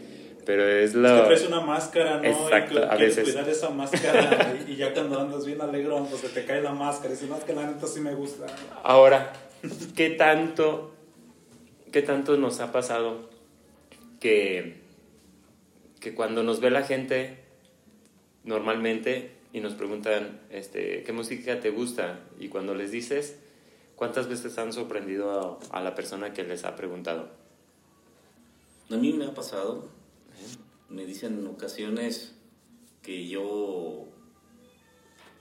Pero 0.45 0.65
es 0.65 0.93
lo... 0.93 1.29
Es 1.29 1.41
que 1.41 1.47
una 1.47 1.59
máscara, 1.59 2.19
¿no? 2.19 2.23
Exacto, 2.23 2.79
y 2.79 2.83
a 2.83 2.95
veces. 2.95 3.25
cuidar 3.25 3.49
esa 3.49 3.69
máscara 3.69 4.55
y, 4.65 4.77
ya 4.77 4.93
cuando 4.93 5.19
andas 5.19 5.45
bien 5.45 5.59
alegrón, 5.59 6.07
pues 6.07 6.21
se 6.21 6.29
te 6.29 6.45
cae 6.45 6.61
la 6.61 6.71
máscara. 6.71 7.15
Y 7.15 7.17
si 7.17 7.25
más 7.25 7.43
que 7.43 7.53
la 7.53 7.67
neta 7.67 7.85
sí 7.85 7.99
me 7.99 8.15
gusta. 8.15 8.45
Ahora, 8.81 9.33
¿qué 9.93 10.11
tanto, 10.11 10.92
qué 11.93 12.01
tanto 12.01 12.35
nos 12.35 12.59
ha 12.59 12.73
pasado 12.73 13.29
que 14.19 14.83
que 16.03 16.13
cuando 16.13 16.43
nos 16.43 16.59
ve 16.59 16.69
la 16.69 16.83
gente 16.83 17.37
normalmente 18.43 19.31
y 19.53 19.61
nos 19.61 19.73
preguntan, 19.73 20.41
este, 20.49 21.01
¿qué 21.03 21.13
música 21.13 21.61
te 21.61 21.69
gusta? 21.69 22.19
Y 22.37 22.49
cuando 22.49 22.75
les 22.75 22.91
dices, 22.91 23.39
¿cuántas 23.95 24.27
veces 24.27 24.57
han 24.57 24.73
sorprendido 24.73 25.59
a, 25.71 25.81
la 25.81 25.95
persona 25.95 26.33
que 26.33 26.43
les 26.43 26.65
ha 26.65 26.75
preguntado? 26.75 27.29
A 28.89 28.97
mí 28.97 29.13
me 29.13 29.27
ha 29.27 29.33
pasado. 29.33 29.87
Me 30.89 31.05
dicen 31.05 31.39
en 31.39 31.47
ocasiones 31.47 32.35
que 33.01 33.29
yo, 33.29 34.03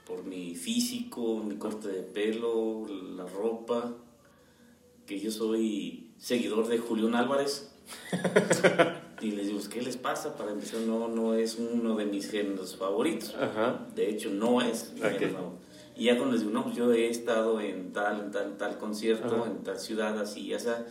por 0.07 0.23
mi 0.23 0.55
físico, 0.55 1.43
mi 1.43 1.57
corte 1.57 1.89
de 1.89 2.03
pelo, 2.03 2.87
la 2.87 3.25
ropa, 3.25 3.97
que 5.05 5.19
yo 5.19 5.29
soy 5.29 6.02
seguidor 6.23 6.67
de 6.69 6.77
Julián 6.77 7.15
Álvarez. 7.15 7.69
y 9.21 9.31
les 9.31 9.47
digo, 9.47 9.59
¿qué 9.69 9.81
les 9.81 9.97
pasa? 9.97 10.37
Para 10.37 10.51
empezar, 10.51 10.79
no, 10.79 11.09
no 11.09 11.33
es 11.33 11.57
uno 11.59 11.97
de 11.97 12.05
mis 12.05 12.31
géneros 12.31 12.77
favoritos. 12.77 13.35
De 13.93 14.09
hecho, 14.09 14.29
no 14.29 14.61
es. 14.61 14.93
Y 15.97 16.05
ya 16.05 16.15
cuando 16.15 16.31
les 16.31 16.41
digo, 16.41 16.53
no, 16.53 16.63
pues 16.63 16.77
yo 16.77 16.93
he 16.93 17.09
estado 17.09 17.59
en 17.59 17.91
tal, 17.91 18.21
en 18.21 18.31
tal, 18.31 18.57
tal 18.57 18.77
concierto, 18.77 19.45
en 19.45 19.63
tal 19.63 19.77
ciudad, 19.77 20.17
así, 20.17 20.47
ya 20.47 20.59
sea. 20.59 20.85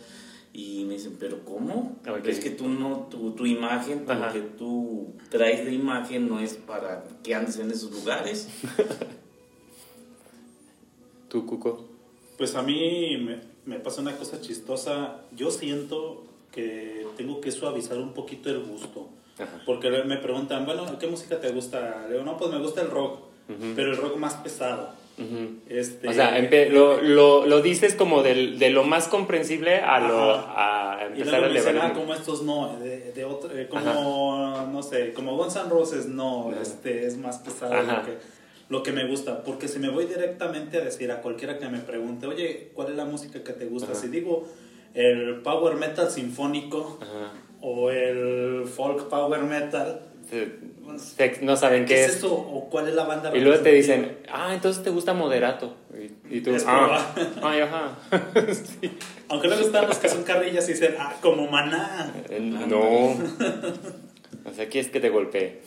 Y 0.53 0.85
me 0.85 0.93
dicen, 0.93 1.17
¿pero 1.19 1.43
cómo? 1.43 1.99
Es 2.25 2.39
que 2.39 2.51
tú 2.51 2.69
no, 2.69 3.07
tu, 3.09 3.31
tu 3.31 3.47
imagen, 3.47 4.05
lo 4.07 4.31
que 4.31 4.41
tú 4.41 5.15
traes 5.29 5.65
de 5.65 5.73
imagen 5.73 6.29
no 6.29 6.39
es 6.39 6.53
para 6.53 7.05
que 7.23 7.33
andes 7.33 7.57
en 7.57 7.71
esos 7.71 7.91
lugares. 7.91 8.49
¿Tú, 11.27 11.43
Cuco? 11.47 11.89
Pues 12.37 12.53
a 12.53 12.61
mí 12.61 13.17
me, 13.17 13.52
me 13.65 13.79
pasa 13.79 14.01
una 14.01 14.15
cosa 14.17 14.41
chistosa. 14.41 15.21
Yo 15.35 15.51
siento 15.51 16.23
que 16.51 17.05
tengo 17.17 17.41
que 17.41 17.51
suavizar 17.51 17.97
un 17.97 18.13
poquito 18.13 18.49
el 18.49 18.59
gusto. 18.59 19.09
Porque 19.65 19.89
me 19.89 20.17
preguntan, 20.17 20.65
bueno, 20.65 20.85
¿qué 20.99 21.07
música 21.07 21.39
te 21.39 21.49
gusta? 21.51 22.05
Le 22.07 22.13
digo, 22.13 22.23
no, 22.23 22.37
pues 22.37 22.51
me 22.51 22.59
gusta 22.59 22.81
el 22.81 22.91
rock, 22.91 23.19
pero 23.75 23.91
el 23.91 23.97
rock 23.97 24.17
más 24.17 24.35
pesado. 24.35 24.91
este, 25.67 26.07
o 26.07 26.13
sea, 26.13 26.39
lo, 26.69 27.01
lo, 27.01 27.45
lo, 27.45 27.61
dices 27.61 27.95
como 27.95 28.23
del, 28.23 28.59
de 28.59 28.69
lo 28.69 28.83
más 28.83 29.07
comprensible 29.07 29.77
a, 29.77 29.99
lo, 29.99 30.33
a 30.33 30.99
empezar 31.07 31.43
a 31.43 31.47
elevar. 31.47 31.77
Ah, 31.77 31.93
como 31.93 32.13
estos 32.13 32.43
no, 32.43 32.77
de, 32.79 33.11
de 33.11 33.25
otro, 33.25 33.55
eh, 33.55 33.67
como, 33.67 34.69
no 34.71 34.83
sé, 34.83 35.13
como 35.13 35.35
Guns 35.35 35.55
N' 35.55 35.69
Roses 35.69 36.07
no, 36.07 36.51
este 36.59 37.05
es 37.05 37.17
más 37.17 37.39
pesado 37.39 37.73
que, 38.05 38.17
lo 38.73 38.81
que 38.81 38.91
me 38.91 39.05
gusta. 39.07 39.43
Porque 39.43 39.67
si 39.67 39.77
me 39.79 39.89
voy 39.89 40.05
directamente 40.05 40.77
a 40.77 40.81
decir 40.81 41.11
a 41.11 41.21
cualquiera 41.21 41.59
que 41.59 41.69
me 41.69 41.77
pregunte, 41.79 42.25
oye, 42.25 42.71
¿cuál 42.73 42.89
es 42.89 42.97
la 42.97 43.05
música 43.05 43.43
que 43.43 43.53
te 43.53 43.65
gusta? 43.65 43.93
Si 43.93 44.07
digo 44.07 44.47
el 44.95 45.41
power 45.41 45.75
metal 45.75 46.09
sinfónico 46.09 46.99
o 47.61 47.91
el 47.91 48.65
folk 48.65 49.09
power 49.09 49.41
metal. 49.41 50.01
no 51.41 51.55
saben 51.55 51.85
qué, 51.85 52.03
es. 52.03 52.15
eso 52.15 52.33
o 52.33 52.67
cuál 52.71 52.87
es 52.87 52.95
la 52.95 53.05
banda? 53.05 53.31
Y 53.35 53.41
luego 53.41 53.61
te 53.61 53.71
dicen, 53.71 54.17
ah, 54.31 54.55
entonces 54.55 54.83
te 54.83 54.89
gusta 54.89 55.13
moderato. 55.13 55.75
Y 56.29 56.41
tú, 56.41 56.55
Es 56.55 56.65
ah, 56.67 57.13
ay, 57.43 57.61
ajá. 57.61 57.95
Sí. 58.53 58.91
Aunque 59.29 59.47
luego 59.47 59.63
están 59.63 59.87
los 59.87 59.99
que 59.99 60.09
son 60.09 60.23
carrillas 60.23 60.67
y 60.67 60.73
dicen, 60.73 60.95
ah, 60.97 61.13
como 61.21 61.47
maná. 61.47 62.11
Eh, 62.29 62.39
No. 62.41 63.15
O 64.45 64.53
sea, 64.53 64.65
aquí 64.65 64.77
es 64.77 64.89
que 64.89 64.99
te 64.99 65.09
golpeé. 65.09 65.61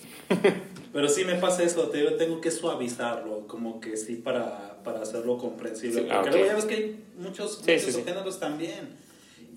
Pero 0.97 1.11
sí 1.11 1.27
me 1.27 1.35
pasa 1.35 1.63
eso, 1.63 1.89
te, 1.91 2.03
tengo 2.13 2.41
que 2.41 2.51
suavizarlo, 2.51 3.47
como 3.47 3.81
que 3.81 3.99
sí, 3.99 4.17
para, 4.17 4.83
para 4.83 5.03
hacerlo 5.03 5.37
comprensible. 5.37 6.01
Sí, 6.01 6.07
Porque 6.09 6.15
ah, 6.15 6.21
ok. 6.23 6.29
luego 6.31 6.47
ya 6.47 6.55
ves 6.55 6.65
que 6.65 6.75
hay 6.75 7.05
muchos, 7.19 7.57
Sí, 7.63 7.71
muchos 7.71 7.83
sí, 7.85 7.93
subgéneros 7.93 8.41
también. 8.41 8.89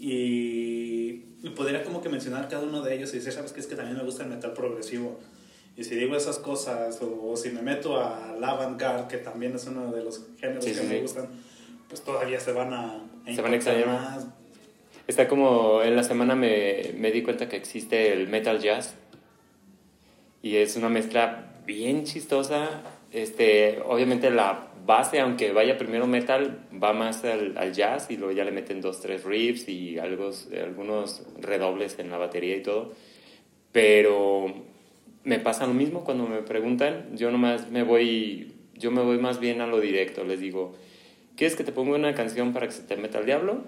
Y, 0.01 1.23
y 1.41 1.49
podría 1.55 1.81
como 1.83 2.01
que 2.01 2.09
mencionar 2.09 2.49
cada 2.49 2.63
uno 2.63 2.81
de 2.81 2.93
ellos 2.93 3.13
y 3.13 3.17
decir, 3.19 3.31
¿sabes 3.31 3.53
qué? 3.53 3.61
Es 3.61 3.67
que 3.67 3.75
también 3.75 3.97
me 3.97 4.03
gusta 4.03 4.23
el 4.23 4.29
metal 4.29 4.51
progresivo. 4.53 5.17
Y 5.77 5.85
si 5.85 5.95
digo 5.95 6.13
esas 6.17 6.39
cosas, 6.39 7.01
o, 7.01 7.29
o 7.31 7.37
si 7.37 7.51
me 7.51 7.61
meto 7.61 7.97
a 8.01 8.35
la 8.37 8.49
avant-garde, 8.49 9.07
que 9.07 9.17
también 9.17 9.55
es 9.55 9.65
uno 9.65 9.93
de 9.93 10.03
los 10.03 10.25
géneros 10.41 10.65
que 10.65 10.73
me 10.81 10.99
gustan, 11.01 11.29
pues 11.87 12.01
todavía 12.01 12.41
se 12.41 12.51
van 12.51 12.73
a, 12.73 13.01
Se 13.33 13.41
van 13.41 13.53
a 13.53 13.55
extrañar. 13.55 13.87
más. 13.87 14.27
Está 15.07 15.29
como 15.29 15.81
en 15.83 15.95
la 15.95 16.03
semana 16.03 16.35
me, 16.35 16.91
me 16.97 17.11
di 17.11 17.23
cuenta 17.23 17.47
que 17.47 17.55
existe 17.55 18.11
el 18.11 18.27
metal 18.27 18.59
jazz 18.59 18.95
y 20.41 20.55
es 20.57 20.75
una 20.75 20.89
mezcla 20.89 21.53
bien 21.65 22.03
chistosa. 22.03 22.81
Este, 23.11 23.79
obviamente 23.85 24.29
la 24.29 24.67
base, 24.85 25.19
aunque 25.19 25.51
vaya 25.51 25.77
primero 25.77 26.07
metal, 26.07 26.65
va 26.81 26.93
más 26.93 27.23
al, 27.23 27.57
al 27.57 27.73
jazz 27.73 28.09
y 28.09 28.17
luego 28.17 28.31
ya 28.31 28.43
le 28.43 28.51
meten 28.51 28.81
dos, 28.81 29.01
tres 29.01 29.23
riffs 29.23 29.67
y 29.67 29.99
algo, 29.99 30.31
algunos 30.63 31.23
redobles 31.39 31.99
en 31.99 32.09
la 32.09 32.17
batería 32.17 32.55
y 32.55 32.63
todo. 32.63 32.93
Pero 33.71 34.53
me 35.23 35.39
pasa 35.39 35.67
lo 35.67 35.73
mismo 35.73 36.03
cuando 36.03 36.27
me 36.27 36.41
preguntan, 36.41 37.15
yo 37.15 37.29
nomás 37.29 37.69
me 37.69 37.83
voy, 37.83 38.53
yo 38.75 38.91
me 38.91 39.03
voy 39.03 39.19
más 39.19 39.39
bien 39.39 39.61
a 39.61 39.67
lo 39.67 39.79
directo, 39.79 40.23
les 40.23 40.39
digo, 40.39 40.75
¿quieres 41.35 41.55
que 41.55 41.63
te 41.63 41.71
ponga 41.71 41.95
una 41.95 42.15
canción 42.15 42.53
para 42.53 42.65
que 42.65 42.73
se 42.73 42.83
te 42.83 42.95
meta 42.97 43.19
el 43.19 43.25
diablo? 43.25 43.63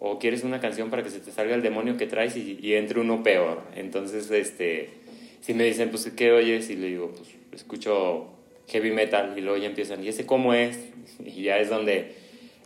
o 0.00 0.18
quieres 0.18 0.44
una 0.44 0.60
canción 0.60 0.90
para 0.90 1.02
que 1.02 1.10
se 1.10 1.20
te 1.20 1.32
salga 1.32 1.54
el 1.54 1.62
demonio 1.62 1.96
que 1.96 2.06
traes 2.06 2.36
y, 2.36 2.58
y 2.62 2.74
entre 2.74 3.00
uno 3.00 3.22
peor. 3.22 3.62
Entonces, 3.74 4.30
este, 4.30 4.90
si 5.40 5.54
me 5.54 5.64
dicen, 5.64 5.90
pues, 5.90 6.10
¿qué 6.16 6.32
oyes? 6.32 6.70
Y 6.70 6.76
le 6.76 6.88
digo, 6.88 7.12
pues, 7.16 7.28
escucho 7.52 8.28
heavy 8.68 8.90
metal 8.90 9.34
y 9.36 9.40
luego 9.40 9.58
ya 9.58 9.66
empiezan, 9.66 10.04
¿y 10.04 10.08
ese 10.08 10.26
cómo 10.26 10.54
es? 10.54 10.78
Y 11.24 11.42
ya 11.42 11.58
es 11.58 11.68
donde 11.68 12.14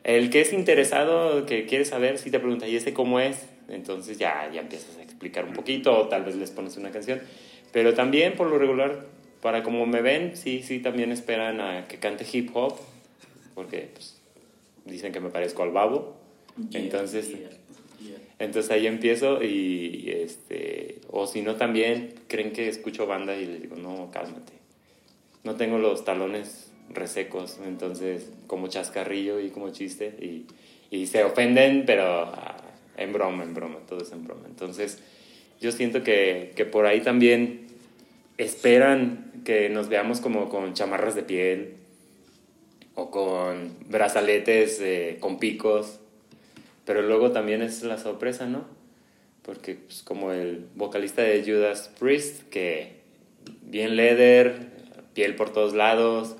el 0.04 0.30
que 0.30 0.40
es 0.40 0.52
interesado, 0.52 1.46
que 1.46 1.66
quiere 1.66 1.84
saber, 1.84 2.18
si 2.18 2.30
te 2.30 2.40
pregunta, 2.40 2.66
¿y 2.66 2.76
ese 2.76 2.92
cómo 2.92 3.20
es? 3.20 3.46
Entonces 3.68 4.18
ya, 4.18 4.50
ya 4.52 4.60
empiezas 4.60 4.96
a 4.98 5.02
explicar 5.02 5.44
un 5.44 5.52
poquito 5.52 5.96
o 5.96 6.08
tal 6.08 6.24
vez 6.24 6.34
les 6.36 6.50
pones 6.50 6.76
una 6.76 6.90
canción. 6.90 7.20
Pero 7.72 7.94
también, 7.94 8.34
por 8.34 8.48
lo 8.48 8.58
regular, 8.58 9.06
para 9.40 9.62
como 9.62 9.86
me 9.86 10.02
ven, 10.02 10.36
sí, 10.36 10.62
sí, 10.62 10.80
también 10.80 11.12
esperan 11.12 11.60
a 11.60 11.86
que 11.86 11.98
cante 11.98 12.26
hip 12.30 12.50
hop, 12.54 12.76
porque 13.54 13.88
pues, 13.92 14.20
dicen 14.84 15.12
que 15.12 15.20
me 15.20 15.30
parezco 15.30 15.62
al 15.62 15.70
babo. 15.70 16.16
Yeah, 16.70 16.80
Entonces, 16.80 17.28
yeah. 17.28 17.48
Entonces 18.42 18.70
ahí 18.72 18.86
empiezo 18.86 19.42
y, 19.42 20.10
este, 20.10 21.00
o 21.10 21.26
si 21.26 21.42
no 21.42 21.54
también 21.54 22.14
creen 22.26 22.52
que 22.52 22.68
escucho 22.68 23.06
banda 23.06 23.36
y 23.36 23.46
les 23.46 23.62
digo, 23.62 23.76
no, 23.76 24.10
cálmate. 24.10 24.52
No 25.44 25.54
tengo 25.54 25.78
los 25.78 26.04
talones 26.04 26.72
resecos, 26.90 27.58
entonces 27.64 28.30
como 28.48 28.66
chascarrillo 28.66 29.40
y 29.40 29.50
como 29.50 29.70
chiste 29.70 30.14
y, 30.20 30.46
y 30.90 31.06
se 31.06 31.22
ofenden, 31.22 31.84
pero 31.86 32.04
ah, 32.04 32.56
en 32.96 33.12
broma, 33.12 33.44
en 33.44 33.54
broma, 33.54 33.78
todo 33.88 34.02
es 34.02 34.10
en 34.10 34.24
broma. 34.24 34.42
Entonces 34.46 34.98
yo 35.60 35.70
siento 35.70 36.02
que, 36.02 36.52
que 36.56 36.64
por 36.64 36.86
ahí 36.86 37.00
también 37.00 37.68
esperan 38.38 39.32
que 39.44 39.68
nos 39.68 39.88
veamos 39.88 40.20
como 40.20 40.48
con 40.48 40.74
chamarras 40.74 41.14
de 41.14 41.22
piel 41.22 41.74
o 42.96 43.10
con 43.10 43.76
brazaletes 43.88 44.80
eh, 44.80 45.18
con 45.20 45.38
picos 45.38 46.00
pero 46.84 47.02
luego 47.02 47.32
también 47.32 47.62
es 47.62 47.82
la 47.82 47.98
sorpresa, 47.98 48.46
¿no? 48.46 48.64
Porque 49.42 49.74
pues, 49.74 50.02
como 50.02 50.32
el 50.32 50.66
vocalista 50.74 51.22
de 51.22 51.42
Judas 51.44 51.90
Priest, 51.98 52.48
que 52.48 53.00
bien 53.62 53.96
leather, 53.96 54.70
piel 55.14 55.34
por 55.34 55.52
todos 55.52 55.74
lados, 55.74 56.36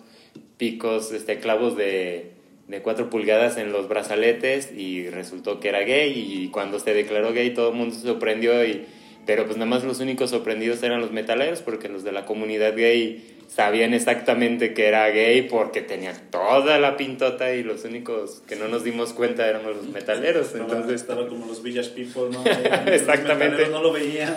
picos, 0.56 1.12
este, 1.12 1.38
clavos 1.38 1.76
de, 1.76 2.32
de 2.68 2.82
4 2.82 3.10
pulgadas 3.10 3.56
en 3.56 3.72
los 3.72 3.88
brazaletes 3.88 4.72
y 4.72 5.08
resultó 5.10 5.60
que 5.60 5.68
era 5.68 5.80
gay 5.80 6.12
y 6.14 6.48
cuando 6.48 6.78
se 6.78 6.94
declaró 6.94 7.32
gay 7.32 7.52
todo 7.54 7.70
el 7.70 7.76
mundo 7.76 7.94
se 7.94 8.02
sorprendió 8.02 8.64
y 8.64 8.86
pero 9.26 9.44
pues 9.44 9.56
nada 9.56 9.70
más 9.70 9.84
los 9.84 10.00
únicos 10.00 10.30
sorprendidos 10.30 10.82
eran 10.82 11.00
los 11.00 11.12
metaleros 11.12 11.62
porque 11.62 11.88
los 11.88 12.02
de 12.02 12.12
la 12.12 12.24
comunidad 12.24 12.74
gay 12.76 13.31
sabían 13.48 13.94
exactamente 13.94 14.74
que 14.74 14.86
era 14.86 15.08
gay 15.10 15.42
porque 15.42 15.82
tenía 15.82 16.12
toda 16.30 16.78
la 16.78 16.96
pintota 16.96 17.54
y 17.54 17.62
los 17.62 17.84
únicos 17.84 18.42
que 18.46 18.56
no 18.56 18.68
nos 18.68 18.84
dimos 18.84 19.12
cuenta 19.12 19.46
éramos 19.48 19.76
los 19.76 19.86
metaleros. 19.88 20.46
Estaba, 20.46 20.64
Entonces, 20.64 21.00
estaba 21.00 21.28
como 21.28 21.46
los 21.46 21.62
Village 21.62 21.90
People, 21.90 22.30
¿no? 22.30 22.44
Exactamente. 22.92 23.62
Los 23.62 23.70
no 23.70 23.82
lo 23.82 23.92
veían. 23.92 24.34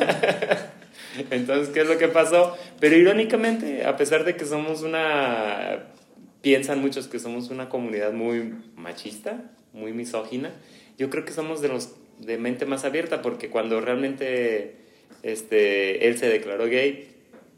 entonces, 1.31 1.69
¿qué 1.69 1.81
es 1.81 1.87
lo 1.87 1.97
que 1.97 2.07
pasó? 2.07 2.57
Pero 2.79 2.95
irónicamente, 2.95 3.85
a 3.85 3.97
pesar 3.97 4.23
de 4.25 4.35
que 4.35 4.45
somos 4.45 4.81
una... 4.81 5.87
Piensan 6.41 6.79
muchos 6.79 7.07
que 7.07 7.17
somos 7.17 7.49
una 7.49 7.69
comunidad 7.69 8.13
muy 8.13 8.53
machista, 8.75 9.51
muy 9.73 9.93
misógina. 9.93 10.51
Yo 10.97 11.09
creo 11.09 11.25
que 11.25 11.33
somos 11.33 11.59
de 11.61 11.69
los 11.69 11.95
de 12.19 12.37
mente 12.37 12.65
más 12.65 12.85
abierta 12.85 13.21
porque 13.21 13.49
cuando 13.49 13.81
realmente 13.81 14.75
este, 15.23 16.07
él 16.07 16.17
se 16.17 16.29
declaró 16.29 16.67
gay, 16.67 17.14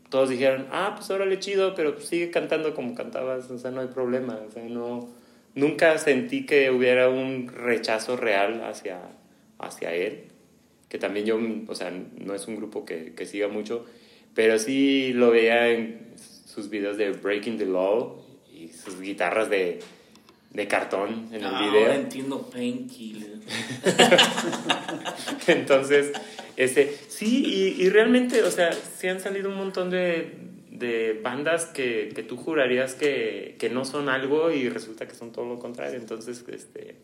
todos 0.09 0.29
dijeron, 0.29 0.67
ah, 0.71 0.93
pues 0.95 1.09
órale 1.09 1.39
chido, 1.39 1.75
pero 1.75 1.93
pues 1.95 2.07
sigue 2.07 2.31
cantando 2.31 2.73
como 2.73 2.95
cantabas, 2.95 3.49
o 3.51 3.59
sea, 3.59 3.71
no 3.71 3.81
hay 3.81 3.87
problema, 3.87 4.39
o 4.47 4.51
sea, 4.51 4.63
no, 4.63 5.09
nunca 5.55 5.97
sentí 5.97 6.45
que 6.45 6.71
hubiera 6.71 7.09
un 7.09 7.49
rechazo 7.49 8.15
real 8.15 8.63
hacia, 8.63 8.99
hacia 9.59 9.93
él, 9.93 10.25
que 10.89 10.97
también 10.97 11.25
yo, 11.25 11.39
o 11.67 11.75
sea, 11.75 11.91
no 11.91 12.33
es 12.33 12.47
un 12.47 12.55
grupo 12.55 12.85
que, 12.85 13.13
que 13.15 13.25
siga 13.25 13.47
mucho, 13.49 13.85
pero 14.33 14.57
sí 14.59 15.13
lo 15.13 15.31
veía 15.31 15.69
en 15.69 16.13
sus 16.45 16.69
videos 16.69 16.97
de 16.97 17.11
Breaking 17.11 17.57
the 17.57 17.65
Law 17.65 18.23
y 18.53 18.69
sus 18.69 19.01
guitarras 19.01 19.49
de, 19.49 19.79
de 20.51 20.67
cartón 20.67 21.27
en 21.31 21.43
el 21.43 21.45
Ah, 21.45 21.61
video. 21.61 21.81
Ahora 21.81 21.95
entiendo 21.95 22.49
Painkiller. 22.49 23.39
Entonces, 25.47 26.11
este, 26.57 26.93
sí, 27.07 27.45
y, 27.45 27.83
y 27.83 27.89
realmente, 27.89 28.43
o 28.43 28.51
sea, 28.51 28.73
sí 28.73 29.07
han 29.07 29.19
salido 29.19 29.49
un 29.49 29.55
montón 29.55 29.89
de, 29.89 30.33
de 30.71 31.19
bandas 31.21 31.65
que, 31.65 32.11
que 32.13 32.23
tú 32.23 32.37
jurarías 32.37 32.95
que, 32.95 33.55
que 33.59 33.69
no 33.69 33.85
son 33.85 34.09
algo 34.09 34.51
y 34.51 34.67
resulta 34.69 35.07
que 35.07 35.15
son 35.15 35.31
todo 35.31 35.45
lo 35.45 35.59
contrario. 35.59 35.97
Entonces, 35.97 36.43
este, 36.49 36.95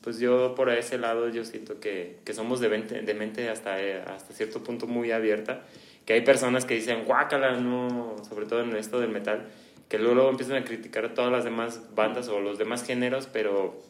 pues 0.00 0.18
yo 0.18 0.54
por 0.54 0.70
ese 0.70 0.98
lado 0.98 1.28
yo 1.28 1.44
siento 1.44 1.80
que, 1.80 2.16
que 2.24 2.32
somos 2.34 2.60
de 2.60 2.68
mente, 2.68 3.02
de 3.02 3.14
mente 3.14 3.48
hasta, 3.48 3.82
eh, 3.82 4.02
hasta 4.06 4.34
cierto 4.34 4.62
punto 4.62 4.86
muy 4.86 5.10
abierta, 5.10 5.62
que 6.06 6.14
hay 6.14 6.22
personas 6.22 6.64
que 6.64 6.74
dicen, 6.74 7.04
guácala, 7.04 7.60
no, 7.60 8.16
sobre 8.28 8.46
todo 8.46 8.62
en 8.62 8.74
esto 8.76 9.00
del 9.00 9.10
metal, 9.10 9.46
que 9.88 9.98
luego, 9.98 10.14
luego 10.14 10.30
empiezan 10.30 10.56
a 10.56 10.64
criticar 10.64 11.04
a 11.04 11.14
todas 11.14 11.30
las 11.30 11.44
demás 11.44 11.94
bandas 11.94 12.28
o 12.28 12.40
los 12.40 12.58
demás 12.58 12.84
géneros, 12.84 13.28
pero 13.32 13.82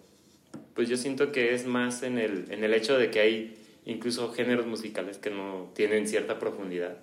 pues 0.74 0.88
yo 0.88 0.96
siento 0.96 1.30
que 1.30 1.54
es 1.54 1.66
más 1.66 2.02
en 2.02 2.18
el, 2.18 2.46
en 2.50 2.64
el 2.64 2.74
hecho 2.74 2.98
de 2.98 3.10
que 3.10 3.20
hay 3.20 3.56
incluso 3.90 4.32
géneros 4.32 4.66
musicales 4.66 5.18
que 5.18 5.30
no 5.30 5.70
tienen 5.74 6.06
cierta 6.06 6.38
profundidad, 6.38 6.98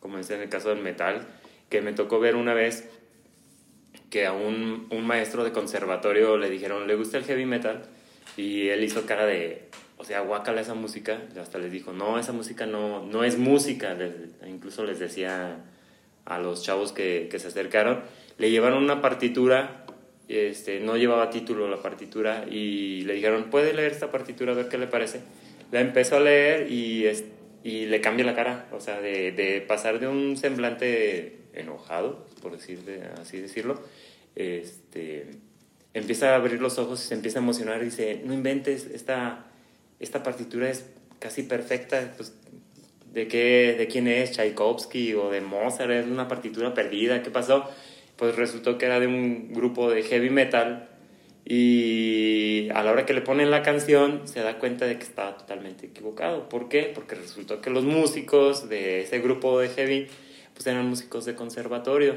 como 0.00 0.18
es 0.18 0.28
en 0.30 0.42
el 0.42 0.48
caso 0.48 0.70
del 0.70 0.80
metal, 0.80 1.26
que 1.70 1.80
me 1.80 1.92
tocó 1.92 2.18
ver 2.18 2.36
una 2.36 2.54
vez 2.54 2.88
que 4.10 4.26
a 4.26 4.32
un, 4.32 4.86
un 4.90 5.06
maestro 5.06 5.44
de 5.44 5.52
conservatorio 5.52 6.36
le 6.38 6.50
dijeron, 6.50 6.86
¿le 6.86 6.96
gusta 6.96 7.18
el 7.18 7.24
heavy 7.24 7.46
metal? 7.46 7.84
Y 8.36 8.68
él 8.68 8.82
hizo 8.84 9.06
cara 9.06 9.26
de, 9.26 9.68
o 9.96 10.04
sea, 10.04 10.20
guácala 10.20 10.60
esa 10.60 10.74
música, 10.74 11.22
y 11.34 11.38
hasta 11.38 11.58
les 11.58 11.70
dijo, 11.70 11.92
no, 11.92 12.18
esa 12.18 12.32
música 12.32 12.66
no, 12.66 13.04
no 13.06 13.24
es 13.24 13.38
música, 13.38 13.96
incluso 14.46 14.84
les 14.84 14.98
decía 14.98 15.64
a 16.24 16.38
los 16.38 16.62
chavos 16.64 16.92
que, 16.92 17.28
que 17.30 17.38
se 17.38 17.48
acercaron, 17.48 18.02
le 18.38 18.50
llevaron 18.50 18.82
una 18.82 19.00
partitura, 19.00 19.86
este, 20.28 20.80
no 20.80 20.96
llevaba 20.96 21.30
título 21.30 21.68
la 21.68 21.80
partitura, 21.80 22.44
y 22.50 23.02
le 23.02 23.14
dijeron, 23.14 23.44
¿puede 23.50 23.72
leer 23.72 23.92
esta 23.92 24.10
partitura 24.10 24.52
a 24.52 24.56
ver 24.56 24.68
qué 24.68 24.78
le 24.78 24.88
parece? 24.88 25.20
La 25.72 25.80
empezó 25.80 26.16
a 26.16 26.20
leer 26.20 26.70
y, 26.70 27.06
es- 27.06 27.24
y 27.64 27.86
le 27.86 28.00
cambia 28.00 28.24
la 28.24 28.34
cara, 28.34 28.68
o 28.72 28.80
sea, 28.80 29.00
de, 29.00 29.32
de 29.32 29.60
pasar 29.60 29.98
de 29.98 30.06
un 30.08 30.36
semblante 30.36 31.38
enojado, 31.54 32.26
por 32.42 32.52
decir 32.52 32.80
de- 32.84 33.02
así 33.20 33.40
decirlo, 33.40 33.82
este, 34.36 35.26
empieza 35.94 36.32
a 36.32 36.36
abrir 36.36 36.60
los 36.60 36.78
ojos 36.78 37.02
y 37.04 37.08
se 37.08 37.14
empieza 37.14 37.38
a 37.38 37.42
emocionar 37.42 37.82
y 37.82 37.86
dice, 37.86 38.20
no 38.24 38.34
inventes, 38.34 38.86
esta, 38.86 39.46
esta 39.98 40.22
partitura 40.22 40.70
es 40.70 40.86
casi 41.18 41.42
perfecta, 41.42 42.12
pues, 42.16 42.34
¿de, 43.12 43.26
qué, 43.28 43.74
¿de 43.78 43.86
quién 43.88 44.06
es? 44.06 44.32
Tchaikovsky 44.32 45.14
o 45.14 45.30
de 45.30 45.40
Mozart, 45.40 45.90
es 45.90 46.06
una 46.06 46.28
partitura 46.28 46.74
perdida, 46.74 47.22
¿qué 47.22 47.30
pasó? 47.30 47.68
Pues 48.16 48.36
resultó 48.36 48.78
que 48.78 48.86
era 48.86 49.00
de 49.00 49.06
un 49.06 49.52
grupo 49.52 49.90
de 49.90 50.02
heavy 50.02 50.30
metal 50.30 50.88
y 51.48 52.68
a 52.74 52.82
la 52.82 52.90
hora 52.90 53.06
que 53.06 53.14
le 53.14 53.20
ponen 53.20 53.52
la 53.52 53.62
canción 53.62 54.26
se 54.26 54.40
da 54.40 54.58
cuenta 54.58 54.84
de 54.84 54.98
que 54.98 55.04
estaba 55.04 55.36
totalmente 55.36 55.86
equivocado. 55.86 56.48
¿Por 56.48 56.68
qué? 56.68 56.90
Porque 56.92 57.14
resultó 57.14 57.60
que 57.60 57.70
los 57.70 57.84
músicos 57.84 58.68
de 58.68 59.02
ese 59.02 59.20
grupo 59.20 59.60
de 59.60 59.68
heavy 59.68 60.08
pues 60.54 60.66
eran 60.66 60.88
músicos 60.88 61.24
de 61.24 61.36
conservatorio. 61.36 62.16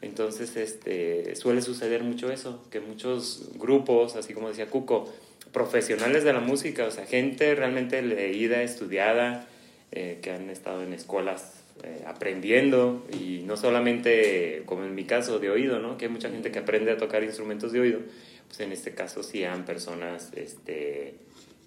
Entonces, 0.00 0.56
este, 0.56 1.36
suele 1.36 1.60
suceder 1.60 2.02
mucho 2.02 2.32
eso, 2.32 2.64
que 2.70 2.80
muchos 2.80 3.50
grupos, 3.56 4.16
así 4.16 4.32
como 4.32 4.48
decía 4.48 4.70
Cuco, 4.70 5.12
profesionales 5.52 6.24
de 6.24 6.32
la 6.32 6.40
música, 6.40 6.86
o 6.86 6.90
sea, 6.90 7.04
gente 7.04 7.54
realmente 7.54 8.00
leída, 8.00 8.62
estudiada, 8.62 9.46
eh, 9.92 10.20
que 10.22 10.30
han 10.30 10.48
estado 10.48 10.82
en 10.82 10.94
escuelas 10.94 11.61
eh, 11.84 12.04
aprendiendo 12.06 13.04
y 13.12 13.42
no 13.44 13.56
solamente, 13.56 14.62
como 14.66 14.84
en 14.84 14.94
mi 14.94 15.02
caso, 15.02 15.40
de 15.40 15.50
oído, 15.50 15.80
¿no? 15.80 15.98
Que 15.98 16.04
hay 16.04 16.12
mucha 16.12 16.30
gente 16.30 16.52
que 16.52 16.60
aprende 16.60 16.92
a 16.92 16.96
tocar 16.96 17.24
instrumentos 17.24 17.72
de 17.72 17.80
oído, 17.80 17.98
pues 18.46 18.60
en 18.60 18.70
este 18.70 18.92
caso 18.94 19.24
sí 19.24 19.42
han 19.42 19.64
personas 19.64 20.30
este, 20.36 21.14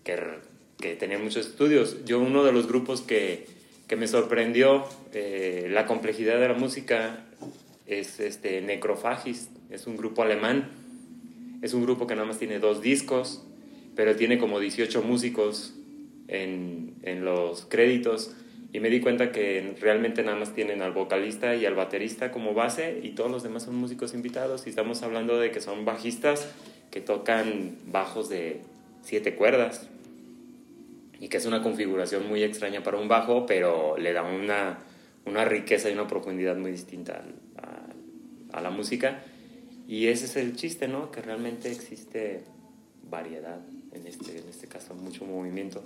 que, 0.06 0.18
que 0.80 0.96
tenían 0.96 1.22
muchos 1.22 1.48
estudios. 1.48 2.06
Yo 2.06 2.20
uno 2.20 2.46
de 2.46 2.54
los 2.54 2.66
grupos 2.66 3.02
que, 3.02 3.46
que 3.90 3.98
me 3.98 4.08
sorprendió 4.08 4.86
eh, 5.12 5.68
la 5.70 5.86
complejidad 5.86 6.40
de 6.40 6.48
la 6.48 6.54
música 6.54 7.26
es 7.86 8.22
este 8.22 8.62
Necrophagist, 8.62 9.52
es 9.70 9.86
un 9.86 9.98
grupo 9.98 10.22
alemán, 10.22 10.70
es 11.62 11.74
un 11.74 11.84
grupo 11.84 12.08
que 12.08 12.16
nada 12.16 12.26
más 12.26 12.40
tiene 12.40 12.60
dos 12.60 12.82
discos, 12.82 13.44
pero 13.98 14.16
tiene 14.16 14.38
como 14.38 14.62
18 14.62 15.02
músicos 15.02 15.74
en, 16.30 16.96
en 17.04 17.26
los 17.26 17.66
créditos 17.66 18.34
y 18.76 18.82
me 18.82 18.90
di 18.90 19.00
cuenta 19.00 19.32
que 19.32 19.74
realmente 19.80 20.22
nada 20.22 20.38
más 20.38 20.54
tienen 20.54 20.82
al 20.82 20.92
vocalista 20.92 21.56
y 21.56 21.66
al 21.66 21.76
baterista 21.76 22.34
como 22.34 22.54
base 22.54 23.00
y 23.02 23.12
todos 23.12 23.32
los 23.32 23.42
demás 23.42 23.64
son 23.64 23.78
músicos 23.78 24.14
invitados 24.14 24.68
y 24.68 24.70
estamos 24.70 25.02
hablando 25.02 25.40
de 25.40 25.50
que 25.50 25.62
son 25.62 25.86
bajistas 25.86 26.50
que 26.92 27.00
tocan 27.00 27.78
bajos 27.86 28.28
de 28.28 28.60
siete 29.02 29.34
cuerdas 29.36 29.88
y 31.22 31.30
que 31.30 31.38
es 31.38 31.46
una 31.46 31.64
configuración 31.64 32.28
muy 32.28 32.44
extraña 32.44 32.84
para 32.84 32.98
un 32.98 33.08
bajo, 33.08 33.46
pero 33.46 33.98
le 33.98 34.12
da 34.12 34.24
una, 34.24 34.80
una 35.26 35.46
riqueza 35.46 35.90
y 35.90 35.94
una 35.94 36.08
profundidad 36.08 36.58
muy 36.58 36.72
distinta 36.72 37.24
a, 37.56 38.58
a, 38.58 38.62
la 38.62 38.72
música. 38.72 39.22
Y 39.88 40.08
ese 40.08 40.26
es 40.26 40.36
el 40.36 40.58
chiste, 40.58 40.90
¿no? 40.90 41.12
Que 41.12 41.22
realmente 41.22 41.72
existe 41.72 42.44
variedad, 43.10 43.62
en 43.94 44.06
este, 44.06 44.38
en 44.38 44.50
este 44.50 44.68
caso 44.68 44.96
mucho 44.96 45.24
movimiento, 45.24 45.82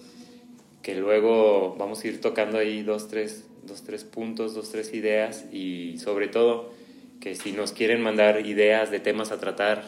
que 0.82 0.96
luego 0.96 1.76
vamos 1.78 2.04
a 2.04 2.08
ir 2.08 2.22
tocando 2.22 2.58
ahí 2.58 2.84
dos 2.84 3.08
tres, 3.08 3.46
dos, 3.64 3.84
tres 3.84 4.04
puntos, 4.04 4.54
dos, 4.54 4.72
tres 4.72 4.94
ideas 4.94 5.46
y 5.52 5.98
sobre 5.98 6.28
todo 6.28 6.72
que 7.20 7.36
si 7.36 7.52
nos 7.52 7.74
quieren 7.74 8.02
mandar 8.02 8.46
ideas 8.46 8.92
de 8.92 9.00
temas 9.00 9.32
a 9.32 9.40
tratar, 9.40 9.84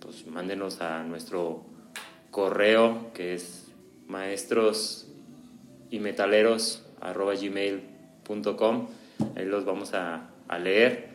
pues 0.00 0.26
mándenos 0.26 0.80
a 0.80 1.04
nuestro 1.04 1.64
correo 2.30 3.12
que 3.14 3.34
es 3.34 3.68
maestros 4.08 5.08
y. 5.90 6.00
Ahí 9.36 9.44
los 9.44 9.64
vamos 9.64 9.94
a, 9.94 10.28
a, 10.48 10.58
leer. 10.58 11.08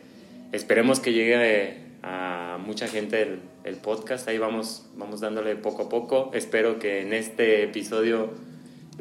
Esperemos 0.52 1.00
que 1.00 1.12
llegue 1.12 1.76
a 2.02 2.58
mucha 2.64 2.88
gente 2.88 3.22
el, 3.22 3.40
el, 3.64 3.76
podcast. 3.76 4.26
Ahí 4.28 4.38
vamos, 4.38 4.86
vamos 4.96 5.20
dándole 5.20 5.54
poco 5.56 5.82
a 5.82 5.88
poco. 5.88 6.30
Espero 6.34 6.78
que 6.78 7.02
en 7.02 7.12
este 7.12 7.62
episodio 7.62 8.30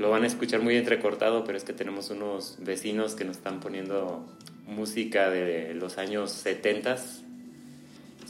lo 0.01 0.09
van 0.09 0.23
a 0.23 0.27
escuchar 0.27 0.61
muy 0.61 0.75
entrecortado, 0.75 1.43
pero 1.43 1.57
es 1.57 1.63
que 1.63 1.73
tenemos 1.73 2.09
unos 2.09 2.57
vecinos 2.59 3.13
que 3.13 3.23
nos 3.23 3.37
están 3.37 3.59
poniendo 3.59 4.25
música 4.65 5.29
de 5.29 5.75
los 5.75 5.99
años 5.99 6.31
70, 6.31 6.97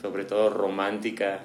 sobre 0.02 0.26
todo 0.26 0.50
romántica. 0.50 1.40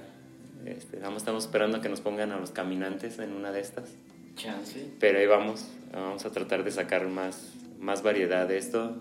Este, 0.64 0.96
estamos 0.96 1.44
esperando 1.44 1.80
que 1.80 1.88
nos 1.88 2.00
pongan 2.00 2.32
a 2.32 2.40
los 2.40 2.50
caminantes 2.50 3.20
en 3.20 3.32
una 3.32 3.52
de 3.52 3.60
estas. 3.60 3.94
Chance. 4.34 4.88
Pero 4.98 5.20
ahí 5.20 5.26
vamos, 5.26 5.68
vamos 5.92 6.26
a 6.26 6.32
tratar 6.32 6.64
de 6.64 6.72
sacar 6.72 7.06
más, 7.06 7.54
más 7.78 8.02
variedad 8.02 8.48
de 8.48 8.58
esto 8.58 8.96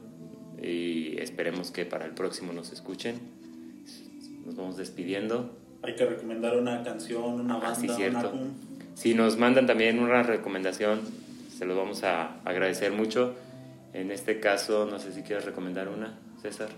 y 0.61 1.17
esperemos 1.17 1.71
que 1.71 1.85
para 1.85 2.05
el 2.05 2.11
próximo 2.11 2.53
nos 2.53 2.71
escuchen. 2.71 3.19
Nos 4.45 4.55
vamos 4.55 4.77
despidiendo. 4.77 5.57
Hay 5.81 5.95
que 5.95 6.05
recomendar 6.05 6.55
una 6.55 6.83
canción, 6.83 7.41
una 7.41 7.55
banda, 7.57 7.71
ah, 7.71 7.75
sí, 7.75 7.89
cierto. 7.89 8.19
un 8.19 8.25
álbum. 8.25 8.47
Si 8.95 9.13
nos 9.13 9.37
mandan 9.37 9.67
también 9.67 9.99
una 9.99 10.23
recomendación, 10.23 11.01
se 11.55 11.65
los 11.65 11.77
vamos 11.77 12.03
a 12.03 12.39
agradecer 12.45 12.93
mucho. 12.93 13.35
En 13.93 14.09
este 14.09 14.39
caso, 14.39 14.87
no 14.89 14.99
sé 14.99 15.11
si 15.11 15.21
quieres 15.21 15.45
recomendar 15.45 15.89
una, 15.89 16.17
César. 16.41 16.69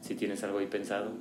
Si 0.00 0.14
tienes 0.14 0.42
algo 0.44 0.58
ahí 0.58 0.66
pensado, 0.66 1.12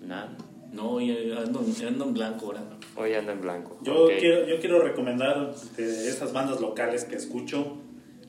nada. 0.00 0.36
No, 0.70 0.90
hoy 0.90 1.10
ando, 1.32 1.60
ando 1.60 2.04
en 2.04 2.14
blanco 2.14 2.46
ahora. 2.46 2.62
Hoy 2.94 3.14
ando 3.14 3.32
en 3.32 3.40
blanco. 3.40 3.78
Yo, 3.82 4.04
okay. 4.04 4.18
quiero, 4.18 4.46
yo 4.46 4.60
quiero 4.60 4.82
recomendar 4.82 5.54
de 5.76 6.08
esas 6.08 6.34
bandas 6.34 6.60
locales 6.60 7.04
que 7.04 7.16
escucho 7.16 7.78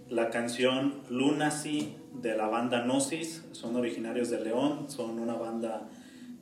la 0.09 0.29
canción 0.29 1.01
Lunacy 1.09 1.97
de 2.13 2.37
la 2.37 2.47
banda 2.47 2.83
Gnosis. 2.83 3.45
Son 3.51 3.75
originarios 3.75 4.29
de 4.29 4.39
León, 4.39 4.89
son 4.89 5.19
una 5.19 5.33
banda 5.33 5.89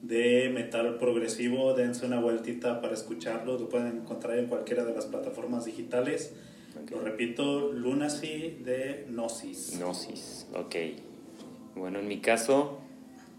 de 0.01 0.49
metal 0.53 0.97
progresivo. 0.97 1.73
Dense 1.73 2.05
una 2.05 2.19
vueltita 2.19 2.81
para 2.81 2.93
escucharlo. 2.93 3.57
Lo 3.57 3.69
pueden 3.69 3.97
encontrar 3.97 4.37
en 4.37 4.47
cualquiera 4.47 4.83
de 4.83 4.93
las 4.93 5.05
plataformas 5.05 5.65
digitales. 5.65 6.33
Okay. 6.83 6.97
Lo 6.97 7.03
repito, 7.03 7.71
Lunacy 7.71 8.59
de 8.63 9.05
Gnosis. 9.09 9.77
Gnosis, 9.77 10.47
ok. 10.53 10.75
Bueno, 11.75 11.99
en 11.99 12.07
mi 12.07 12.19
caso, 12.19 12.79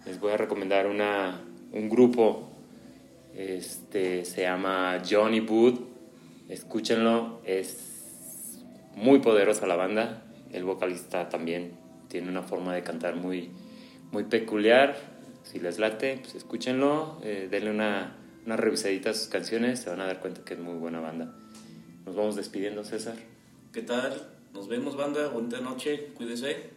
les 0.07 0.19
voy 0.21 0.33
a 0.33 0.37
recomendar 0.37 0.87
una, 0.87 1.41
un 1.73 1.89
grupo 1.89 2.49
este, 3.39 4.25
se 4.25 4.43
llama 4.43 5.01
Johnny 5.09 5.41
Wood. 5.41 5.79
Escúchenlo, 6.49 7.41
es 7.45 8.65
muy 8.97 9.21
poderosa 9.21 9.67
la 9.67 9.77
banda. 9.77 10.25
El 10.53 10.65
vocalista 10.65 11.29
también 11.29 11.73
tiene 12.09 12.29
una 12.29 12.43
forma 12.43 12.75
de 12.75 12.83
cantar 12.83 13.15
muy, 13.15 13.51
muy 14.11 14.25
peculiar. 14.25 14.97
Si 15.45 15.59
les 15.59 15.79
late, 15.79 16.19
pues 16.21 16.35
escúchenlo, 16.35 17.19
eh, 17.23 17.49
denle 17.51 17.71
una, 17.71 18.17
una 18.45 18.57
revisadita 18.57 19.11
a 19.11 19.15
sus 19.15 19.29
canciones, 19.29 19.81
se 19.81 19.91
van 19.91 20.01
a 20.01 20.07
dar 20.07 20.21
cuenta 20.21 20.45
que 20.45 20.55
es 20.55 20.61
muy 20.61 20.75
buena 20.75 21.01
banda. 21.01 21.35
Nos 22.07 22.17
vamos 22.17 22.37
despidiendo, 22.37 22.85
César. 22.85 23.17
¿Qué 23.73 23.83
tal? 23.83 24.29
Nos 24.55 24.69
vemos, 24.69 24.97
banda. 24.97 25.29
Bonita 25.29 25.61
noche. 25.61 26.09
Cuídense. 26.15 26.71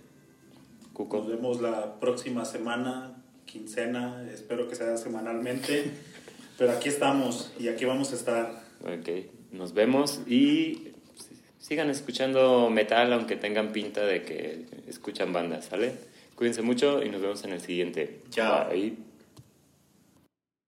Cuco. 0.94 1.18
Nos 1.20 1.28
vemos 1.28 1.62
la 1.62 2.00
próxima 2.00 2.46
semana, 2.46 3.24
quincena. 3.46 4.24
Espero 4.32 4.68
que 4.68 4.76
sea 4.76 4.98
semanalmente. 4.98 5.90
Pero 6.58 6.74
aquí 6.74 6.90
estamos 6.90 7.52
y 7.60 7.70
aquí 7.70 7.86
vamos 7.86 8.12
a 8.12 8.16
estar. 8.16 8.64
Ok, 8.82 9.10
nos 9.52 9.74
vemos 9.74 10.22
y 10.28 10.92
sigan 11.58 11.90
escuchando 11.90 12.70
metal 12.70 13.14
aunque 13.14 13.36
tengan 13.36 13.72
pinta 13.72 14.02
de 14.06 14.24
que 14.24 14.66
escuchan 14.88 15.34
bandas, 15.34 15.66
¿sale? 15.66 15.94
Cuídense 16.42 16.64
mucho 16.64 17.04
y 17.04 17.10
nos 17.10 17.22
vemos 17.22 17.44
en 17.44 17.52
el 17.52 17.62
siguiente. 17.62 18.24
Chao. 18.32 18.68
Bye. 18.68 19.11